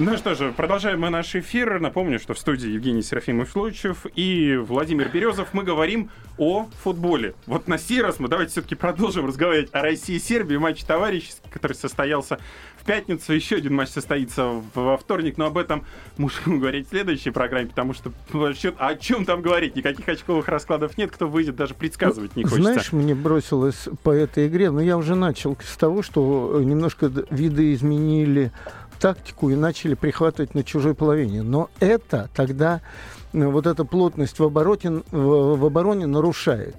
Ну 0.00 0.16
что 0.16 0.36
же, 0.36 0.52
продолжаем 0.56 1.00
мы 1.00 1.10
наш 1.10 1.34
эфир. 1.34 1.80
Напомню, 1.80 2.20
что 2.20 2.32
в 2.32 2.38
студии 2.38 2.68
Евгений 2.70 3.02
Серафимович 3.02 3.56
Лучев 3.56 4.06
и 4.14 4.56
Владимир 4.56 5.08
Березов. 5.08 5.48
Мы 5.54 5.64
говорим 5.64 6.10
о 6.36 6.68
футболе. 6.84 7.34
Вот 7.46 7.66
на 7.66 7.78
сей 7.78 8.00
раз 8.00 8.20
мы 8.20 8.28
давайте 8.28 8.52
все-таки 8.52 8.76
продолжим 8.76 9.26
разговаривать 9.26 9.70
о 9.72 9.82
России 9.82 10.14
и 10.14 10.20
Сербии. 10.20 10.56
Матч 10.56 10.84
товарищеский, 10.84 11.50
который 11.50 11.72
состоялся 11.72 12.38
в 12.80 12.84
пятницу. 12.84 13.32
Еще 13.32 13.56
один 13.56 13.74
матч 13.74 13.88
состоится 13.88 14.62
во 14.72 14.96
вторник, 14.96 15.36
но 15.36 15.46
об 15.46 15.58
этом 15.58 15.84
мы 16.16 16.30
будем 16.44 16.60
говорить 16.60 16.86
в 16.86 16.90
следующей 16.90 17.30
программе, 17.30 17.66
потому 17.66 17.92
что 17.92 18.12
счет- 18.54 18.76
о 18.78 18.94
чем 18.94 19.24
там 19.24 19.42
говорить? 19.42 19.74
Никаких 19.74 20.08
очковых 20.08 20.46
раскладов 20.46 20.96
нет, 20.96 21.10
кто 21.10 21.26
выйдет, 21.26 21.56
даже 21.56 21.74
предсказывать 21.74 22.36
не 22.36 22.44
хочется. 22.44 22.62
Знаешь, 22.62 22.92
мне 22.92 23.16
бросилось 23.16 23.88
по 24.04 24.10
этой 24.12 24.46
игре, 24.46 24.70
но 24.70 24.80
я 24.80 24.96
уже 24.96 25.16
начал 25.16 25.58
с 25.60 25.76
того, 25.76 26.02
что 26.02 26.60
немножко 26.62 27.10
виды 27.30 27.74
изменили 27.74 28.52
тактику 28.98 29.50
и 29.50 29.54
начали 29.56 29.94
прихватывать 29.94 30.54
на 30.54 30.62
чужой 30.64 30.94
половине. 30.94 31.42
Но 31.42 31.70
это 31.80 32.28
тогда 32.34 32.80
э, 33.32 33.44
вот 33.44 33.66
эта 33.66 33.84
плотность 33.84 34.38
в 34.38 34.44
обороне, 34.44 35.02
в, 35.10 35.56
в 35.56 35.64
обороне 35.64 36.06
нарушает. 36.06 36.76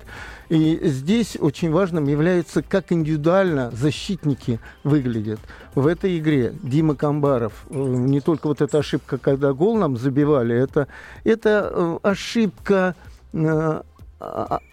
И 0.50 0.80
здесь 0.84 1.38
очень 1.40 1.72
важным 1.72 2.08
является, 2.08 2.64
как 2.64 2.92
индивидуально 2.92 3.70
защитники 3.72 4.60
выглядят. 4.84 5.40
В 5.76 5.86
этой 5.86 6.18
игре 6.18 6.54
Дима 6.64 6.96
Камбаров, 6.96 7.54
э, 7.70 7.76
не 7.76 8.20
только 8.20 8.48
вот 8.48 8.62
эта 8.62 8.80
ошибка, 8.80 9.18
когда 9.18 9.54
гол 9.54 9.78
нам 9.78 9.98
забивали, 9.98 10.56
это, 10.56 10.88
это 11.24 11.72
э, 11.72 12.00
ошибка 12.02 12.96
э, 13.34 13.82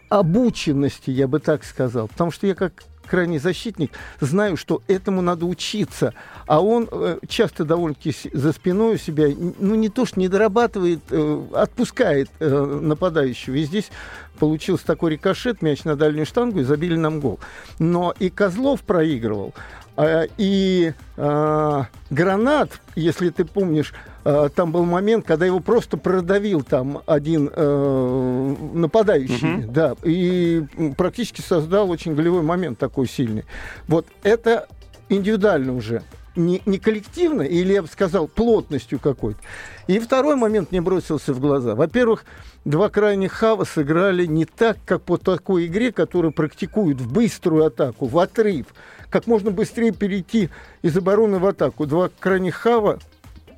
обученности, 0.08 1.10
я 1.10 1.28
бы 1.28 1.40
так 1.40 1.64
сказал. 1.64 2.08
Потому 2.08 2.30
что 2.30 2.46
я 2.46 2.54
как 2.54 2.84
крайний 3.06 3.38
защитник, 3.38 3.92
знаю, 4.20 4.56
что 4.56 4.82
этому 4.86 5.22
надо 5.22 5.46
учиться. 5.46 6.14
А 6.46 6.60
он 6.60 6.88
э, 6.90 7.18
часто 7.28 7.64
довольно-таки 7.64 8.14
за 8.32 8.52
спиной 8.52 8.94
у 8.94 8.98
себя, 8.98 9.26
ну, 9.58 9.74
не 9.74 9.88
то 9.88 10.06
что 10.06 10.20
не 10.20 10.28
дорабатывает, 10.28 11.00
э, 11.10 11.42
отпускает 11.54 12.30
э, 12.38 12.48
нападающего. 12.48 13.54
И 13.54 13.64
здесь 13.64 13.90
получился 14.38 14.86
такой 14.86 15.12
рикошет, 15.12 15.62
мяч 15.62 15.84
на 15.84 15.96
дальнюю 15.96 16.26
штангу, 16.26 16.60
и 16.60 16.64
забили 16.64 16.96
нам 16.96 17.20
гол. 17.20 17.40
Но 17.78 18.14
и 18.18 18.30
Козлов 18.30 18.82
проигрывал. 18.82 19.54
А, 19.96 20.26
и 20.36 20.92
а, 21.16 21.86
Гранат, 22.10 22.80
если 22.94 23.30
ты 23.30 23.44
помнишь, 23.44 23.94
а, 24.24 24.48
там 24.48 24.72
был 24.72 24.84
момент, 24.84 25.24
когда 25.24 25.46
его 25.46 25.60
просто 25.60 25.96
продавил 25.96 26.62
там 26.62 27.02
один 27.06 27.50
э, 27.54 28.54
нападающий, 28.74 29.64
угу. 29.64 29.72
да, 29.72 29.94
и 30.02 30.64
практически 30.96 31.40
создал 31.40 31.90
очень 31.90 32.14
голевой 32.14 32.42
момент 32.42 32.78
такой 32.78 33.08
сильный. 33.08 33.44
Вот 33.88 34.06
это 34.22 34.68
индивидуально 35.08 35.74
уже 35.74 36.02
не, 36.36 36.62
не 36.66 36.78
коллективно, 36.78 37.42
или 37.42 37.72
я 37.72 37.82
бы 37.82 37.88
сказал, 37.88 38.28
плотностью 38.28 38.98
какой-то. 38.98 39.40
И 39.86 39.98
второй 39.98 40.36
момент 40.36 40.70
мне 40.70 40.80
бросился 40.80 41.32
в 41.32 41.40
глаза. 41.40 41.74
Во-первых, 41.74 42.24
два 42.64 42.88
крайних 42.88 43.32
хава 43.32 43.64
сыграли 43.64 44.26
не 44.26 44.44
так, 44.44 44.78
как 44.84 45.02
по 45.02 45.16
такой 45.16 45.66
игре, 45.66 45.92
которую 45.92 46.32
практикуют 46.32 47.00
в 47.00 47.12
быструю 47.12 47.64
атаку, 47.64 48.06
в 48.06 48.18
отрыв. 48.18 48.66
Как 49.10 49.26
можно 49.26 49.50
быстрее 49.50 49.92
перейти 49.92 50.50
из 50.82 50.96
обороны 50.96 51.38
в 51.38 51.46
атаку. 51.46 51.86
Два 51.86 52.10
крайних 52.20 52.54
хава, 52.54 52.98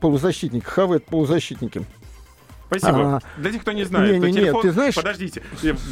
полузащитника, 0.00 0.70
хавы 0.70 0.96
это 0.96 1.06
полузащитники– 1.10 1.82
Спасибо. 2.68 3.16
А, 3.16 3.20
Для 3.38 3.52
тех, 3.52 3.62
кто 3.62 3.72
не 3.72 3.84
знает, 3.84 4.12
не, 4.12 4.18
не, 4.18 4.32
телефон... 4.32 4.52
нет, 4.52 4.62
ты 4.62 4.70
знаешь... 4.72 4.94
Подождите. 4.94 5.42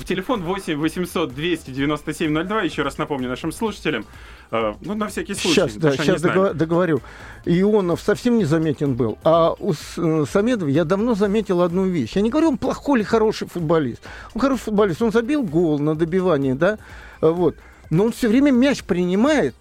Телефон 0.04 0.42
8 0.42 0.76
800 0.76 1.34
297 1.34 2.44
02. 2.44 2.62
Еще 2.62 2.82
раз 2.82 2.98
напомню 2.98 3.28
нашим 3.28 3.50
слушателям. 3.50 4.04
Э, 4.50 4.74
ну, 4.80 4.94
на 4.94 5.08
всякий 5.08 5.34
случай. 5.34 5.54
Сейчас, 5.54 5.74
да, 5.74 5.92
сейчас 5.92 6.22
договор, 6.22 6.54
договорю. 6.54 7.00
Ионов 7.44 8.00
совсем 8.00 8.38
не 8.38 8.44
заметен 8.44 8.94
был. 8.94 9.18
А 9.24 9.54
у 9.58 9.72
э, 9.72 10.24
Самедова 10.30 10.68
я 10.68 10.84
давно 10.84 11.14
заметил 11.14 11.62
одну 11.62 11.86
вещь. 11.86 12.12
Я 12.14 12.22
не 12.22 12.30
говорю, 12.30 12.48
он 12.48 12.58
плохой 12.58 13.00
или 13.00 13.04
хороший 13.04 13.48
футболист. 13.48 14.02
Он 14.34 14.40
хороший 14.40 14.62
футболист. 14.62 15.02
Он 15.02 15.12
забил 15.12 15.42
гол 15.42 15.78
на 15.78 15.94
добивание, 15.94 16.54
да? 16.54 16.78
Вот. 17.20 17.56
Но 17.90 18.04
он 18.04 18.12
все 18.12 18.28
время 18.28 18.50
мяч 18.50 18.82
принимает 18.82 19.54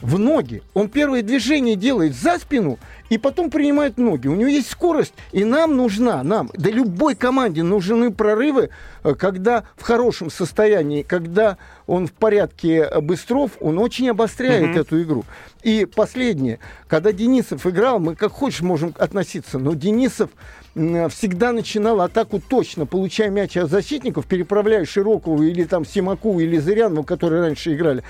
в 0.00 0.18
ноги. 0.18 0.62
Он 0.74 0.88
первое 0.88 1.22
движение 1.22 1.76
делает 1.76 2.14
за 2.14 2.38
спину 2.38 2.78
и 3.10 3.18
потом 3.18 3.50
принимает 3.50 3.96
ноги. 3.96 4.28
У 4.28 4.34
него 4.34 4.48
есть 4.48 4.70
скорость, 4.70 5.14
и 5.32 5.44
нам 5.44 5.76
нужна, 5.76 6.22
нам, 6.22 6.50
да 6.54 6.70
любой 6.70 7.14
команде 7.14 7.62
нужны 7.62 8.12
прорывы, 8.12 8.70
э, 9.02 9.14
когда 9.14 9.64
в 9.76 9.82
хорошем 9.82 10.30
состоянии, 10.30 11.02
когда 11.02 11.58
он 11.86 12.06
в 12.06 12.12
порядке 12.12 12.88
быстров, 13.00 13.52
он 13.60 13.78
очень 13.78 14.10
обостряет 14.10 14.76
mm-hmm. 14.76 14.80
эту 14.80 15.02
игру. 15.02 15.24
И 15.62 15.86
последнее, 15.86 16.58
когда 16.88 17.12
Денисов 17.12 17.66
играл, 17.66 17.98
мы 17.98 18.16
как 18.16 18.32
хочешь 18.32 18.62
можем 18.62 18.94
относиться, 18.98 19.58
но 19.58 19.74
Денисов 19.74 20.30
всегда 20.74 21.52
начинал 21.52 22.00
атаку 22.00 22.40
точно, 22.40 22.84
получая 22.84 23.30
мяч 23.30 23.56
от 23.56 23.70
защитников, 23.70 24.26
переправляя 24.26 24.84
Широкову 24.84 25.42
или 25.42 25.64
там 25.64 25.84
Симаку 25.84 26.40
или 26.40 26.58
Зырянову, 26.58 27.04
которые 27.04 27.42
раньше 27.42 27.74
играли. 27.74 28.02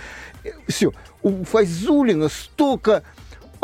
Э, 0.44 0.50
Все. 0.68 0.92
У 1.22 1.44
Файзулина 1.44 2.29
столько 2.29 3.03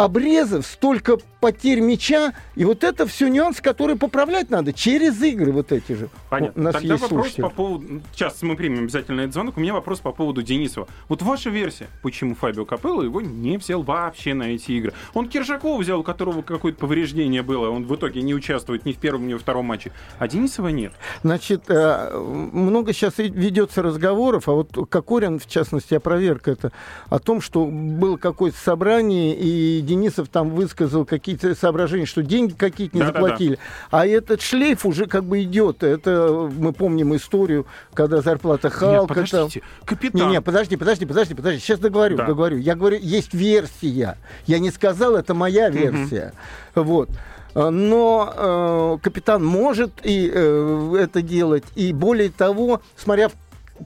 обрезов, 0.05 0.67
столько 0.67 1.19
потерь 1.41 1.81
мяча. 1.81 2.33
И 2.55 2.65
вот 2.65 2.85
это 2.85 3.07
все 3.07 3.29
нюанс, 3.29 3.61
который 3.61 3.97
поправлять 3.97 4.51
надо 4.51 4.73
через 4.73 5.21
игры 5.23 5.53
вот 5.53 5.73
эти 5.73 5.93
же. 5.93 6.09
Понятно. 6.29 6.61
У 6.61 6.65
нас 6.65 6.75
Тогда 6.75 6.95
есть 6.95 7.03
вопрос 7.03 7.21
слушатели. 7.23 7.43
по 7.43 7.51
поводу... 7.51 8.03
Сейчас 8.13 8.43
мы 8.43 8.57
примем 8.57 8.85
обязательно 8.85 9.23
этот 9.23 9.35
звонок. 9.35 9.57
У 9.57 9.61
меня 9.61 9.73
вопрос 9.73 10.01
по 10.01 10.13
поводу 10.13 10.43
Денисова. 10.43 10.87
Вот 11.09 11.23
ваша 11.23 11.51
версия, 11.51 11.89
почему 12.03 12.35
Фабио 12.35 12.65
Капелло 12.65 13.03
его 13.03 13.21
не 13.21 13.57
взял 13.57 13.83
вообще 13.83 14.35
на 14.35 14.45
эти 14.45 14.73
игры? 14.73 14.93
Он 15.15 15.29
Киржакова 15.29 15.81
взял, 15.81 16.01
у 16.01 16.03
которого 16.03 16.43
какое-то 16.43 16.79
повреждение 16.79 17.43
было. 17.43 17.71
Он 17.71 17.85
в 17.87 17.95
итоге 17.95 18.23
не 18.23 18.35
участвует 18.35 18.85
ни 18.85 18.93
в 18.93 18.99
первом, 18.99 19.27
ни 19.27 19.33
во 19.33 19.39
втором 19.39 19.67
матче. 19.67 19.93
А 20.19 20.29
Денисова 20.29 20.69
нет. 20.69 20.93
Значит, 21.23 21.65
э, 21.69 22.19
много 22.19 22.93
сейчас 22.93 23.19
ведется 23.19 23.83
разговоров, 23.83 24.49
а 24.49 24.53
вот 24.53 24.89
Кокорин, 24.89 25.39
в 25.39 25.47
частности, 25.47 25.95
опроверг 25.95 26.49
это, 26.49 26.73
о 27.09 27.19
том, 27.19 27.41
что 27.41 27.65
было 27.65 28.17
какое-то 28.17 28.59
собрание, 28.59 29.35
и 29.35 29.81
Денисов 29.91 30.29
там 30.29 30.51
высказал 30.51 31.05
какие 31.05 31.21
какие-то 31.21 31.59
соображения, 31.59 32.07
что 32.07 32.23
деньги 32.23 32.55
какие-то 32.55 32.97
не 32.97 33.03
да, 33.03 33.09
заплатили. 33.09 33.57
Да, 33.57 33.61
да. 33.91 34.01
А 34.01 34.07
этот 34.07 34.41
шлейф 34.41 34.87
уже 34.87 35.07
как 35.07 35.25
бы 35.25 35.43
идет. 35.43 35.83
Это 35.83 36.51
мы 36.57 36.73
помним 36.73 37.15
историю, 37.17 37.67
когда 37.95 38.23
зарплата 38.23 38.71
Халка. 38.71 39.01
Нет, 39.01 39.09
подождите, 39.09 39.61
там... 39.61 39.87
капитан. 39.87 40.21
Не, 40.21 40.27
не, 40.35 40.41
подожди, 40.41 40.77
подожди, 40.77 41.07
подожди, 41.07 41.35
подожди. 41.35 41.61
Сейчас 41.61 41.79
договорю, 41.79 42.17
да. 42.17 42.27
договорю. 42.27 42.59
Я 42.59 42.75
говорю, 42.75 42.99
есть 43.01 43.35
версия. 43.35 44.17
Я 44.47 44.59
не 44.59 44.71
сказал, 44.71 45.17
это 45.17 45.35
моя 45.35 45.71
версия. 45.71 46.33
Угу. 46.75 46.85
Вот. 46.85 47.11
Но 47.55 48.33
э, 48.37 48.99
капитан 49.03 49.45
может 49.45 49.93
и 50.05 50.31
э, 50.33 50.97
это 51.01 51.21
делать. 51.21 51.65
И 51.75 51.93
более 51.93 52.31
того, 52.31 52.81
смотря 52.97 53.29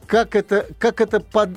как 0.06 0.36
это, 0.36 0.66
как 0.78 1.00
это 1.00 1.20
под, 1.20 1.50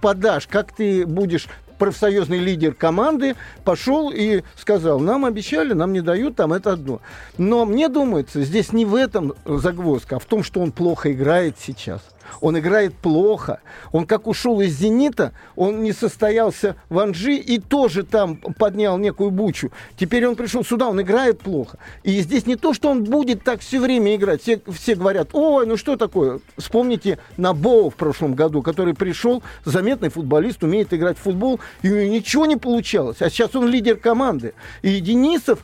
подашь, 0.00 0.46
как 0.46 0.72
ты 0.72 1.06
будешь 1.06 1.48
профсоюзный 1.78 2.38
лидер 2.38 2.74
команды 2.74 3.36
пошел 3.64 4.10
и 4.10 4.42
сказал, 4.56 5.00
нам 5.00 5.24
обещали, 5.24 5.72
нам 5.72 5.92
не 5.92 6.00
дают, 6.00 6.36
там 6.36 6.52
это 6.52 6.72
одно. 6.72 7.00
Но 7.38 7.64
мне 7.64 7.88
думается, 7.88 8.42
здесь 8.42 8.72
не 8.72 8.84
в 8.84 8.94
этом 8.94 9.34
загвоздка, 9.44 10.16
а 10.16 10.18
в 10.18 10.24
том, 10.24 10.42
что 10.42 10.60
он 10.60 10.72
плохо 10.72 11.12
играет 11.12 11.56
сейчас 11.58 12.02
он 12.40 12.58
играет 12.58 12.94
плохо. 12.94 13.60
Он 13.92 14.06
как 14.06 14.26
ушел 14.26 14.60
из 14.60 14.78
«Зенита», 14.78 15.32
он 15.56 15.82
не 15.82 15.92
состоялся 15.92 16.76
в 16.88 16.98
Анжи 16.98 17.34
и 17.36 17.58
тоже 17.58 18.02
там 18.02 18.36
поднял 18.36 18.98
некую 18.98 19.30
бучу. 19.30 19.70
Теперь 19.96 20.26
он 20.26 20.36
пришел 20.36 20.64
сюда, 20.64 20.88
он 20.88 21.00
играет 21.00 21.40
плохо. 21.40 21.78
И 22.02 22.20
здесь 22.20 22.46
не 22.46 22.56
то, 22.56 22.74
что 22.74 22.90
он 22.90 23.04
будет 23.04 23.44
так 23.44 23.60
все 23.60 23.80
время 23.80 24.14
играть. 24.16 24.42
Все, 24.42 24.60
все 24.72 24.94
говорят, 24.94 25.30
ой, 25.32 25.66
ну 25.66 25.76
что 25.76 25.96
такое? 25.96 26.40
Вспомните 26.56 27.18
Набоу 27.36 27.90
в 27.90 27.94
прошлом 27.94 28.34
году, 28.34 28.62
который 28.62 28.94
пришел, 28.94 29.42
заметный 29.64 30.08
футболист, 30.08 30.62
умеет 30.62 30.92
играть 30.92 31.18
в 31.18 31.22
футбол, 31.22 31.60
и 31.82 31.90
у 31.90 31.96
него 31.96 32.12
ничего 32.12 32.46
не 32.46 32.56
получалось. 32.56 33.20
А 33.20 33.30
сейчас 33.30 33.54
он 33.54 33.68
лидер 33.68 33.96
команды. 33.96 34.54
И 34.82 35.00
Денисов 35.00 35.60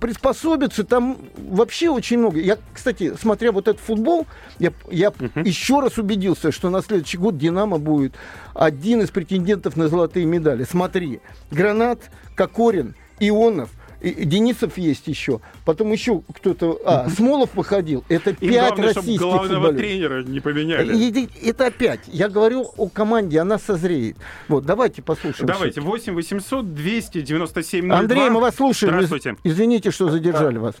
приспособиться, 0.00 0.84
там 0.84 1.18
вообще 1.36 1.90
очень 1.90 2.18
много. 2.18 2.40
Я, 2.40 2.58
кстати, 2.72 3.14
смотря 3.20 3.52
вот 3.52 3.68
этот 3.68 3.82
футбол, 3.82 4.26
я, 4.58 4.72
я 4.90 5.08
uh-huh. 5.08 5.46
еще 5.46 5.80
раз 5.80 5.98
убедился, 5.98 6.52
что 6.52 6.70
на 6.70 6.82
следующий 6.82 7.18
год 7.18 7.36
«Динамо» 7.38 7.78
будет 7.78 8.14
один 8.54 9.02
из 9.02 9.10
претендентов 9.10 9.76
на 9.76 9.88
золотые 9.88 10.26
медали. 10.26 10.64
Смотри, 10.64 11.20
Гранат, 11.50 12.10
Кокорин, 12.34 12.94
Ионов– 13.20 13.70
Денисов 14.12 14.76
есть 14.76 15.06
еще. 15.06 15.40
Потом 15.64 15.92
еще 15.92 16.22
кто-то... 16.34 16.80
А, 16.84 17.08
Смолов 17.16 17.54
выходил. 17.54 18.04
Это 18.08 18.34
пять 18.34 18.74
главное, 18.74 18.94
российских 18.94 19.20
главного 19.20 19.72
тренера 19.72 20.22
не 20.22 20.40
поменяли. 20.40 20.94
И, 20.96 21.48
это 21.48 21.66
опять. 21.66 22.00
Я 22.06 22.28
говорю 22.28 22.66
о 22.76 22.88
команде, 22.88 23.40
она 23.40 23.58
созреет. 23.58 24.16
Вот, 24.48 24.64
давайте 24.64 25.02
послушаем. 25.02 25.46
Давайте. 25.46 25.80
8 25.80 26.14
800 26.14 26.74
297 26.74 27.88
02. 27.88 27.98
Андрей, 27.98 28.30
мы 28.30 28.40
вас 28.40 28.56
слушаем. 28.56 28.92
Здравствуйте. 28.92 29.36
Извините, 29.44 29.90
что 29.90 30.08
задержали 30.08 30.58
вас. 30.58 30.74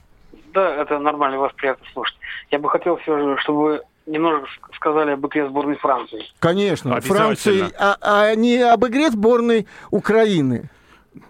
Да, 0.52 0.82
это 0.82 0.98
нормально, 0.98 1.38
вас 1.38 1.52
приятно 1.54 1.84
слушать. 1.92 2.16
Я 2.50 2.60
бы 2.60 2.70
хотел 2.70 2.96
все 2.98 3.18
же, 3.18 3.36
чтобы 3.40 3.62
вы 3.62 3.80
немного 4.06 4.46
сказали 4.74 5.10
об 5.12 5.26
игре 5.26 5.48
сборной 5.48 5.76
Франции. 5.76 6.22
Конечно, 6.38 7.00
Франции, 7.00 7.64
а, 7.78 7.96
а 8.00 8.34
не 8.34 8.58
об 8.62 8.86
игре 8.86 9.10
сборной 9.10 9.66
Украины. 9.90 10.70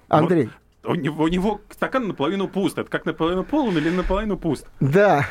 Андрей. 0.09 0.51
У 0.85 0.95
него, 0.95 1.25
у 1.25 1.29
него 1.29 1.61
стакан 1.71 2.09
наполовину 2.09 2.49
пуст. 2.49 2.79
Это 2.79 2.91
как 2.91 3.07
наполовину 3.07 3.45
полон 3.45 3.77
или 3.79 3.91
наполовину 3.91 4.37
пуст? 4.37 4.67
Да. 4.81 5.27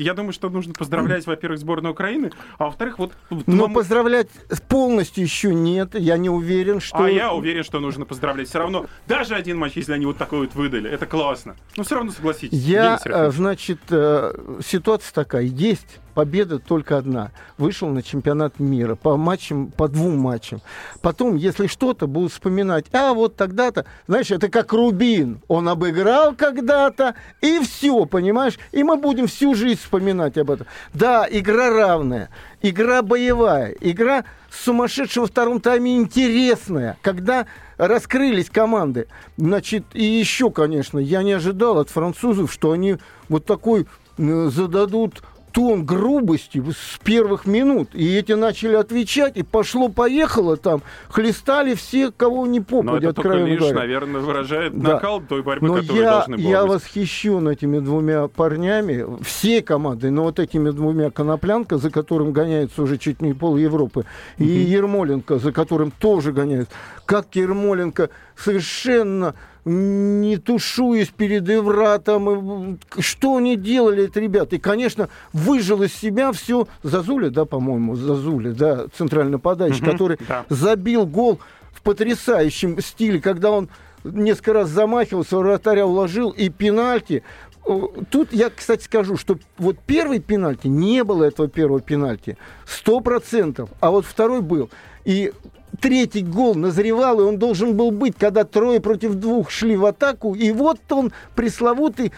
Я 0.00 0.14
думаю, 0.14 0.32
что 0.32 0.48
нужно 0.48 0.72
поздравлять, 0.72 1.26
во-первых, 1.26 1.60
сборную 1.60 1.92
Украины, 1.92 2.30
а 2.56 2.64
во-вторых, 2.64 2.98
вот... 2.98 3.12
Но 3.46 3.64
вам... 3.64 3.74
поздравлять 3.74 4.28
полностью 4.66 5.24
еще 5.24 5.52
нет. 5.52 5.94
Я 5.94 6.16
не 6.16 6.30
уверен, 6.30 6.80
что... 6.80 7.04
А 7.04 7.10
я 7.10 7.34
уверен, 7.34 7.64
что 7.64 7.80
нужно 7.80 8.06
поздравлять. 8.06 8.48
Все 8.48 8.60
равно, 8.60 8.86
даже 9.06 9.34
один 9.34 9.58
матч, 9.58 9.74
если 9.74 9.92
они 9.92 10.06
вот 10.06 10.16
такой 10.16 10.40
вот 10.40 10.54
выдали, 10.54 10.90
это 10.90 11.04
классно. 11.04 11.54
Но 11.76 11.84
все 11.84 11.96
равно 11.96 12.12
согласитесь. 12.12 12.56
Я, 12.58 12.98
э, 13.04 13.30
значит, 13.30 13.80
э, 13.90 14.32
ситуация 14.64 15.12
такая. 15.12 15.42
Есть 15.42 16.00
победа 16.10 16.58
только 16.58 16.98
одна. 16.98 17.30
Вышел 17.58 17.88
на 17.88 18.02
чемпионат 18.02 18.58
мира 18.58 18.94
по 18.94 19.16
матчам, 19.16 19.68
по 19.68 19.88
двум 19.88 20.18
матчам. 20.18 20.60
Потом, 21.00 21.36
если 21.36 21.66
что-то, 21.66 22.06
будут 22.06 22.32
вспоминать, 22.32 22.86
а 22.92 23.14
вот 23.14 23.36
тогда-то, 23.36 23.86
знаешь, 24.06 24.30
это 24.30 24.48
как 24.48 24.72
Рубин. 24.72 25.40
Он 25.48 25.68
обыграл 25.68 26.34
когда-то, 26.34 27.14
и 27.40 27.60
все, 27.60 28.04
понимаешь? 28.04 28.58
И 28.72 28.82
мы 28.82 28.96
будем 28.96 29.26
всю 29.26 29.54
жизнь 29.54 29.80
вспоминать 29.80 30.36
об 30.38 30.50
этом. 30.50 30.66
Да, 30.94 31.26
игра 31.30 31.70
равная, 31.70 32.30
игра 32.62 33.02
боевая, 33.02 33.72
игра 33.80 34.24
сумасшедшего 34.50 35.26
в 35.26 35.30
втором 35.30 35.60
тайме 35.60 35.96
интересная, 35.96 36.96
когда 37.02 37.46
раскрылись 37.76 38.50
команды. 38.50 39.06
Значит, 39.36 39.84
и 39.94 40.04
еще, 40.04 40.50
конечно, 40.50 40.98
я 40.98 41.22
не 41.22 41.32
ожидал 41.32 41.78
от 41.78 41.88
французов, 41.88 42.52
что 42.52 42.72
они 42.72 42.96
вот 43.28 43.46
такой 43.46 43.86
зададут 44.18 45.22
тон 45.52 45.84
грубости 45.84 46.62
с 46.70 46.98
первых 47.02 47.46
минут. 47.46 47.90
И 47.94 48.14
эти 48.16 48.32
начали 48.32 48.74
отвечать, 48.74 49.36
и 49.36 49.42
пошло-поехало 49.42 50.56
там. 50.56 50.82
Хлестали 51.08 51.74
все, 51.74 52.10
кого 52.10 52.46
не 52.46 52.60
попадя, 52.60 52.90
Но 52.92 52.96
это 52.98 53.08
откровенно 53.10 53.46
только 53.46 53.50
лишь, 53.52 53.60
говоря. 53.60 53.78
наверное, 53.80 54.20
выражает 54.20 54.78
Да. 54.78 54.94
накал 54.94 55.20
той 55.20 55.42
борьбы, 55.42 55.66
Но 55.66 55.74
которую 55.76 56.02
я, 56.02 56.10
должны 56.10 56.34
я 56.36 56.62
быть. 56.62 56.70
восхищен 56.74 57.48
этими 57.48 57.78
двумя 57.78 58.28
парнями, 58.28 59.06
всей 59.22 59.62
командой, 59.62 60.10
но 60.10 60.24
вот 60.24 60.38
этими 60.38 60.70
двумя 60.70 61.10
Коноплянка, 61.10 61.78
за 61.78 61.90
которым 61.90 62.32
гоняется 62.32 62.82
уже 62.82 62.98
чуть 62.98 63.20
не 63.22 63.32
пол 63.34 63.56
Европы, 63.56 64.04
и 64.38 64.44
Ермоленко, 64.44 65.38
за 65.38 65.52
которым 65.52 65.90
тоже 65.90 66.32
гоняется. 66.32 66.72
Как 67.06 67.34
Ермоленко 67.34 68.10
совершенно 68.36 69.34
не 69.64 70.36
тушуясь 70.38 71.08
перед 71.08 71.48
Евратом, 71.48 72.78
что 72.98 73.36
они 73.36 73.56
делали, 73.56 74.04
эти 74.04 74.18
ребята. 74.18 74.56
И, 74.56 74.58
конечно, 74.58 75.08
выжил 75.32 75.82
из 75.82 75.94
себя 75.94 76.32
все 76.32 76.66
Зазуля, 76.82 77.30
да, 77.30 77.44
по-моему, 77.44 77.96
Зазуля, 77.96 78.52
да, 78.52 78.86
центральный 78.96 79.38
подач, 79.38 79.80
Мгм, 79.80 79.90
который 79.90 80.18
да. 80.26 80.44
забил 80.48 81.06
гол 81.06 81.40
в 81.72 81.82
потрясающем 81.82 82.80
стиле, 82.80 83.20
когда 83.20 83.50
он 83.50 83.68
несколько 84.04 84.54
раз 84.54 84.68
замахивался, 84.70 85.36
вратаря 85.36 85.86
уложил, 85.86 86.30
и 86.30 86.48
пенальти. 86.48 87.22
О, 87.64 87.88
Тут 88.10 88.32
я, 88.32 88.50
кстати, 88.50 88.84
скажу, 88.84 89.16
что 89.16 89.38
вот 89.58 89.76
первый 89.86 90.20
пенальти, 90.20 90.66
не 90.66 91.04
было 91.04 91.24
этого 91.24 91.48
первого 91.48 91.80
пенальти, 91.80 92.36
сто 92.66 93.00
процентов, 93.00 93.70
а 93.80 93.90
вот 93.90 94.06
второй 94.06 94.40
был. 94.40 94.70
И 95.04 95.32
третий 95.80 96.22
гол 96.22 96.54
назревал, 96.54 97.20
и 97.20 97.24
он 97.24 97.38
должен 97.38 97.76
был 97.76 97.90
быть, 97.90 98.16
когда 98.18 98.44
трое 98.44 98.80
против 98.80 99.14
двух 99.14 99.50
шли 99.50 99.76
в 99.76 99.86
атаку, 99.86 100.34
и 100.34 100.50
вот 100.52 100.80
он 100.90 101.12
пресловутый, 101.34 102.12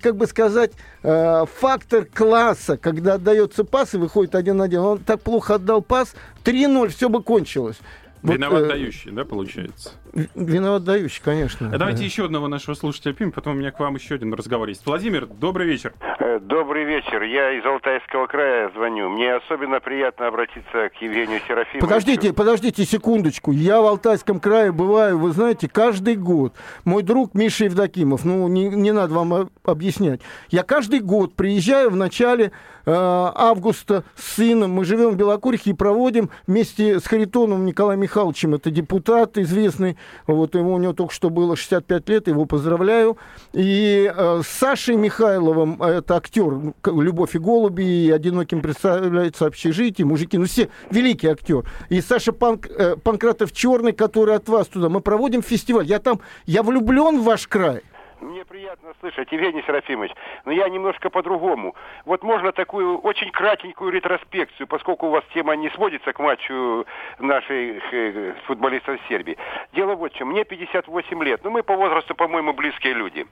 как 0.00 0.16
бы 0.16 0.26
сказать, 0.26 0.72
э, 1.02 1.44
фактор 1.60 2.04
класса, 2.04 2.76
когда 2.76 3.14
отдается 3.14 3.64
пас 3.64 3.94
и 3.94 3.98
выходит 3.98 4.34
один 4.34 4.58
на 4.58 4.64
один. 4.64 4.80
Он 4.80 4.98
так 4.98 5.20
плохо 5.20 5.54
отдал 5.54 5.82
пас, 5.82 6.14
3-0, 6.44 6.88
все 6.88 7.08
бы 7.08 7.22
кончилось. 7.22 7.76
Вот, 8.22 8.34
Виноват 8.34 8.62
э, 8.62 8.68
дающий, 8.68 9.10
да, 9.10 9.24
получается? 9.24 9.90
Виноват 10.34 10.84
дающий, 10.84 11.20
конечно. 11.22 11.68
А 11.72 11.78
давайте 11.78 11.98
Да. 12.00 12.04
еще 12.04 12.24
одного 12.24 12.48
нашего 12.48 12.74
слушателя 12.74 13.12
примем, 13.12 13.32
потом 13.32 13.54
у 13.54 13.58
меня 13.58 13.70
к 13.70 13.78
вам 13.78 13.94
еще 13.96 14.14
один 14.14 14.32
разговор 14.32 14.68
есть. 14.68 14.86
Владимир, 14.86 15.26
добрый 15.26 15.66
вечер. 15.66 15.92
Э, 16.20 16.38
Добрый 16.38 16.84
вечер. 16.84 17.22
Я 17.22 17.52
из 17.58 17.64
Алтайского 17.64 18.26
края 18.26 18.70
звоню. 18.74 19.08
Мне 19.08 19.34
особенно 19.34 19.80
приятно 19.80 20.28
обратиться 20.28 20.90
к 20.90 21.00
Евгению 21.02 21.40
Серафимовичу. 21.46 21.80
Подождите, 21.86 22.32
подождите 22.32 22.84
секундочку. 22.84 23.52
Я 23.52 23.80
в 23.80 23.86
Алтайском 23.86 24.38
крае 24.40 24.70
бываю, 24.72 25.18
вы 25.18 25.32
знаете, 25.32 25.68
каждый 25.68 26.14
год. 26.16 26.54
Мой 26.84 27.02
друг 27.02 27.34
Миша 27.34 27.64
Евдокимов, 27.64 28.24
ну, 28.24 28.46
не, 28.48 28.68
не 28.68 28.92
надо 28.92 29.14
вам 29.14 29.32
об- 29.34 29.48
объяснять. 29.64 30.20
Я 30.50 30.62
каждый 30.62 31.00
год 31.00 31.34
приезжаю 31.34 31.90
в 31.90 31.96
начале 31.96 32.52
э, 32.84 32.92
августа 32.94 34.04
с 34.14 34.34
сыном. 34.36 34.70
Мы 34.72 34.84
живем 34.84 35.10
в 35.10 35.16
Белокурихе 35.16 35.70
и 35.70 35.74
проводим 35.74 36.30
вместе 36.46 37.00
с 37.00 37.06
Харитоном 37.06 37.64
Николаем 37.66 38.00
Михайловичем. 38.00 38.54
Это 38.54 38.70
депутат 38.70 39.36
известный. 39.38 39.96
Вот 40.26 40.54
ему 40.54 40.74
у 40.74 40.78
него 40.78 40.92
только 40.92 41.14
что 41.14 41.30
было 41.30 41.56
65 41.56 42.08
лет, 42.08 42.28
его 42.28 42.44
поздравляю. 42.46 43.16
И 43.52 44.12
э, 44.14 44.42
с 44.44 44.48
Сашей 44.48 44.96
Михайловым, 44.96 45.82
э, 45.82 45.98
это 45.98 46.16
актер 46.16 46.44
ну, 46.44 46.74
«Любовь 47.00 47.34
и 47.34 47.38
голуби», 47.38 47.82
и 47.82 48.10
«Одиноким 48.10 48.60
представляется 48.60 49.46
общежитие», 49.46 50.06
мужики, 50.06 50.38
ну 50.38 50.44
все, 50.44 50.68
великий 50.90 51.28
актер. 51.28 51.64
И 51.88 52.00
Саша 52.00 52.32
Панк, 52.32 52.66
э, 52.66 52.96
Панкратов 52.96 53.52
Черный, 53.52 53.92
который 53.92 54.34
от 54.34 54.48
вас 54.48 54.66
туда. 54.68 54.88
Мы 54.88 55.00
проводим 55.00 55.42
фестиваль. 55.42 55.86
Я 55.86 55.98
там, 55.98 56.20
я 56.46 56.62
влюблен 56.62 57.20
в 57.20 57.24
ваш 57.24 57.46
край. 57.46 57.82
Мне 58.20 58.44
приятно 58.46 58.94
слышать, 59.00 59.30
Евгений 59.30 59.62
Серафимович, 59.66 60.12
но 60.46 60.52
я 60.52 60.68
немножко 60.68 61.10
по-другому. 61.10 61.74
Вот 62.06 62.22
можно 62.22 62.50
такую 62.52 62.98
очень 62.98 63.30
кратенькую 63.30 63.92
ретроспекцию, 63.92 64.66
поскольку 64.66 65.08
у 65.08 65.10
вас 65.10 65.24
тема 65.34 65.54
не 65.54 65.68
сводится 65.70 66.12
к 66.14 66.18
матчу 66.18 66.86
наших 67.18 67.92
э, 67.92 68.34
футболистов 68.46 68.98
Сербии. 69.08 69.36
Дело 69.74 69.96
вот 69.96 70.14
в 70.14 70.16
чем. 70.16 70.28
Мне 70.28 70.44
58 70.44 71.24
лет, 71.24 71.44
ну 71.44 71.50
мы 71.50 71.62
по 71.62 71.76
возрасту, 71.76 72.14
по-моему, 72.14 72.54
близкие 72.54 72.94
люди. 72.94 73.26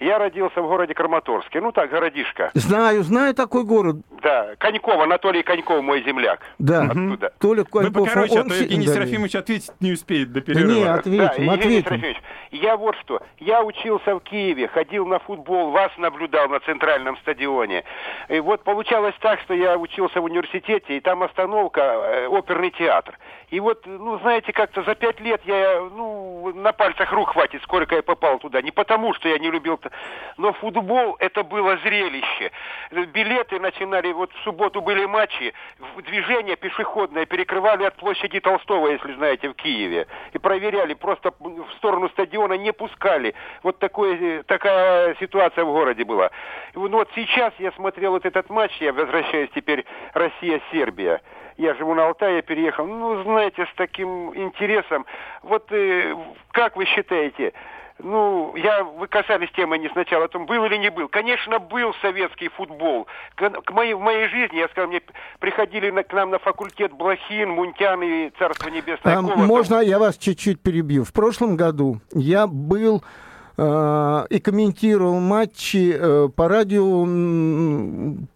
Я 0.00 0.18
родился 0.18 0.60
в 0.60 0.66
городе 0.66 0.94
Краматорске, 0.94 1.60
ну 1.60 1.72
так, 1.72 1.90
городишко. 1.90 2.50
Знаю, 2.54 3.02
знаю 3.02 3.34
такой 3.34 3.64
город. 3.64 3.96
Да, 4.22 4.54
Коньков, 4.58 5.00
Анатолий 5.00 5.42
Коньков, 5.42 5.82
мой 5.82 6.02
земляк. 6.02 6.40
Да. 6.58 6.82
Оттуда. 6.82 7.32
Толя 7.38 7.62
Вы 7.62 7.64
Коньков, 7.82 7.92
покороче, 8.08 8.38
а 8.38 8.40
он 8.42 8.48
то 8.48 8.54
си- 8.54 8.62
Евгений 8.64 8.86
да, 8.86 8.92
Серафимович 8.94 9.34
ответить 9.36 9.70
не 9.80 9.92
успеет 9.92 10.32
до 10.32 10.40
Да 10.40 10.46
перерыва. 10.46 10.72
не, 10.74 10.84
Да, 10.84 10.94
ответим, 10.94 11.18
Евгений 11.44 11.48
ответим. 11.54 11.84
Серафимович, 11.84 12.22
я 12.50 12.76
вот 12.76 12.96
что. 12.96 13.20
Я 13.38 13.62
учился 13.62 14.14
в 14.14 14.20
Киеве, 14.20 14.68
ходил 14.68 15.06
на 15.06 15.18
футбол, 15.18 15.70
вас 15.70 15.90
наблюдал 15.98 16.48
на 16.48 16.60
центральном 16.60 17.16
стадионе. 17.18 17.84
И 18.28 18.40
вот 18.40 18.62
получалось 18.64 19.14
так, 19.20 19.40
что 19.40 19.54
я 19.54 19.76
учился 19.78 20.20
в 20.20 20.24
университете, 20.24 20.96
и 20.96 21.00
там 21.00 21.22
остановка, 21.22 21.80
э, 21.82 22.26
оперный 22.28 22.70
театр. 22.70 23.18
И 23.50 23.60
вот, 23.60 23.86
ну, 23.86 24.18
знаете, 24.18 24.52
как-то 24.52 24.82
за 24.82 24.94
пять 24.94 25.20
лет 25.20 25.40
я, 25.44 25.80
ну, 25.94 26.52
на 26.54 26.72
пальцах 26.72 27.12
рук 27.12 27.30
хватит, 27.30 27.62
сколько 27.62 27.94
я 27.94 28.02
попал 28.02 28.38
туда. 28.38 28.60
Не 28.62 28.70
потому, 28.72 29.14
что 29.14 29.28
я 29.28 29.38
не 29.38 29.50
любил, 29.50 29.76
т- 29.84 29.90
но 30.36 30.52
футбол 30.54 31.16
это 31.20 31.44
было 31.44 31.76
зрелище. 31.76 32.50
Билеты 32.90 33.60
начинали, 33.60 34.12
вот 34.12 34.32
в 34.32 34.42
субботу 34.42 34.80
были 34.80 35.06
матчи, 35.06 35.54
движение 35.98 36.56
пешеходное 36.56 37.26
перекрывали 37.26 37.84
от 37.84 37.96
площади 37.96 38.40
Толстого, 38.40 38.88
если 38.88 39.14
знаете, 39.14 39.48
в 39.48 39.54
Киеве. 39.54 40.06
И 40.32 40.38
проверяли, 40.38 40.94
просто 40.94 41.32
в 41.38 41.72
сторону 41.76 42.08
стадиона 42.08 42.54
не 42.54 42.72
пускали. 42.72 43.34
Вот 43.62 43.78
такое, 43.78 44.40
э, 44.40 44.42
такая 44.42 45.14
ситуация 45.20 45.64
в 45.64 45.72
городе 45.72 46.04
была. 46.04 46.30
Вот 46.74 47.04
вот 47.04 47.10
сейчас 47.14 47.52
я 47.58 47.70
смотрел 47.72 48.12
вот 48.12 48.24
этот 48.24 48.48
матч, 48.48 48.72
я 48.80 48.92
возвращаюсь 48.92 49.50
теперь 49.54 49.84
Россия-Сербия. 50.14 51.20
Я 51.56 51.74
живу 51.74 51.94
на 51.94 52.06
Алтае, 52.06 52.40
переехал. 52.42 52.86
Ну, 52.86 53.22
знаете, 53.24 53.66
с 53.66 53.74
таким 53.76 54.34
интересом. 54.34 55.04
Вот 55.42 55.70
э, 55.70 56.16
как 56.50 56.76
вы 56.76 56.86
считаете, 56.86 57.52
ну, 58.02 58.54
я, 58.56 58.82
вы 58.84 59.06
касались 59.06 59.50
темы 59.52 59.78
не 59.78 59.88
сначала, 59.90 60.24
о 60.24 60.28
том, 60.28 60.46
был 60.46 60.64
или 60.64 60.76
не 60.76 60.90
был. 60.90 61.08
Конечно, 61.08 61.58
был 61.58 61.94
советский 62.02 62.48
футбол. 62.48 63.06
К, 63.36 63.50
к 63.50 63.70
моей, 63.72 63.94
в 63.94 64.00
моей 64.00 64.28
жизни, 64.28 64.56
я 64.56 64.68
сказал, 64.68 64.88
мне 64.88 65.00
приходили 65.38 65.90
на- 65.90 66.02
к 66.02 66.12
нам 66.12 66.30
на 66.30 66.38
факультет 66.38 66.92
Блохин, 66.92 67.50
Мунтян 67.50 68.02
и 68.02 68.30
Царство 68.38 68.68
Небесное. 68.68 69.18
А, 69.18 69.22
можно 69.22 69.80
я 69.80 69.98
вас 69.98 70.18
чуть-чуть 70.18 70.60
перебью? 70.60 71.04
В 71.04 71.12
прошлом 71.12 71.56
году 71.56 72.00
я 72.12 72.46
был 72.46 73.02
э, 73.56 74.26
и 74.30 74.40
комментировал 74.40 75.20
матчи 75.20 75.94
э, 75.96 76.28
по 76.34 76.48
радио, 76.48 77.04
м, 77.04 78.26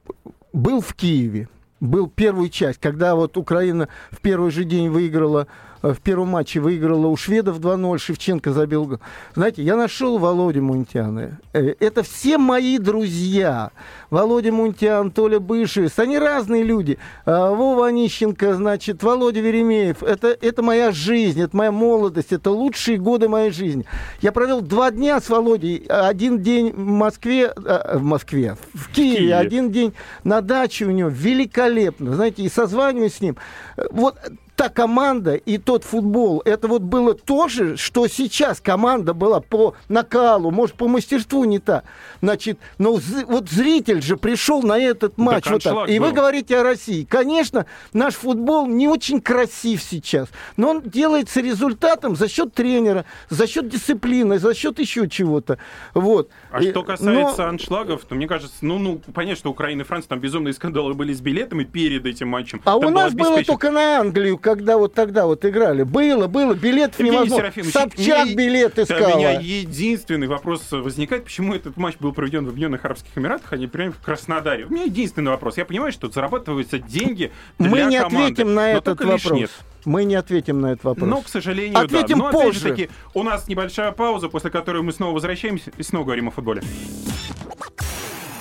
был 0.53 0.81
в 0.81 0.95
Киеве. 0.95 1.49
Был 1.81 2.09
первую 2.09 2.49
часть, 2.49 2.81
когда 2.81 3.15
вот 3.17 3.37
Украина 3.37 3.89
в 4.13 4.21
первый 4.21 4.51
же 4.51 4.63
день 4.65 4.89
выиграла, 4.91 5.43
э, 5.43 5.68
в 5.83 5.97
первом 6.01 6.29
матче 6.29 6.61
выиграла 6.61 7.07
у 7.07 7.17
шведов 7.17 7.61
2-0, 7.61 7.99
Шевченко 7.99 8.53
забил. 8.53 8.85
гол. 8.85 8.99
Знаете, 9.35 9.63
я 9.63 9.77
нашел 9.77 10.19
Володю 10.19 10.63
Мунтяна. 10.63 11.39
Э, 11.53 11.75
Это 11.81 12.03
все 12.03 12.39
мои 12.39 12.79
друзья. 12.79 13.71
Володя 14.11 14.53
Мунтян, 14.53 15.11
Толя 15.11 15.39
Бышевец. 15.39 15.99
Они 15.99 16.19
разные 16.19 16.63
люди. 16.63 16.99
А, 17.27 17.51
Вова 17.53 17.89
Онищенко, 17.89 18.55
значит, 18.55 19.03
Володя 19.03 19.41
Веремеев. 19.41 20.03
Это, 20.03 20.29
это 20.29 20.63
моя 20.63 20.93
жизнь, 20.93 21.41
это 21.41 21.57
моя 21.57 21.71
молодость, 21.73 22.33
это 22.33 22.51
лучшие 22.51 22.97
годы 22.99 23.29
моей 23.29 23.51
жизни. 23.51 23.85
Я 24.23 24.33
провел 24.33 24.61
два 24.63 24.91
дня 24.91 25.21
с 25.21 25.29
Володей. 25.29 25.85
Один 25.89 26.41
день 26.43 26.73
в 26.73 26.79
Москве, 26.79 27.53
в 27.57 28.03
Москве, 28.03 28.57
в 28.75 28.91
Киеве, 28.93 29.17
Киеве. 29.19 29.35
один 29.37 29.71
день 29.71 29.93
на 30.25 30.41
даче 30.41 30.87
у 30.87 30.91
него. 30.91 31.11
Великолепно. 31.11 32.15
Знаете, 32.15 32.43
и 32.43 32.49
созваниваюсь 32.49 33.15
с 33.17 33.21
ним. 33.21 33.37
Э, 33.77 33.85
Вот 33.91 34.17
та 34.59 34.69
команда 34.69 35.37
и 35.37 35.57
тот 35.57 35.85
футбол, 35.85 36.43
это 36.45 36.67
вот 36.67 36.83
было 36.83 37.15
то 37.15 37.47
же, 37.47 37.77
что 37.77 38.09
сейчас 38.09 38.61
команда 38.61 39.15
была 39.15 39.41
по 39.41 39.77
накалу, 39.89 40.51
может, 40.51 40.75
по 40.75 40.89
мастерству 40.89 41.45
не 41.45 41.61
та. 41.61 41.85
Значит, 42.23 42.59
но 42.77 42.99
вот 43.29 43.49
зритель 43.49 44.03
же 44.03 44.17
пришел 44.17 44.61
на 44.63 44.77
этот 44.77 45.17
матч. 45.17 45.45
Так 45.45 45.53
вот 45.53 45.63
так. 45.63 45.89
И 45.89 46.01
был. 46.01 46.07
вы 46.07 46.13
говорите 46.13 46.59
о 46.59 46.65
России. 46.65 47.05
Конечно, 47.05 47.67
наш 47.93 48.15
футбол 48.15 48.67
не 48.67 48.89
очень 48.89 49.21
красив 49.21 49.81
сейчас, 49.81 50.29
но 50.57 50.71
он 50.71 50.83
делается 50.83 51.41
результатом 51.41 52.17
за 52.17 52.27
счет 52.27 52.53
тренера, 52.53 53.05
за 53.31 53.47
счет 53.47 53.69
дисциплины, 53.69 54.41
за 54.41 54.55
счет 54.55 54.81
еще 54.81 55.09
чего-то. 55.09 55.59
Вот. 55.95 56.31
А 56.51 56.61
и, 56.61 56.71
что 56.71 56.83
касается 56.83 57.43
но... 57.43 57.49
аншлагов, 57.51 58.05
то 58.07 58.17
мне 58.17 58.27
кажется, 58.27 58.57
ну, 58.63 58.79
ну, 58.79 59.01
понятно, 59.15 59.37
что 59.37 59.51
Украина 59.51 59.83
и 59.83 59.85
Франция, 59.85 60.09
там 60.09 60.19
безумные 60.19 60.53
скандалы 60.53 60.95
были 60.95 61.13
с 61.13 61.21
билетами 61.21 61.63
перед 61.63 62.07
этим 62.07 62.27
матчем. 62.27 62.61
А 62.65 62.77
там 62.77 62.87
у 62.87 62.91
нас 62.91 63.15
было 63.15 63.45
только 63.45 63.71
на 63.71 64.01
Англию, 64.01 64.37
когда 64.49 64.79
вот 64.79 64.95
тогда 64.95 65.27
вот 65.27 65.45
играли. 65.45 65.83
Было, 65.83 66.27
было, 66.27 66.55
билетов 66.55 67.01
невозможно. 67.01 67.53
Собчак 67.65 68.29
меня, 68.29 68.35
билет 68.35 68.79
искала. 68.79 69.15
У 69.15 69.19
меня 69.19 69.33
единственный 69.33 70.27
вопрос 70.27 70.63
возникает, 70.71 71.25
почему 71.25 71.55
этот 71.55 71.77
матч 71.77 71.97
был 71.99 72.15
проведен 72.15 72.47
в 72.47 72.49
Объединенных 72.49 72.83
Арабских 72.87 73.11
Эмиратах, 73.17 73.53
а 73.53 73.59
не 73.59 73.67
прямо 73.67 73.93
в 73.93 73.99
Краснодаре. 73.99 74.65
У 74.65 74.71
меня 74.71 74.85
единственный 74.85 75.31
вопрос. 75.31 75.59
Я 75.59 75.67
понимаю, 75.67 75.93
что 75.93 76.09
зарабатываются 76.09 76.79
деньги 76.79 77.31
для 77.59 77.69
Мы 77.69 77.83
не 77.83 78.01
команды, 78.01 78.23
ответим 78.23 78.55
на 78.55 78.73
этот 78.73 79.05
вопрос. 79.05 79.51
Мы 79.85 80.05
не 80.05 80.15
ответим 80.15 80.63
на 80.63 80.73
этот 80.73 80.85
вопрос. 80.85 81.09
Но, 81.09 81.21
к 81.21 81.29
сожалению, 81.29 81.79
ответим 81.79 82.19
да. 82.19 82.25
Но, 82.25 82.33
позже. 82.33 82.49
опять 82.49 82.55
же 82.55 82.69
таки, 82.71 82.91
у 83.13 83.23
нас 83.23 83.49
небольшая 83.49 83.93
пауза, 83.93 84.31
после 84.31 84.51
которой 84.51 84.83
мы 84.83 84.93
снова 84.93 85.13
возвращаемся 85.13 85.73
и 85.77 85.83
снова 85.83 86.05
говорим 86.05 86.29
о 86.29 86.31
футболе. 86.31 86.63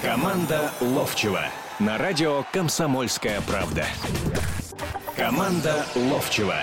Команда 0.01 0.71
Ловчева 0.79 1.41
на 1.79 1.97
радио 1.97 2.45
«Комсомольская 2.53 3.41
правда». 3.41 3.85
Команда 5.17 5.84
Ловчева. 5.95 6.53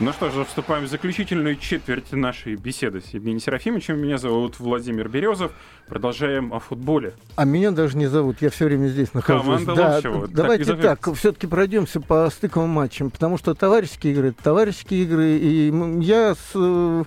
Ну 0.00 0.12
что 0.12 0.30
же, 0.30 0.44
вступаем 0.44 0.84
в 0.84 0.88
заключительную 0.88 1.54
четверть 1.54 2.10
нашей 2.10 2.56
беседы 2.56 3.00
с 3.00 3.14
Евгением 3.14 3.38
Серафимовичем. 3.38 3.98
Меня 3.98 4.18
зовут 4.18 4.58
Владимир 4.58 5.08
Березов. 5.08 5.52
Продолжаем 5.86 6.52
о 6.52 6.58
футболе. 6.58 7.14
А 7.36 7.44
меня 7.44 7.70
даже 7.70 7.96
не 7.96 8.08
зовут, 8.08 8.42
я 8.42 8.50
все 8.50 8.64
время 8.64 8.88
здесь 8.88 9.14
нахожусь. 9.14 9.44
Команда 9.44 9.74
да, 9.76 9.94
Ловчева. 9.94 10.26
Давайте 10.26 10.64
так, 10.74 10.98
так 10.98 11.14
все-таки 11.14 11.46
пройдемся 11.46 12.00
по 12.00 12.28
стыковым 12.30 12.70
матчам, 12.70 13.10
потому 13.12 13.38
что 13.38 13.54
товарищеские 13.54 14.14
игры, 14.14 14.32
товарищеские 14.32 15.04
игры, 15.04 15.38
и 15.38 15.72
я 16.02 16.34
с 16.34 16.50
э, 16.56 17.04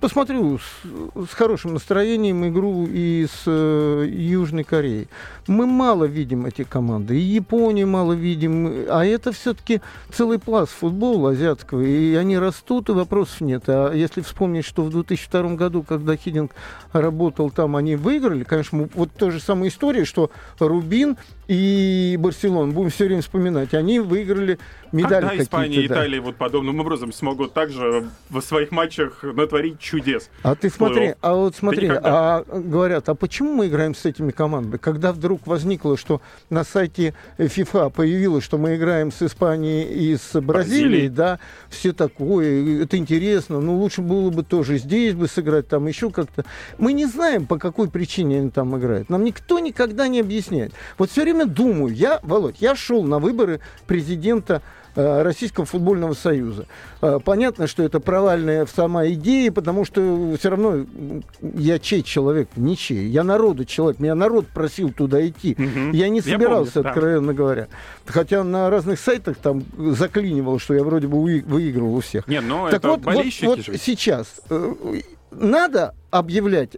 посмотрю 0.00 0.58
с, 0.58 1.30
с 1.30 1.34
хорошим 1.34 1.74
настроением 1.74 2.46
игру 2.48 2.86
и 2.86 3.26
с 3.26 3.44
э, 3.46 4.06
Южной 4.10 4.64
Кореей. 4.64 5.08
Мы 5.46 5.66
мало 5.66 6.04
видим 6.04 6.46
эти 6.46 6.64
команды, 6.64 7.16
и 7.16 7.22
Японию 7.22 7.86
мало 7.86 8.12
видим, 8.12 8.86
а 8.88 9.04
это 9.04 9.32
все-таки 9.32 9.80
целый 10.12 10.38
пласт 10.38 10.72
футбола 10.72 11.30
азиатского, 11.30 11.82
и 11.82 12.14
они 12.14 12.38
растут, 12.38 12.88
и 12.88 12.92
вопросов 12.92 13.40
нет. 13.40 13.64
А 13.68 13.92
если 13.92 14.20
вспомнить, 14.20 14.64
что 14.64 14.82
в 14.82 14.90
2002 14.90 15.54
году, 15.54 15.82
когда 15.82 16.16
Хидинг 16.16 16.52
работал 16.92 17.50
там, 17.50 17.76
они 17.76 17.94
выиграли, 17.94 18.44
конечно, 18.44 18.88
вот 18.94 19.12
та 19.12 19.30
же 19.30 19.40
самая 19.40 19.68
история, 19.68 20.04
что 20.04 20.30
Рубин 20.58 21.16
и 21.46 22.16
Барселон, 22.18 22.72
будем 22.72 22.90
все 22.90 23.06
время 23.06 23.22
вспоминать, 23.22 23.74
они 23.74 24.00
выиграли 24.00 24.58
медали 24.92 25.28
Когда 25.28 25.42
Испания 25.42 25.82
и 25.82 25.88
да. 25.88 25.94
Италия 25.94 26.20
вот 26.20 26.36
подобным 26.36 26.80
образом 26.80 27.12
смогут 27.12 27.52
также 27.52 28.04
в 28.30 28.40
своих 28.40 28.70
матчах 28.70 29.22
натворить 29.22 29.78
чудес? 29.78 30.30
А 30.42 30.54
ты 30.54 30.70
смотри, 30.70 31.14
а 31.20 31.34
вот 31.34 31.56
смотри, 31.56 31.88
а 31.88 32.44
говорят, 32.44 33.08
а 33.08 33.14
почему 33.14 33.52
мы 33.52 33.68
играем 33.68 33.94
с 33.94 34.04
этими 34.04 34.30
командами? 34.30 34.76
Когда 34.76 35.12
вдруг 35.12 35.46
возникло, 35.46 35.96
что 35.96 36.20
на 36.50 36.64
сайте 36.64 37.14
FIFA 37.38 37.90
появилось, 37.90 38.44
что 38.44 38.58
мы 38.58 38.76
играем 38.76 39.10
с 39.12 39.22
Испанией 39.22 39.84
и 39.84 40.16
с 40.16 40.40
Бразилией, 40.40 40.82
Бразилии. 40.82 41.08
да, 41.08 41.38
все 41.68 41.92
такое, 41.92 42.82
это 42.82 42.96
интересно, 42.96 43.60
ну 43.60 43.78
лучше 43.78 44.02
было 44.02 44.30
бы 44.30 44.42
тоже 44.42 44.78
здесь 44.78 45.14
бы 45.14 45.28
сыграть, 45.28 45.68
там 45.68 45.86
еще 45.86 46.10
как-то. 46.10 46.44
Мы 46.78 46.92
не 46.92 47.06
знаем, 47.06 47.46
по 47.46 47.58
какой 47.58 47.90
причине 47.90 48.38
они 48.38 48.50
там 48.50 48.76
играют. 48.78 49.08
Нам 49.10 49.24
никто 49.24 49.58
никогда 49.58 50.08
не 50.08 50.20
объясняет. 50.20 50.72
Вот 50.98 51.10
все 51.10 51.22
время 51.22 51.46
думаю, 51.46 51.94
я, 51.94 52.20
Володь, 52.22 52.56
я 52.60 52.74
шел 52.74 53.02
на 53.02 53.18
выборы 53.18 53.60
президента 53.86 54.62
Российского 54.94 55.66
футбольного 55.66 56.14
союза. 56.14 56.66
Э, 57.00 57.18
понятно, 57.24 57.66
что 57.66 57.82
это 57.82 58.00
провальная 58.00 58.66
сама 58.66 59.06
идея, 59.08 59.50
потому 59.52 59.84
что 59.84 60.36
все 60.38 60.50
равно 60.50 60.84
я 61.40 61.78
чей 61.78 62.02
человек? 62.02 62.48
Ничей. 62.56 63.08
Я 63.08 63.24
народу 63.24 63.64
человек. 63.64 64.00
Меня 64.00 64.14
народ 64.14 64.46
просил 64.48 64.92
туда 64.92 65.26
идти. 65.26 65.56
Угу. 65.58 65.96
Я 65.96 66.08
не 66.08 66.20
собирался, 66.20 66.80
я 66.80 66.82
помню, 66.82 66.88
откровенно 66.88 67.26
да. 67.28 67.32
говоря. 67.32 67.68
Хотя 68.06 68.44
на 68.44 68.70
разных 68.70 69.00
сайтах 69.00 69.36
там 69.36 69.64
заклинивал, 69.76 70.58
что 70.58 70.74
я 70.74 70.84
вроде 70.84 71.06
бы 71.06 71.22
выигрывал 71.22 71.96
у 71.96 72.00
всех. 72.00 72.26
Нет, 72.28 72.44
но 72.46 72.66
так 72.66 72.80
это 72.80 72.88
вот, 72.88 73.00
болельщики 73.00 73.44
вот, 73.44 73.66
вот 73.66 73.76
сейчас 73.80 74.40
э, 74.50 74.74
надо 75.30 75.94
объявлять 76.10 76.76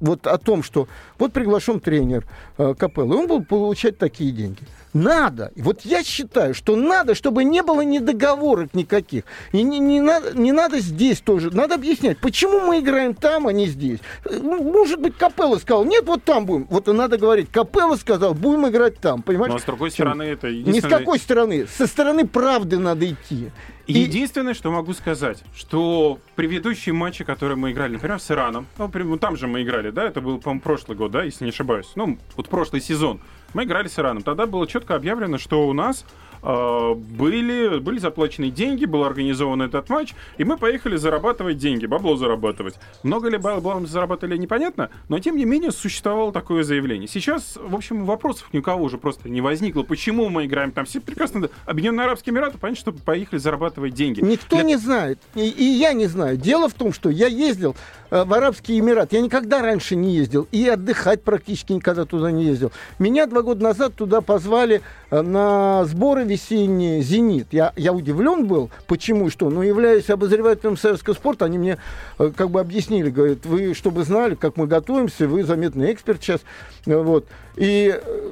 вот 0.00 0.26
о 0.26 0.38
том, 0.38 0.62
что 0.62 0.88
вот 1.18 1.32
приглашен 1.32 1.80
тренер 1.80 2.26
э, 2.56 2.74
Капеллы, 2.78 3.16
он 3.16 3.26
будет 3.26 3.48
получать 3.48 3.98
такие 3.98 4.32
деньги. 4.32 4.60
Надо. 4.92 5.52
Вот 5.56 5.82
я 5.82 6.02
считаю, 6.02 6.54
что 6.54 6.76
надо, 6.76 7.14
чтобы 7.14 7.44
не 7.44 7.62
было 7.62 7.82
недоговорок 7.82 8.74
никаких. 8.74 9.24
И 9.52 9.62
не, 9.62 9.78
не, 9.78 10.00
надо, 10.00 10.36
не 10.38 10.52
надо 10.52 10.80
здесь 10.80 11.20
тоже. 11.20 11.50
Надо 11.50 11.74
объяснять, 11.74 12.18
почему 12.18 12.60
мы 12.60 12.80
играем 12.80 13.14
там, 13.14 13.46
а 13.46 13.52
не 13.52 13.66
здесь. 13.66 14.00
Ну, 14.24 14.62
может 14.62 15.00
быть, 15.00 15.16
Капелла 15.16 15.58
сказал, 15.58 15.84
нет, 15.84 16.04
вот 16.06 16.24
там 16.24 16.46
будем. 16.46 16.66
Вот 16.70 16.88
и 16.88 16.92
надо 16.92 17.18
говорить, 17.18 17.50
Капелла 17.50 17.96
сказал, 17.96 18.34
будем 18.34 18.68
играть 18.68 18.98
там. 18.98 19.22
Понимаешь? 19.22 19.52
Но 19.52 19.58
с 19.58 19.64
другой 19.64 19.90
стороны, 19.90 20.22
это 20.22 20.48
единственное... 20.48 20.74
Не 20.74 20.80
с 20.80 20.98
какой 20.98 21.18
стороны. 21.18 21.66
Со 21.66 21.86
стороны 21.86 22.26
правды 22.26 22.78
надо 22.78 23.08
идти. 23.08 23.50
Единственное, 23.86 24.52
что 24.52 24.70
могу 24.70 24.92
сказать, 24.92 25.42
что 25.56 26.18
предыдущие 26.36 26.92
матчи, 26.92 27.24
которые 27.24 27.56
мы 27.56 27.72
играли, 27.72 27.94
например, 27.94 28.20
с 28.20 28.30
Ираном, 28.30 28.66
ну, 28.76 29.18
там 29.18 29.36
же 29.36 29.46
мы 29.46 29.62
играли, 29.62 29.90
да, 29.90 30.04
это 30.04 30.20
был, 30.20 30.38
по-моему, 30.38 30.60
прошлый 30.60 30.96
год, 30.96 31.10
да, 31.10 31.22
если 31.22 31.44
не 31.44 31.50
ошибаюсь, 31.50 31.90
ну, 31.94 32.18
вот 32.36 32.50
прошлый 32.50 32.82
сезон, 32.82 33.20
мы 33.54 33.64
играли 33.64 33.88
с 33.88 33.98
Ираном. 33.98 34.22
Тогда 34.22 34.46
было 34.46 34.66
четко 34.66 34.94
объявлено, 34.94 35.38
что 35.38 35.66
у 35.66 35.72
нас 35.72 36.04
э, 36.42 36.94
были, 36.94 37.78
были 37.78 37.98
заплачены 37.98 38.50
деньги, 38.50 38.84
был 38.84 39.04
организован 39.04 39.62
этот 39.62 39.88
матч, 39.88 40.14
и 40.36 40.44
мы 40.44 40.56
поехали 40.56 40.96
зарабатывать 40.96 41.58
деньги, 41.58 41.86
бабло 41.86 42.16
зарабатывать. 42.16 42.74
Много 43.02 43.28
ли 43.28 43.38
бабла 43.38 43.78
мы 43.78 43.86
заработали, 43.86 44.36
непонятно, 44.36 44.90
но 45.08 45.18
тем 45.18 45.36
не 45.36 45.44
менее 45.44 45.72
существовало 45.72 46.32
такое 46.32 46.62
заявление. 46.62 47.08
Сейчас, 47.08 47.58
в 47.60 47.74
общем, 47.74 48.04
вопросов 48.04 48.48
ни 48.52 48.58
у 48.58 48.62
кого 48.62 48.84
уже 48.84 48.98
просто 48.98 49.28
не 49.28 49.40
возникло, 49.40 49.82
почему 49.82 50.28
мы 50.28 50.46
играем 50.46 50.72
там. 50.72 50.84
Все 50.84 51.00
прекрасно, 51.00 51.48
Объединенные 51.66 52.04
Арабские 52.04 52.34
Эмираты, 52.34 52.58
понятно, 52.58 52.80
что 52.80 52.92
поехали 52.92 53.38
зарабатывать 53.38 53.94
деньги. 53.94 54.20
Никто 54.20 54.56
Для... 54.56 54.64
не 54.64 54.76
знает, 54.76 55.18
и, 55.34 55.48
и 55.48 55.64
я 55.64 55.92
не 55.92 56.06
знаю. 56.06 56.36
Дело 56.36 56.68
в 56.68 56.74
том, 56.74 56.92
что 56.92 57.10
я 57.10 57.26
ездил 57.26 57.76
в 58.10 58.32
Арабские 58.32 58.80
Эмираты, 58.80 59.16
я 59.16 59.22
никогда 59.22 59.62
раньше 59.62 59.96
не 59.96 60.14
ездил, 60.14 60.48
и 60.50 60.66
отдыхать 60.68 61.22
практически 61.22 61.72
никогда 61.72 62.04
туда 62.04 62.30
не 62.30 62.44
ездил. 62.44 62.72
Меня 62.98 63.26
два 63.26 63.42
года 63.42 63.62
назад 63.62 63.94
туда 63.94 64.20
позвали 64.20 64.82
э, 65.10 65.20
на 65.20 65.84
сборы 65.84 66.24
весенние 66.24 67.02
«Зенит». 67.02 67.48
Я, 67.50 67.72
я 67.76 67.92
удивлен 67.92 68.46
был, 68.46 68.70
почему, 68.86 69.30
что. 69.30 69.50
Но 69.50 69.62
являясь 69.62 70.10
обозревателем 70.10 70.76
советского 70.76 71.14
спорта, 71.14 71.44
они 71.44 71.58
мне 71.58 71.78
э, 72.18 72.32
как 72.34 72.50
бы 72.50 72.60
объяснили, 72.60 73.10
говорят, 73.10 73.44
вы, 73.44 73.74
чтобы 73.74 74.04
знали, 74.04 74.34
как 74.34 74.56
мы 74.56 74.66
готовимся, 74.66 75.28
вы 75.28 75.44
заметный 75.44 75.92
эксперт 75.92 76.22
сейчас. 76.22 76.40
Вот. 76.86 77.26
И, 77.56 77.94
э, 77.94 78.28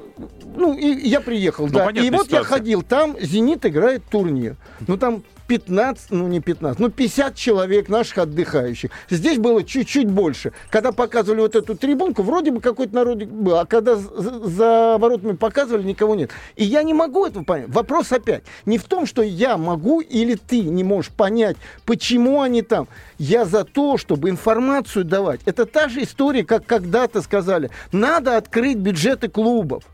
ну, 0.57 0.77
и 0.77 1.09
я 1.09 1.21
приехал, 1.21 1.67
ну, 1.67 1.73
да. 1.73 1.91
И 1.91 2.11
вот 2.11 2.27
ситуация. 2.27 2.39
я 2.39 2.45
ходил, 2.45 2.83
там 2.83 3.17
«Зенит» 3.21 3.67
играет 3.67 4.03
турнир. 4.11 4.57
Ну, 4.87 4.97
там 4.97 5.23
15, 5.47 6.11
ну 6.11 6.29
не 6.29 6.41
15, 6.41 6.81
ну 6.81 6.91
50 6.91 7.35
человек 7.35 7.89
наших 7.89 8.19
отдыхающих. 8.19 8.91
Здесь 9.11 9.39
было 9.39 9.63
чуть-чуть 9.63 10.09
больше. 10.09 10.53
Когда 10.71 10.93
показывали 10.93 11.41
вот 11.41 11.55
эту 11.55 11.77
трибунку, 11.77 12.23
вроде 12.23 12.51
бы 12.51 12.61
какой-то 12.61 12.95
народ 12.95 13.23
был, 13.25 13.59
а 13.59 13.67
когда 13.67 13.97
за 13.97 14.97
воротами 14.99 15.33
показывали, 15.33 15.83
никого 15.83 16.15
нет. 16.15 16.31
И 16.57 16.65
я 16.65 16.83
не 16.83 16.95
могу 16.95 17.27
этого 17.27 17.45
понять. 17.45 17.69
Вопрос 17.69 18.13
опять 18.13 18.45
не 18.65 18.79
в 18.79 18.85
том, 18.85 19.07
что 19.07 19.23
я 19.23 19.57
могу 19.57 20.01
или 20.01 20.35
ты 20.35 20.61
не 20.61 20.85
можешь 20.85 21.13
понять, 21.13 21.57
почему 21.85 22.43
они 22.43 22.63
там. 22.63 22.89
Я 23.19 23.45
за 23.45 23.65
то, 23.65 23.99
чтобы 23.99 24.31
информацию 24.31 25.05
давать. 25.05 25.41
Это 25.45 25.67
та 25.67 25.89
же 25.89 26.03
история, 26.03 26.45
как 26.45 26.67
когда-то 26.67 27.23
сказали, 27.23 27.71
надо 27.93 28.37
открыть 28.37 28.79
бюджеты 28.79 29.29
клубов. 29.29 29.85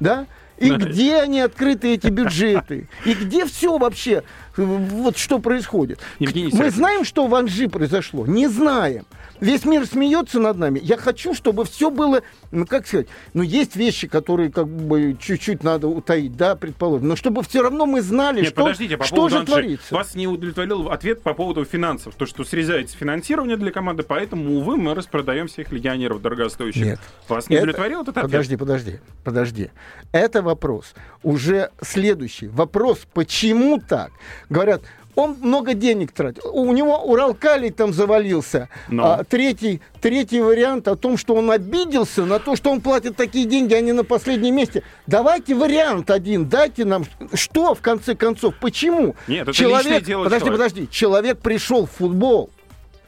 Да? 0.00 0.26
И 0.58 0.70
где 0.70 1.18
они 1.18 1.40
открыты, 1.40 1.94
эти 1.94 2.08
бюджеты? 2.08 2.88
И 3.04 3.14
где 3.14 3.46
все 3.46 3.78
вообще? 3.78 4.24
Вот 4.58 5.16
что 5.16 5.38
происходит. 5.38 6.00
Евгений 6.18 6.50
Мы 6.52 6.70
знаем, 6.70 7.04
что 7.04 7.26
в 7.26 7.34
Анжи 7.34 7.68
произошло? 7.68 8.26
Не 8.26 8.48
знаем. 8.48 9.06
Весь 9.40 9.64
мир 9.64 9.86
смеется 9.86 10.40
над 10.40 10.56
нами. 10.58 10.80
Я 10.82 10.96
хочу, 10.96 11.34
чтобы 11.34 11.64
все 11.64 11.90
было, 11.90 12.22
ну 12.50 12.66
как 12.66 12.86
сказать, 12.86 13.06
ну 13.34 13.42
есть 13.42 13.76
вещи, 13.76 14.08
которые 14.08 14.50
как 14.50 14.66
бы 14.68 15.16
чуть-чуть 15.20 15.62
надо 15.62 15.88
утаить, 15.88 16.36
да, 16.36 16.56
предположим, 16.56 17.08
но 17.08 17.16
чтобы 17.16 17.42
все 17.42 17.62
равно 17.62 17.86
мы 17.86 18.00
знали, 18.02 18.40
Нет, 18.40 18.48
что, 18.48 18.62
подождите, 18.62 18.96
по 18.96 19.04
что 19.04 19.28
же 19.28 19.36
Анжи. 19.38 19.46
творится. 19.52 19.94
Вас 19.94 20.14
не 20.14 20.26
удовлетворил 20.26 20.90
ответ 20.90 21.22
по 21.22 21.34
поводу 21.34 21.64
финансов. 21.64 22.14
То, 22.16 22.26
что 22.26 22.44
срезается 22.44 22.96
финансирование 22.96 23.56
для 23.56 23.70
команды, 23.70 24.02
поэтому, 24.02 24.56
увы, 24.56 24.76
мы 24.76 24.94
распродаем 24.94 25.46
всех 25.48 25.70
легионеров 25.72 26.20
дорогостоящих. 26.20 26.84
Нет. 26.84 27.00
Вас 27.28 27.48
не 27.48 27.56
Это- 27.56 27.64
удовлетворил 27.64 28.02
этот 28.02 28.16
ответ? 28.18 28.30
Подожди, 28.30 28.56
подожди, 28.56 29.00
подожди. 29.24 29.70
Это 30.12 30.42
вопрос 30.42 30.94
уже 31.22 31.70
следующий. 31.80 32.48
Вопрос, 32.48 33.06
почему 33.14 33.78
так? 33.80 34.10
Говорят, 34.48 34.82
он 35.18 35.36
много 35.40 35.74
денег 35.74 36.12
тратил. 36.12 36.42
У 36.52 36.72
него 36.72 37.02
Уралкалий 37.02 37.70
там 37.70 37.92
завалился. 37.92 38.68
Ну. 38.88 39.02
А, 39.04 39.24
третий, 39.24 39.80
третий 40.00 40.40
вариант 40.40 40.86
о 40.86 40.94
том, 40.94 41.16
что 41.16 41.34
он 41.34 41.50
обиделся 41.50 42.24
на 42.24 42.38
то, 42.38 42.54
что 42.54 42.70
он 42.70 42.80
платит 42.80 43.16
такие 43.16 43.44
деньги, 43.44 43.74
а 43.74 43.80
не 43.80 43.90
на 43.90 44.04
последнем 44.04 44.54
месте. 44.54 44.84
Давайте 45.08 45.56
вариант 45.56 46.08
один, 46.10 46.48
дайте 46.48 46.84
нам. 46.84 47.04
Что, 47.34 47.74
в 47.74 47.80
конце 47.80 48.14
концов, 48.14 48.54
почему? 48.60 49.16
Нет, 49.26 49.48
это 49.48 49.60
личное 49.64 50.00
дело 50.00 50.22
подожди, 50.24 50.44
человека. 50.46 50.62
подожди. 50.68 50.88
Человек 50.88 51.38
пришел 51.40 51.86
в 51.86 51.90
футбол. 51.90 52.50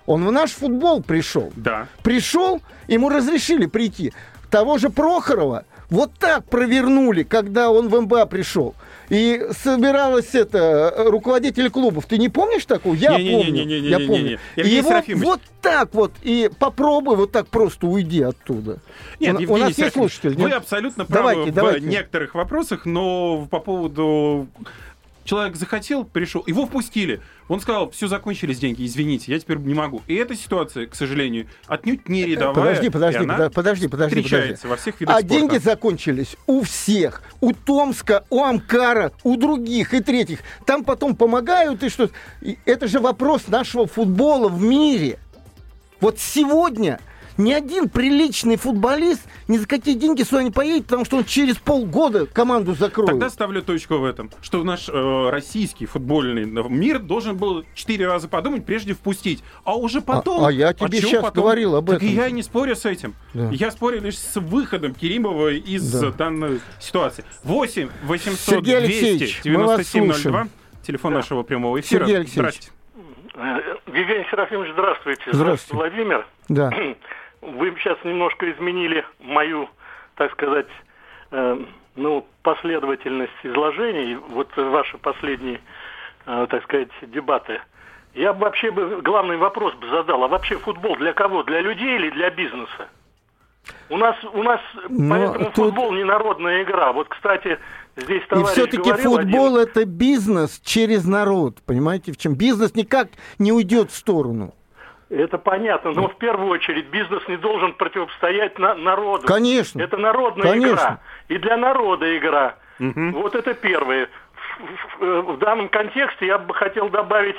Он 0.07 0.27
в 0.27 0.33
наш 0.33 0.51
футбол 0.51 1.03
пришел 1.05 1.53
Да. 1.55 1.87
пришел, 2.03 2.61
ему 2.89 3.09
разрешили 3.09 3.67
прийти. 3.67 4.13
Того 4.51 4.79
же 4.79 4.91
Прохорова 4.91 5.65
вот 5.91 6.11
так 6.19 6.45
провернули, 6.45 7.23
когда 7.23 7.71
он 7.71 7.89
в 7.89 8.01
МБА 8.01 8.27
пришел. 8.27 8.75
И 9.11 9.49
собиралась 9.51 10.35
это 10.35 10.95
э, 10.97 11.09
руководитель 11.09 11.69
клубов. 11.69 12.07
Ты 12.07 12.17
не 12.17 12.29
помнишь 12.29 12.65
такого? 12.65 12.95
Я 12.95 13.11
помню. 13.11 13.25
Не-не-не-не-не-не-не. 13.25 13.89
Я 13.89 13.99
помню. 13.99 14.39
И 14.55 14.61
Евгений 14.61 14.77
его 14.79 14.89
Серафимович. 14.89 15.27
вот 15.27 15.41
так 15.61 15.95
вот 15.95 16.13
и 16.23 16.49
попробуй 16.59 17.17
вот 17.17 17.33
так 17.33 17.49
просто 17.49 17.87
уйди 17.89 18.23
оттуда. 18.23 18.79
Нет, 19.19 19.35
у, 19.35 19.39
у 19.39 19.41
Евгений 19.41 19.61
нас 19.63 19.79
есть 19.79 19.93
слушатель? 19.95 20.37
Вы 20.37 20.49
нет? 20.49 20.59
абсолютно 20.59 21.05
правы 21.05 21.23
Давайте, 21.23 21.51
в 21.51 21.55
давайте. 21.55 21.87
некоторых 21.87 22.35
вопросах, 22.35 22.87
но 22.87 23.47
по 23.51 23.59
поводу 23.59 24.47
человек 25.25 25.57
захотел, 25.57 26.05
пришел, 26.05 26.43
его 26.47 26.67
впустили. 26.67 27.21
Он 27.49 27.61
сказал, 27.61 27.91
все, 27.91 28.09
закончились 28.09 28.59
деньги, 28.59 28.85
извините, 28.87 29.33
я 29.33 29.39
теперь 29.39 29.59
не 29.59 29.75
могу. 29.75 30.03
И 30.07 30.15
эта 30.15 30.35
ситуация, 30.35 30.87
к 30.87 30.95
сожалению, 30.95 31.47
отнюдь 31.67 32.09
не 32.09 32.25
рядовая. 32.25 32.55
Подожди, 32.55 32.89
подожди, 32.91 33.19
и 33.21 33.23
она 33.25 33.37
подо- 33.37 33.51
подожди, 33.51 33.89
подожди, 33.89 34.17
встречается 34.23 34.63
подожди. 34.63 34.69
во 34.69 34.77
всех 34.77 35.01
видах 35.01 35.17
А 35.17 35.19
спорта. 35.21 35.35
деньги 35.35 35.59
закончились 35.59 36.37
у 36.47 36.63
всех. 36.63 37.23
У 37.41 37.53
Томска, 37.53 38.25
у 38.31 38.43
Амкара, 38.43 39.13
у 39.23 39.37
других 39.37 39.95
и 39.95 40.01
третьих. 40.01 40.41
Там 40.67 40.85
потом 40.85 41.15
помогают 41.17 41.83
и 41.83 41.89
что. 41.89 42.11
Это 42.65 42.89
же 42.89 43.01
вопрос 43.01 43.49
нашего 43.49 43.87
футбола 43.87 44.49
в 44.49 44.61
мире. 44.63 45.19
Вот 46.01 46.19
сегодня 46.19 46.99
ни 47.41 47.53
один 47.53 47.89
приличный 47.89 48.57
футболист 48.57 49.23
ни 49.49 49.57
за 49.57 49.67
какие 49.67 49.95
деньги 49.95 50.23
сюда 50.23 50.43
не 50.43 50.51
поедет, 50.51 50.85
потому 50.85 51.05
что 51.05 51.17
он 51.17 51.25
через 51.25 51.57
полгода 51.57 52.27
команду 52.27 52.75
закроет. 52.75 53.11
Тогда 53.11 53.31
ставлю 53.31 53.63
точку 53.63 53.97
в 53.97 54.05
этом, 54.05 54.31
что 54.43 54.63
наш 54.63 54.89
э, 54.89 55.29
российский 55.31 55.87
футбольный 55.87 56.45
мир 56.69 56.99
должен 57.01 57.37
был 57.37 57.65
четыре 57.75 58.07
раза 58.07 58.29
подумать, 58.29 58.65
прежде 58.65 58.95
впустить. 58.95 59.43
А 59.65 59.77
уже 59.77 60.01
потом... 60.01 60.45
а 60.45 60.53
я 60.53 60.73
тебе 60.73 61.01
чё 61.01 61.09
щас 61.09 61.23
потом? 61.23 61.43
говорил 61.43 61.77
об 61.77 61.87
Так 61.87 61.97
этом. 61.97 62.09
и 62.09 62.13
я 62.13 62.31
не 62.31 62.43
спорю 62.43 62.77
с 62.77 62.85
этим. 62.85 63.15
Да. 63.35 63.49
Я 63.51 63.71
спорю 63.71 64.01
лишь 64.03 64.19
с 64.19 64.37
выходом 64.39 64.95
Керимова 64.95 65.53
из 65.53 65.91
Да. 65.93 66.11
данной 66.13 66.61
ситуации. 66.79 67.25
8 67.45 67.89
800 68.05 68.39
Сергей 68.39 68.77
Алексеевич, 68.77 69.43
200 69.43 69.49
мы 69.49 69.65
вас 69.65 69.79
9702. 69.93 70.15
слушаем. 70.15 70.51
Телефон 70.83 71.13
нашего 71.15 71.43
прямого 71.43 71.81
эфира. 71.81 72.01
Сергей 72.05 72.17
Алексеевич. 72.19 72.55
Здрасте. 72.55 72.71
Э, 73.35 73.59
Евгений 73.99 74.27
Серафимович, 74.31 74.73
здравствуйте. 74.73 75.23
Здравствуйте. 75.33 75.77
Владимир. 75.77 76.27
Да. 76.49 76.71
Вы 77.43 77.75
сейчас 77.79 77.99
немножко 78.05 78.51
изменили 78.51 79.05
мою, 79.19 79.69
так 80.17 80.33
сказать, 80.33 80.67
э, 81.31 81.59
ну, 81.97 82.27
последовательность 82.43 83.33
изложений, 83.43 84.19
вот 84.29 84.49
ваши 84.57 84.99
последние, 84.99 85.61
э, 86.27 86.47
так 86.51 86.63
сказать, 86.65 86.89
дебаты. 87.03 87.61
Я 88.15 88.33
бы 88.33 88.41
вообще 88.41 88.71
бы 88.71 89.01
главный 89.03 89.37
вопрос 89.37 89.75
бы 89.75 89.89
задал, 89.89 90.25
а 90.25 90.29
вообще 90.29 90.59
футбол 90.59 90.97
для 90.97 91.13
кого? 91.13 91.43
Для 91.45 91.61
людей 91.61 91.97
или 91.97 92.11
для 92.11 92.31
бизнеса? 92.31 92.89
У 93.89 93.97
нас, 93.97 94.17
у 94.33 94.43
нас 94.43 94.61
Но 94.89 95.11
поэтому 95.15 95.45
тут- 95.47 95.55
футбол 95.55 95.93
не 95.93 96.05
народная 96.05 96.63
игра. 96.63 96.93
Вот, 96.93 97.09
кстати, 97.09 97.59
здесь 97.97 98.23
И 98.23 98.27
товарищ 98.27 98.51
все-таки 98.51 98.79
говорил 98.79 99.17
один- 99.17 99.31
футбол 99.33 99.57
это 99.59 99.85
бизнес 99.85 100.61
через 100.65 101.05
народ. 101.07 101.59
Понимаете, 101.67 102.13
в 102.13 102.17
чем? 102.17 102.35
Бизнес 102.35 102.75
никак 102.75 103.09
не 103.39 103.53
уйдет 103.53 103.91
в 103.91 103.97
сторону. 103.97 104.55
Это 105.11 105.39
понятно, 105.39 105.91
но 105.91 106.07
в 106.09 106.17
первую 106.19 106.51
очередь 106.51 106.87
бизнес 106.87 107.27
не 107.27 107.37
должен 107.37 107.73
противостоять 107.75 108.59
на- 108.61 108.77
народу. 108.77 109.27
Конечно. 109.27 109.83
Это 109.83 109.97
народная 109.97 110.53
Конечно. 110.53 110.73
игра. 110.75 110.99
И 111.29 111.37
для 111.39 111.57
народа 111.57 112.17
игра. 112.17 112.55
Мгм. 112.79 113.13
Вот 113.15 113.35
это 113.35 113.53
первое. 113.55 114.09
В, 114.99 115.05
в- 115.05 115.23
в 115.35 115.39
данном 115.39 115.69
контексте 115.69 116.27
я 116.27 116.39
бы 116.39 116.55
хотел 116.55 116.89
добавить 116.91 117.37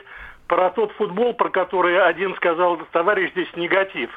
про 0.48 0.70
тот 0.72 0.92
футбол, 0.94 1.34
про 1.34 1.50
который 1.50 2.02
один 2.04 2.36
сказал 2.36 2.78
товарищ 2.92 3.32
здесь 3.32 3.48
негатив, 3.56 4.10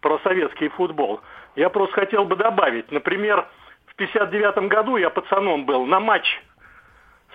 про 0.00 0.20
советский 0.22 0.68
футбол. 0.68 1.20
Я 1.56 1.70
просто 1.70 1.94
хотел 1.96 2.24
бы 2.24 2.36
добавить, 2.36 2.92
например, 2.92 3.46
в 3.86 3.96
59 3.96 4.68
году 4.68 4.96
я 4.96 5.10
пацаном 5.10 5.66
был 5.66 5.86
на 5.86 5.98
матч 5.98 6.40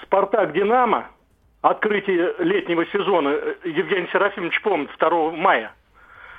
«Спартак-Динамо», 0.04 1.08
открытие 1.62 2.34
летнего 2.40 2.86
сезона, 2.88 3.30
Евгений 3.64 4.08
Серафимович 4.12 4.62
помнит, 4.62 4.90
2 5.00 5.32
мая. 5.32 5.72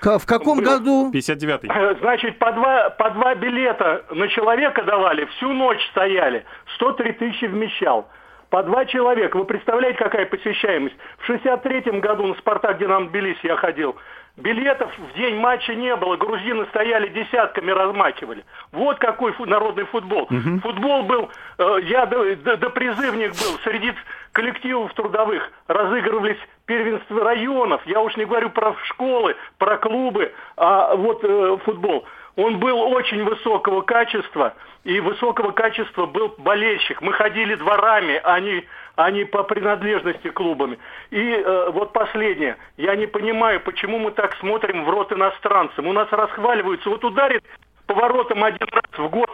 В 0.00 0.26
каком 0.26 0.60
году? 0.60 1.10
59-й. 1.12 1.68
Э, 1.68 1.94
Значит, 2.00 2.38
по 2.38 2.52
два, 2.52 2.90
по 2.90 3.10
два 3.10 3.34
билета 3.34 4.04
на 4.10 4.28
человека 4.28 4.84
давали, 4.84 5.24
всю 5.24 5.52
ночь 5.52 5.84
стояли, 5.90 6.44
103 6.76 7.12
тысячи 7.14 7.46
вмещал. 7.46 8.08
По 8.48 8.62
два 8.62 8.86
человека. 8.86 9.36
Вы 9.36 9.44
представляете, 9.44 9.98
какая 9.98 10.24
посещаемость? 10.26 10.94
В 11.18 11.28
63-м 11.28 12.00
году 12.00 12.28
на 12.28 12.34
«Спартак» 12.36 12.78
Динамо 12.78 13.08
Тбилиси 13.08 13.44
я 13.46 13.56
ходил. 13.56 13.96
Билетов 14.38 14.90
в 14.96 15.16
день 15.18 15.36
матча 15.36 15.74
не 15.74 15.94
было. 15.96 16.16
Грузины 16.16 16.64
стояли 16.66 17.08
десятками, 17.08 17.70
размахивали. 17.72 18.44
Вот 18.72 18.98
какой 18.98 19.32
фу- 19.32 19.46
народный 19.46 19.84
футбол. 19.84 20.28
Футбол 20.62 21.02
был, 21.02 21.28
э, 21.58 21.78
я 21.84 22.06
до, 22.06 22.36
до- 22.36 22.56
допризывник 22.56 23.30
был, 23.32 23.58
среди 23.64 23.92
коллективов 24.32 24.92
трудовых 24.94 25.50
разыгрывались 25.66 26.38
первенства 26.66 27.24
районов. 27.24 27.80
Я 27.86 28.00
уж 28.00 28.16
не 28.16 28.24
говорю 28.26 28.50
про 28.50 28.74
школы, 28.84 29.34
про 29.58 29.76
клубы, 29.78 30.32
а 30.56 30.94
вот 30.94 31.20
э, 31.24 31.58
футбол. 31.64 32.04
Он 32.38 32.60
был 32.60 32.80
очень 32.92 33.24
высокого 33.24 33.82
качества, 33.82 34.54
и 34.84 35.00
высокого 35.00 35.50
качества 35.50 36.06
был 36.06 36.36
болельщик. 36.38 37.02
Мы 37.02 37.12
ходили 37.12 37.56
дворами, 37.56 38.20
а 38.22 38.38
не, 38.38 38.64
а 38.94 39.10
не 39.10 39.24
по 39.24 39.42
принадлежности 39.42 40.28
клубами. 40.28 40.78
И 41.10 41.18
э, 41.32 41.70
вот 41.72 41.92
последнее. 41.92 42.56
Я 42.76 42.94
не 42.94 43.08
понимаю, 43.08 43.58
почему 43.58 43.98
мы 43.98 44.12
так 44.12 44.36
смотрим 44.36 44.84
в 44.84 44.88
рот 44.88 45.12
иностранцам. 45.12 45.88
У 45.88 45.92
нас 45.92 46.06
расхваливаются. 46.12 46.88
Вот 46.90 47.04
ударит 47.04 47.42
поворотом 47.86 48.44
один 48.44 48.68
раз 48.70 48.84
в 48.96 49.10
год 49.10 49.30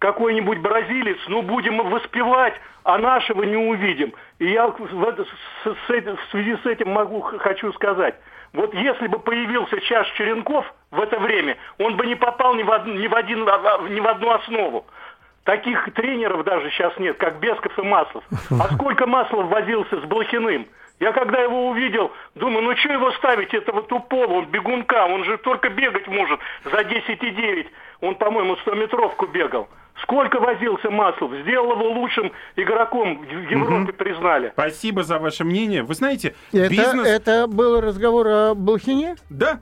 какой-нибудь 0.00 0.58
бразилец, 0.58 1.18
ну 1.28 1.42
будем 1.42 1.78
воспевать, 1.88 2.54
а 2.82 2.98
нашего 2.98 3.44
не 3.44 3.58
увидим. 3.58 4.12
И 4.40 4.46
я 4.46 4.66
в, 4.66 4.74
с- 4.76 5.76
с 5.86 5.88
в 5.88 6.30
связи 6.32 6.56
с 6.56 6.66
этим 6.66 6.90
могу, 6.90 7.20
хочу 7.20 7.72
сказать, 7.74 8.16
вот 8.52 8.74
если 8.74 9.06
бы 9.06 9.20
появился 9.20 9.78
сейчас 9.82 10.08
Черенков 10.16 10.66
в 10.90 11.00
это 11.00 11.18
время, 11.18 11.56
он 11.78 11.96
бы 11.96 12.06
не 12.06 12.14
попал 12.16 12.54
ни 12.54 12.62
в, 12.62 12.68
од- 12.70 12.86
ни 12.86 13.06
в 13.06 13.14
один, 13.14 13.48
а- 13.48 13.60
а- 13.78 13.88
ни 13.88 14.00
в 14.00 14.06
одну 14.06 14.30
основу. 14.32 14.86
Таких 15.44 15.92
тренеров 15.94 16.44
даже 16.44 16.70
сейчас 16.70 16.92
нет, 16.98 17.16
как 17.16 17.40
Бесков 17.40 17.76
и 17.78 17.82
Маслов. 17.82 18.24
А 18.50 18.68
сколько 18.74 19.06
Маслов 19.06 19.46
возился 19.48 20.00
с 20.00 20.04
Блохиным? 20.04 20.66
Я 20.98 21.12
когда 21.12 21.38
его 21.40 21.68
увидел, 21.70 22.12
думаю, 22.34 22.62
ну 22.62 22.76
что 22.76 22.92
его 22.92 23.10
ставить, 23.12 23.54
этого 23.54 23.82
тупого, 23.82 24.34
он 24.34 24.46
бегунка, 24.50 25.06
он 25.06 25.24
же 25.24 25.38
только 25.38 25.70
бегать 25.70 26.06
может 26.08 26.38
за 26.64 26.80
10,9. 26.82 27.66
Он, 28.02 28.14
по-моему, 28.16 28.56
100-метровку 28.66 29.26
бегал. 29.28 29.68
Сколько 30.02 30.40
возился 30.40 30.90
Маслов? 30.90 31.32
Сделал 31.42 31.72
его 31.72 31.88
лучшим 31.90 32.32
игроком 32.56 33.18
в 33.22 33.50
Европе, 33.50 33.92
признали. 33.94 34.50
Спасибо 34.52 35.02
за 35.02 35.18
ваше 35.18 35.44
мнение. 35.44 35.82
Вы 35.84 35.94
знаете, 35.94 36.34
Это, 36.52 36.68
бизнес... 36.70 37.06
это 37.08 37.46
был 37.46 37.80
разговор 37.80 38.26
о 38.28 38.54
Блохине? 38.54 39.16
Да, 39.30 39.60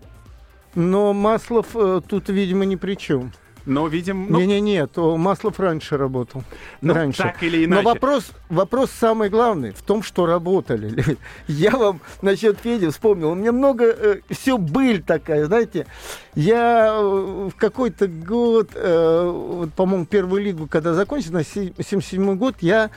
Но 0.78 1.12
Маслов 1.12 1.74
э, 1.74 2.00
тут, 2.08 2.28
видимо, 2.28 2.64
ни 2.64 2.76
при 2.76 2.94
чем. 2.94 3.32
но, 3.66 3.88
видим... 3.88 4.28
ну, 4.30 4.38
Не-не-не, 4.38 4.86
то 4.86 5.16
Маслов 5.16 5.58
раньше 5.58 5.96
работал. 5.96 6.44
Ну, 6.82 6.94
раньше. 6.94 7.24
так 7.24 7.42
или 7.42 7.66
Но 7.66 7.80
иначе. 7.80 7.84
вопрос, 7.84 8.30
вопрос 8.48 8.92
самый 8.92 9.28
главный 9.28 9.72
в 9.72 9.82
том, 9.82 10.04
что 10.04 10.24
работали. 10.24 11.18
Я 11.48 11.72
вам 11.72 12.00
насчет 12.22 12.60
Феди 12.60 12.90
вспомнил. 12.90 13.32
У 13.32 13.34
меня 13.34 13.50
много... 13.50 14.20
все 14.30 14.56
быль 14.56 15.02
такая, 15.02 15.46
знаете. 15.46 15.86
Я 16.38 16.92
э, 16.92 17.48
в 17.52 17.56
какой-то 17.56 18.06
год, 18.06 18.70
э, 18.72 19.28
вот, 19.28 19.74
по-моему, 19.74 20.06
первую 20.06 20.40
лигу, 20.40 20.68
когда 20.68 20.94
закончил, 20.94 21.32
на 21.32 21.42
77 21.42 22.36
год, 22.36 22.54
я 22.60 22.90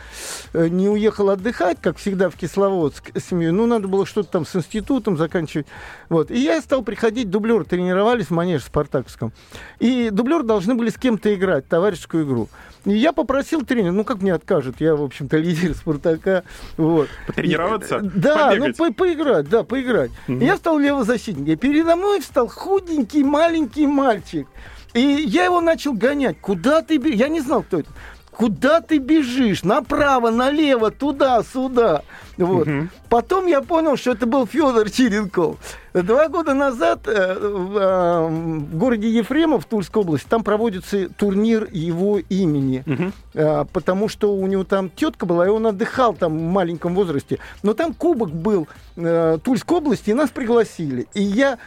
э, 0.54 0.68
не 0.68 0.88
уехал 0.88 1.32
отдыхать, 1.32 1.80
как 1.82 1.98
всегда, 1.98 2.30
в 2.30 2.36
Кисловодск 2.36 3.10
с 3.18 3.30
семьей. 3.30 3.50
Ну, 3.50 3.66
надо 3.66 3.88
было 3.88 4.06
что-то 4.06 4.30
там 4.30 4.46
с 4.46 4.56
институтом 4.56 5.18
заканчивать. 5.18 5.66
Вот. 6.08 6.30
И 6.30 6.38
я 6.38 6.62
стал 6.62 6.84
приходить, 6.84 7.32
дублеры 7.32 7.66
тренировались 7.66 8.28
в 8.28 8.32
манеже 8.32 8.64
спартакском. 8.64 9.34
И 9.80 10.12
дублеры 10.12 10.44
должны 10.44 10.76
были 10.76 10.92
с 10.92 10.98
кем-то 10.98 11.34
играть, 11.34 11.68
товарищескую 11.68 12.26
игру. 12.26 12.48
И 12.86 12.94
я 12.94 13.14
попросил 13.14 13.64
тренера, 13.64 13.92
ну 13.92 14.04
как 14.04 14.22
мне 14.22 14.34
откажут, 14.34 14.78
я, 14.82 14.96
в 14.96 15.04
общем-то, 15.04 15.38
лидер 15.40 15.76
Спартака. 15.76 16.44
Вот. 16.78 17.10
Потренироваться? 17.28 17.98
И, 17.98 18.10
да, 18.10 18.50
Побегать. 18.50 18.80
ну 18.80 18.86
по 18.86 18.94
поиграть, 18.94 19.50
да, 19.50 19.64
поиграть. 19.64 20.12
Mm-hmm. 20.28 20.44
Я 20.44 20.58
стал 20.58 20.80
левозащитником. 20.80 21.54
И 21.54 21.56
передо 21.56 21.96
мной 21.96 22.22
встал 22.22 22.48
худенький 22.48 23.24
маленький 23.32 23.88
мальчик. 23.88 24.48
И 24.94 25.00
я 25.00 25.46
его 25.46 25.62
начал 25.62 25.94
гонять. 25.94 26.38
Куда 26.42 26.82
ты... 26.82 27.00
Я 27.16 27.30
не 27.30 27.40
знал, 27.40 27.64
кто 27.64 27.80
это. 27.80 27.90
Куда 28.32 28.82
ты 28.82 28.98
бежишь? 28.98 29.64
Направо, 29.64 30.32
налево, 30.32 30.90
туда, 30.90 31.44
сюда. 31.44 32.02
Вот. 32.38 32.68
Угу. 32.68 32.88
Потом 33.10 33.46
я 33.46 33.62
понял, 33.62 33.98
что 33.98 34.12
это 34.12 34.26
был 34.26 34.48
Федор 34.48 34.90
Черенков. 34.90 35.58
Два 35.94 36.28
года 36.28 36.54
назад 36.54 37.08
э, 37.08 37.38
в, 37.38 37.78
э, 37.78 38.28
в 38.28 38.78
городе 38.78 39.10
Ефремов 39.10 39.66
в 39.66 39.68
Тульской 39.68 40.02
области 40.02 40.28
там 40.28 40.44
проводится 40.44 41.10
турнир 41.10 41.68
его 41.72 42.20
имени, 42.20 42.84
угу. 42.88 43.12
э, 43.34 43.66
потому 43.72 44.08
что 44.08 44.34
у 44.34 44.48
него 44.48 44.64
там 44.64 44.90
тетка 44.90 45.26
была, 45.26 45.46
и 45.46 45.50
он 45.50 45.68
отдыхал 45.68 46.14
там 46.14 46.38
в 46.38 46.42
маленьком 46.42 46.96
возрасте. 46.96 47.38
Но 47.64 47.74
там 47.74 47.94
кубок 47.94 48.32
был 48.32 48.68
э, 48.96 49.38
Тульской 49.44 49.78
области, 49.78 50.10
и 50.10 50.14
нас 50.14 50.30
пригласили. 50.30 51.08
И 51.14 51.22
я 51.22 51.60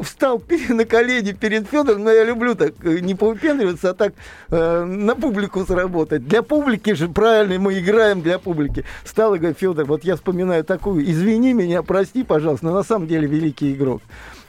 встал 0.00 0.42
на 0.68 0.84
колени 0.84 1.32
перед 1.32 1.68
Федором, 1.68 2.04
но 2.04 2.10
я 2.10 2.24
люблю 2.24 2.54
так 2.54 2.74
э, 2.82 2.98
не 3.00 3.14
поупендриваться, 3.14 3.90
а 3.90 3.94
так 3.94 4.14
э, 4.50 4.84
на 4.84 5.14
публику 5.14 5.64
сработать. 5.64 6.26
Для 6.26 6.42
публики 6.42 6.94
же 6.94 7.08
правильно, 7.08 7.58
мы 7.58 7.78
играем 7.78 8.22
для 8.22 8.38
публики. 8.38 8.84
Встал 9.04 9.34
и 9.34 9.38
говорит, 9.38 9.58
Федор, 9.58 9.84
вот 9.84 10.04
я 10.04 10.16
вспоминаю 10.16 10.64
такую, 10.64 11.08
извини 11.10 11.52
меня, 11.52 11.82
прости, 11.82 12.24
пожалуйста, 12.24 12.66
но 12.66 12.74
на 12.74 12.82
самом 12.82 13.06
деле 13.06 13.26
великий 13.26 13.72
игрок. 13.72 14.02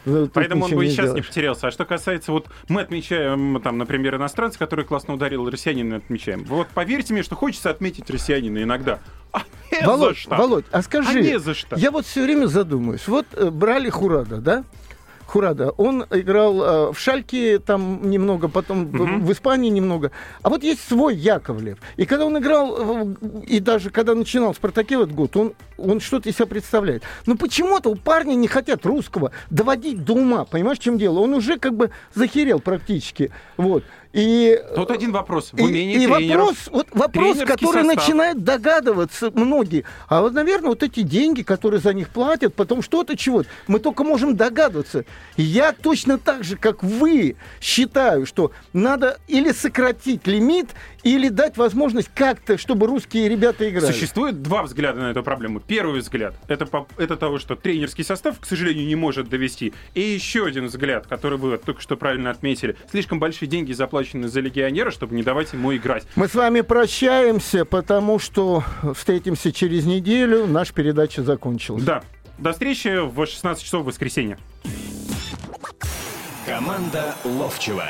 Тут 0.08 0.32
Поэтому 0.32 0.66
он 0.66 0.72
бы 0.72 0.86
и 0.86 0.90
сейчас 0.90 1.08
делаешь. 1.08 1.26
не 1.26 1.28
потерялся. 1.28 1.68
А 1.68 1.72
что 1.72 1.84
касается, 1.84 2.32
вот 2.32 2.48
мы 2.70 2.80
отмечаем, 2.80 3.60
там, 3.62 3.78
например, 3.78 4.16
иностранца, 4.16 4.58
который 4.58 4.86
классно 4.86 5.16
ударил, 5.16 5.50
россиянина 5.50 5.98
отмечаем. 5.98 6.46
Вот 6.46 6.68
поверьте 6.70 7.14
мне, 7.14 7.24
что 7.24 7.36
хочется 7.36 7.70
отметить 7.70 8.10
россиянина 8.10 8.64
иногда. 8.64 9.00
А 9.70 9.82
не 9.82 9.86
Володь, 9.86 10.16
за 10.16 10.22
что. 10.22 10.36
Володь, 10.36 10.66
а 10.72 10.82
скажи, 10.82 11.20
а 11.20 11.22
не 11.22 11.40
за 11.40 11.54
что. 11.54 11.76
я 11.76 11.92
вот 11.92 12.06
все 12.06 12.24
время 12.24 12.48
задумываюсь. 12.48 13.06
Вот 13.06 13.26
э, 13.34 13.50
брали 13.50 13.90
Хурада, 13.90 14.38
да? 14.38 14.64
Хурада, 15.28 15.72
он 15.72 16.06
играл 16.10 16.62
э, 16.62 16.94
в 16.94 17.00
Шальке 17.00 17.60
там 17.60 18.10
немного, 18.10 18.48
потом 18.48 18.84
угу. 18.84 19.06
в, 19.06 19.26
в 19.26 19.32
Испании 19.34 19.70
немного. 19.70 20.12
А 20.42 20.50
вот 20.50 20.64
есть 20.64 20.88
свой 20.88 21.16
Яковлев. 21.16 21.78
И 21.98 22.06
когда 22.06 22.26
он 22.26 22.38
играл, 22.38 23.04
э, 23.04 23.16
и 23.46 23.60
даже 23.60 23.90
когда 23.90 24.16
начинал 24.16 24.54
в 24.54 24.56
«Спартаке» 24.56 24.98
в 24.98 25.02
этот 25.02 25.14
год, 25.14 25.36
он, 25.36 25.54
он 25.78 26.00
что-то 26.00 26.30
из 26.30 26.36
себя 26.36 26.46
представляет. 26.46 27.04
Но 27.26 27.36
почему-то 27.36 27.90
у 27.90 27.96
парня 27.96 28.36
не 28.36 28.48
хотят 28.48 28.86
русского 28.86 29.32
доводить 29.50 30.06
до 30.06 30.14
ума. 30.14 30.46
Понимаешь, 30.46 30.80
в 30.80 30.82
чем 30.82 30.98
дело? 30.98 31.20
Он 31.20 31.34
уже 31.34 31.60
как 31.60 31.76
бы 31.76 31.92
захерел 32.16 32.60
практически. 32.60 33.32
Вот. 33.58 33.84
И, 34.18 34.60
Тут 34.76 34.90
один 34.90 35.12
вопрос. 35.12 35.50
В 35.52 35.62
умении 35.62 35.96
и, 35.96 36.04
и 36.04 36.08
вопрос, 36.08 36.56
вот 36.72 36.88
вопрос, 36.92 37.38
который 37.38 37.84
состав. 37.84 37.96
начинает 37.96 38.44
догадываться 38.44 39.30
многие. 39.32 39.84
А 40.10 40.22
вот, 40.22 40.34
наверное, 40.34 40.70
вот 40.70 40.82
эти 40.82 41.02
деньги, 41.02 41.44
которые 41.44 41.80
за 41.80 41.94
них 41.94 42.10
платят, 42.10 42.56
потом 42.56 42.82
что-то 42.82 43.16
чего 43.16 43.44
мы 43.68 43.78
только 43.78 44.04
можем 44.04 44.36
догадываться. 44.36 45.06
Я 45.36 45.72
точно 45.72 46.18
так 46.18 46.44
же, 46.44 46.58
как 46.58 46.82
вы, 46.82 47.36
считаю, 47.62 48.26
что 48.26 48.52
надо 48.74 49.20
или 49.28 49.52
сократить 49.52 50.26
лимит, 50.26 50.70
или 51.08 51.30
дать 51.30 51.58
возможность 51.58 52.10
как-то, 52.14 52.58
чтобы 52.58 52.88
русские 52.88 53.30
ребята 53.30 53.70
играли. 53.70 53.92
Существует 53.92 54.42
два 54.42 54.64
взгляда 54.64 55.00
на 55.02 55.12
эту 55.12 55.24
проблему. 55.24 55.60
Первый 55.60 56.02
взгляд 56.02 56.36
это, 56.48 56.66
по, 56.66 56.88
это 56.98 57.16
того, 57.16 57.40
что 57.40 57.56
тренерский 57.56 58.04
состав, 58.04 58.40
к 58.40 58.46
сожалению, 58.46 58.86
не 58.86 58.96
может 58.96 59.30
довести. 59.30 59.74
И 59.94 60.02
еще 60.02 60.46
один 60.46 60.66
взгляд, 60.68 61.08
который 61.08 61.38
вы 61.38 61.58
только 61.58 61.82
что 61.82 61.96
правильно 61.96 62.30
отметили. 62.30 62.76
Слишком 62.92 63.20
большие 63.20 63.48
деньги 63.48 63.72
заплачены 63.74 64.28
за 64.28 64.42
легионера, 64.42 64.92
чтобы 64.92 65.16
не 65.16 65.24
давать 65.24 65.54
ему 65.54 65.76
играть. 65.76 66.06
Мы 66.16 66.28
с 66.28 66.36
вами 66.36 66.62
прощаемся, 66.62 67.66
потому 67.66 68.20
что 68.20 68.64
встретимся 68.96 69.52
через 69.52 69.86
неделю. 69.86 70.46
Наша 70.48 70.74
передача 70.74 71.24
закончилась. 71.24 71.84
Да. 71.84 72.04
До 72.38 72.52
встречи 72.52 73.00
в 73.00 73.26
16 73.26 73.64
часов 73.64 73.84
в 73.84 73.86
воскресенье. 73.86 74.38
Команда 76.46 77.16
Ловчева 77.24 77.90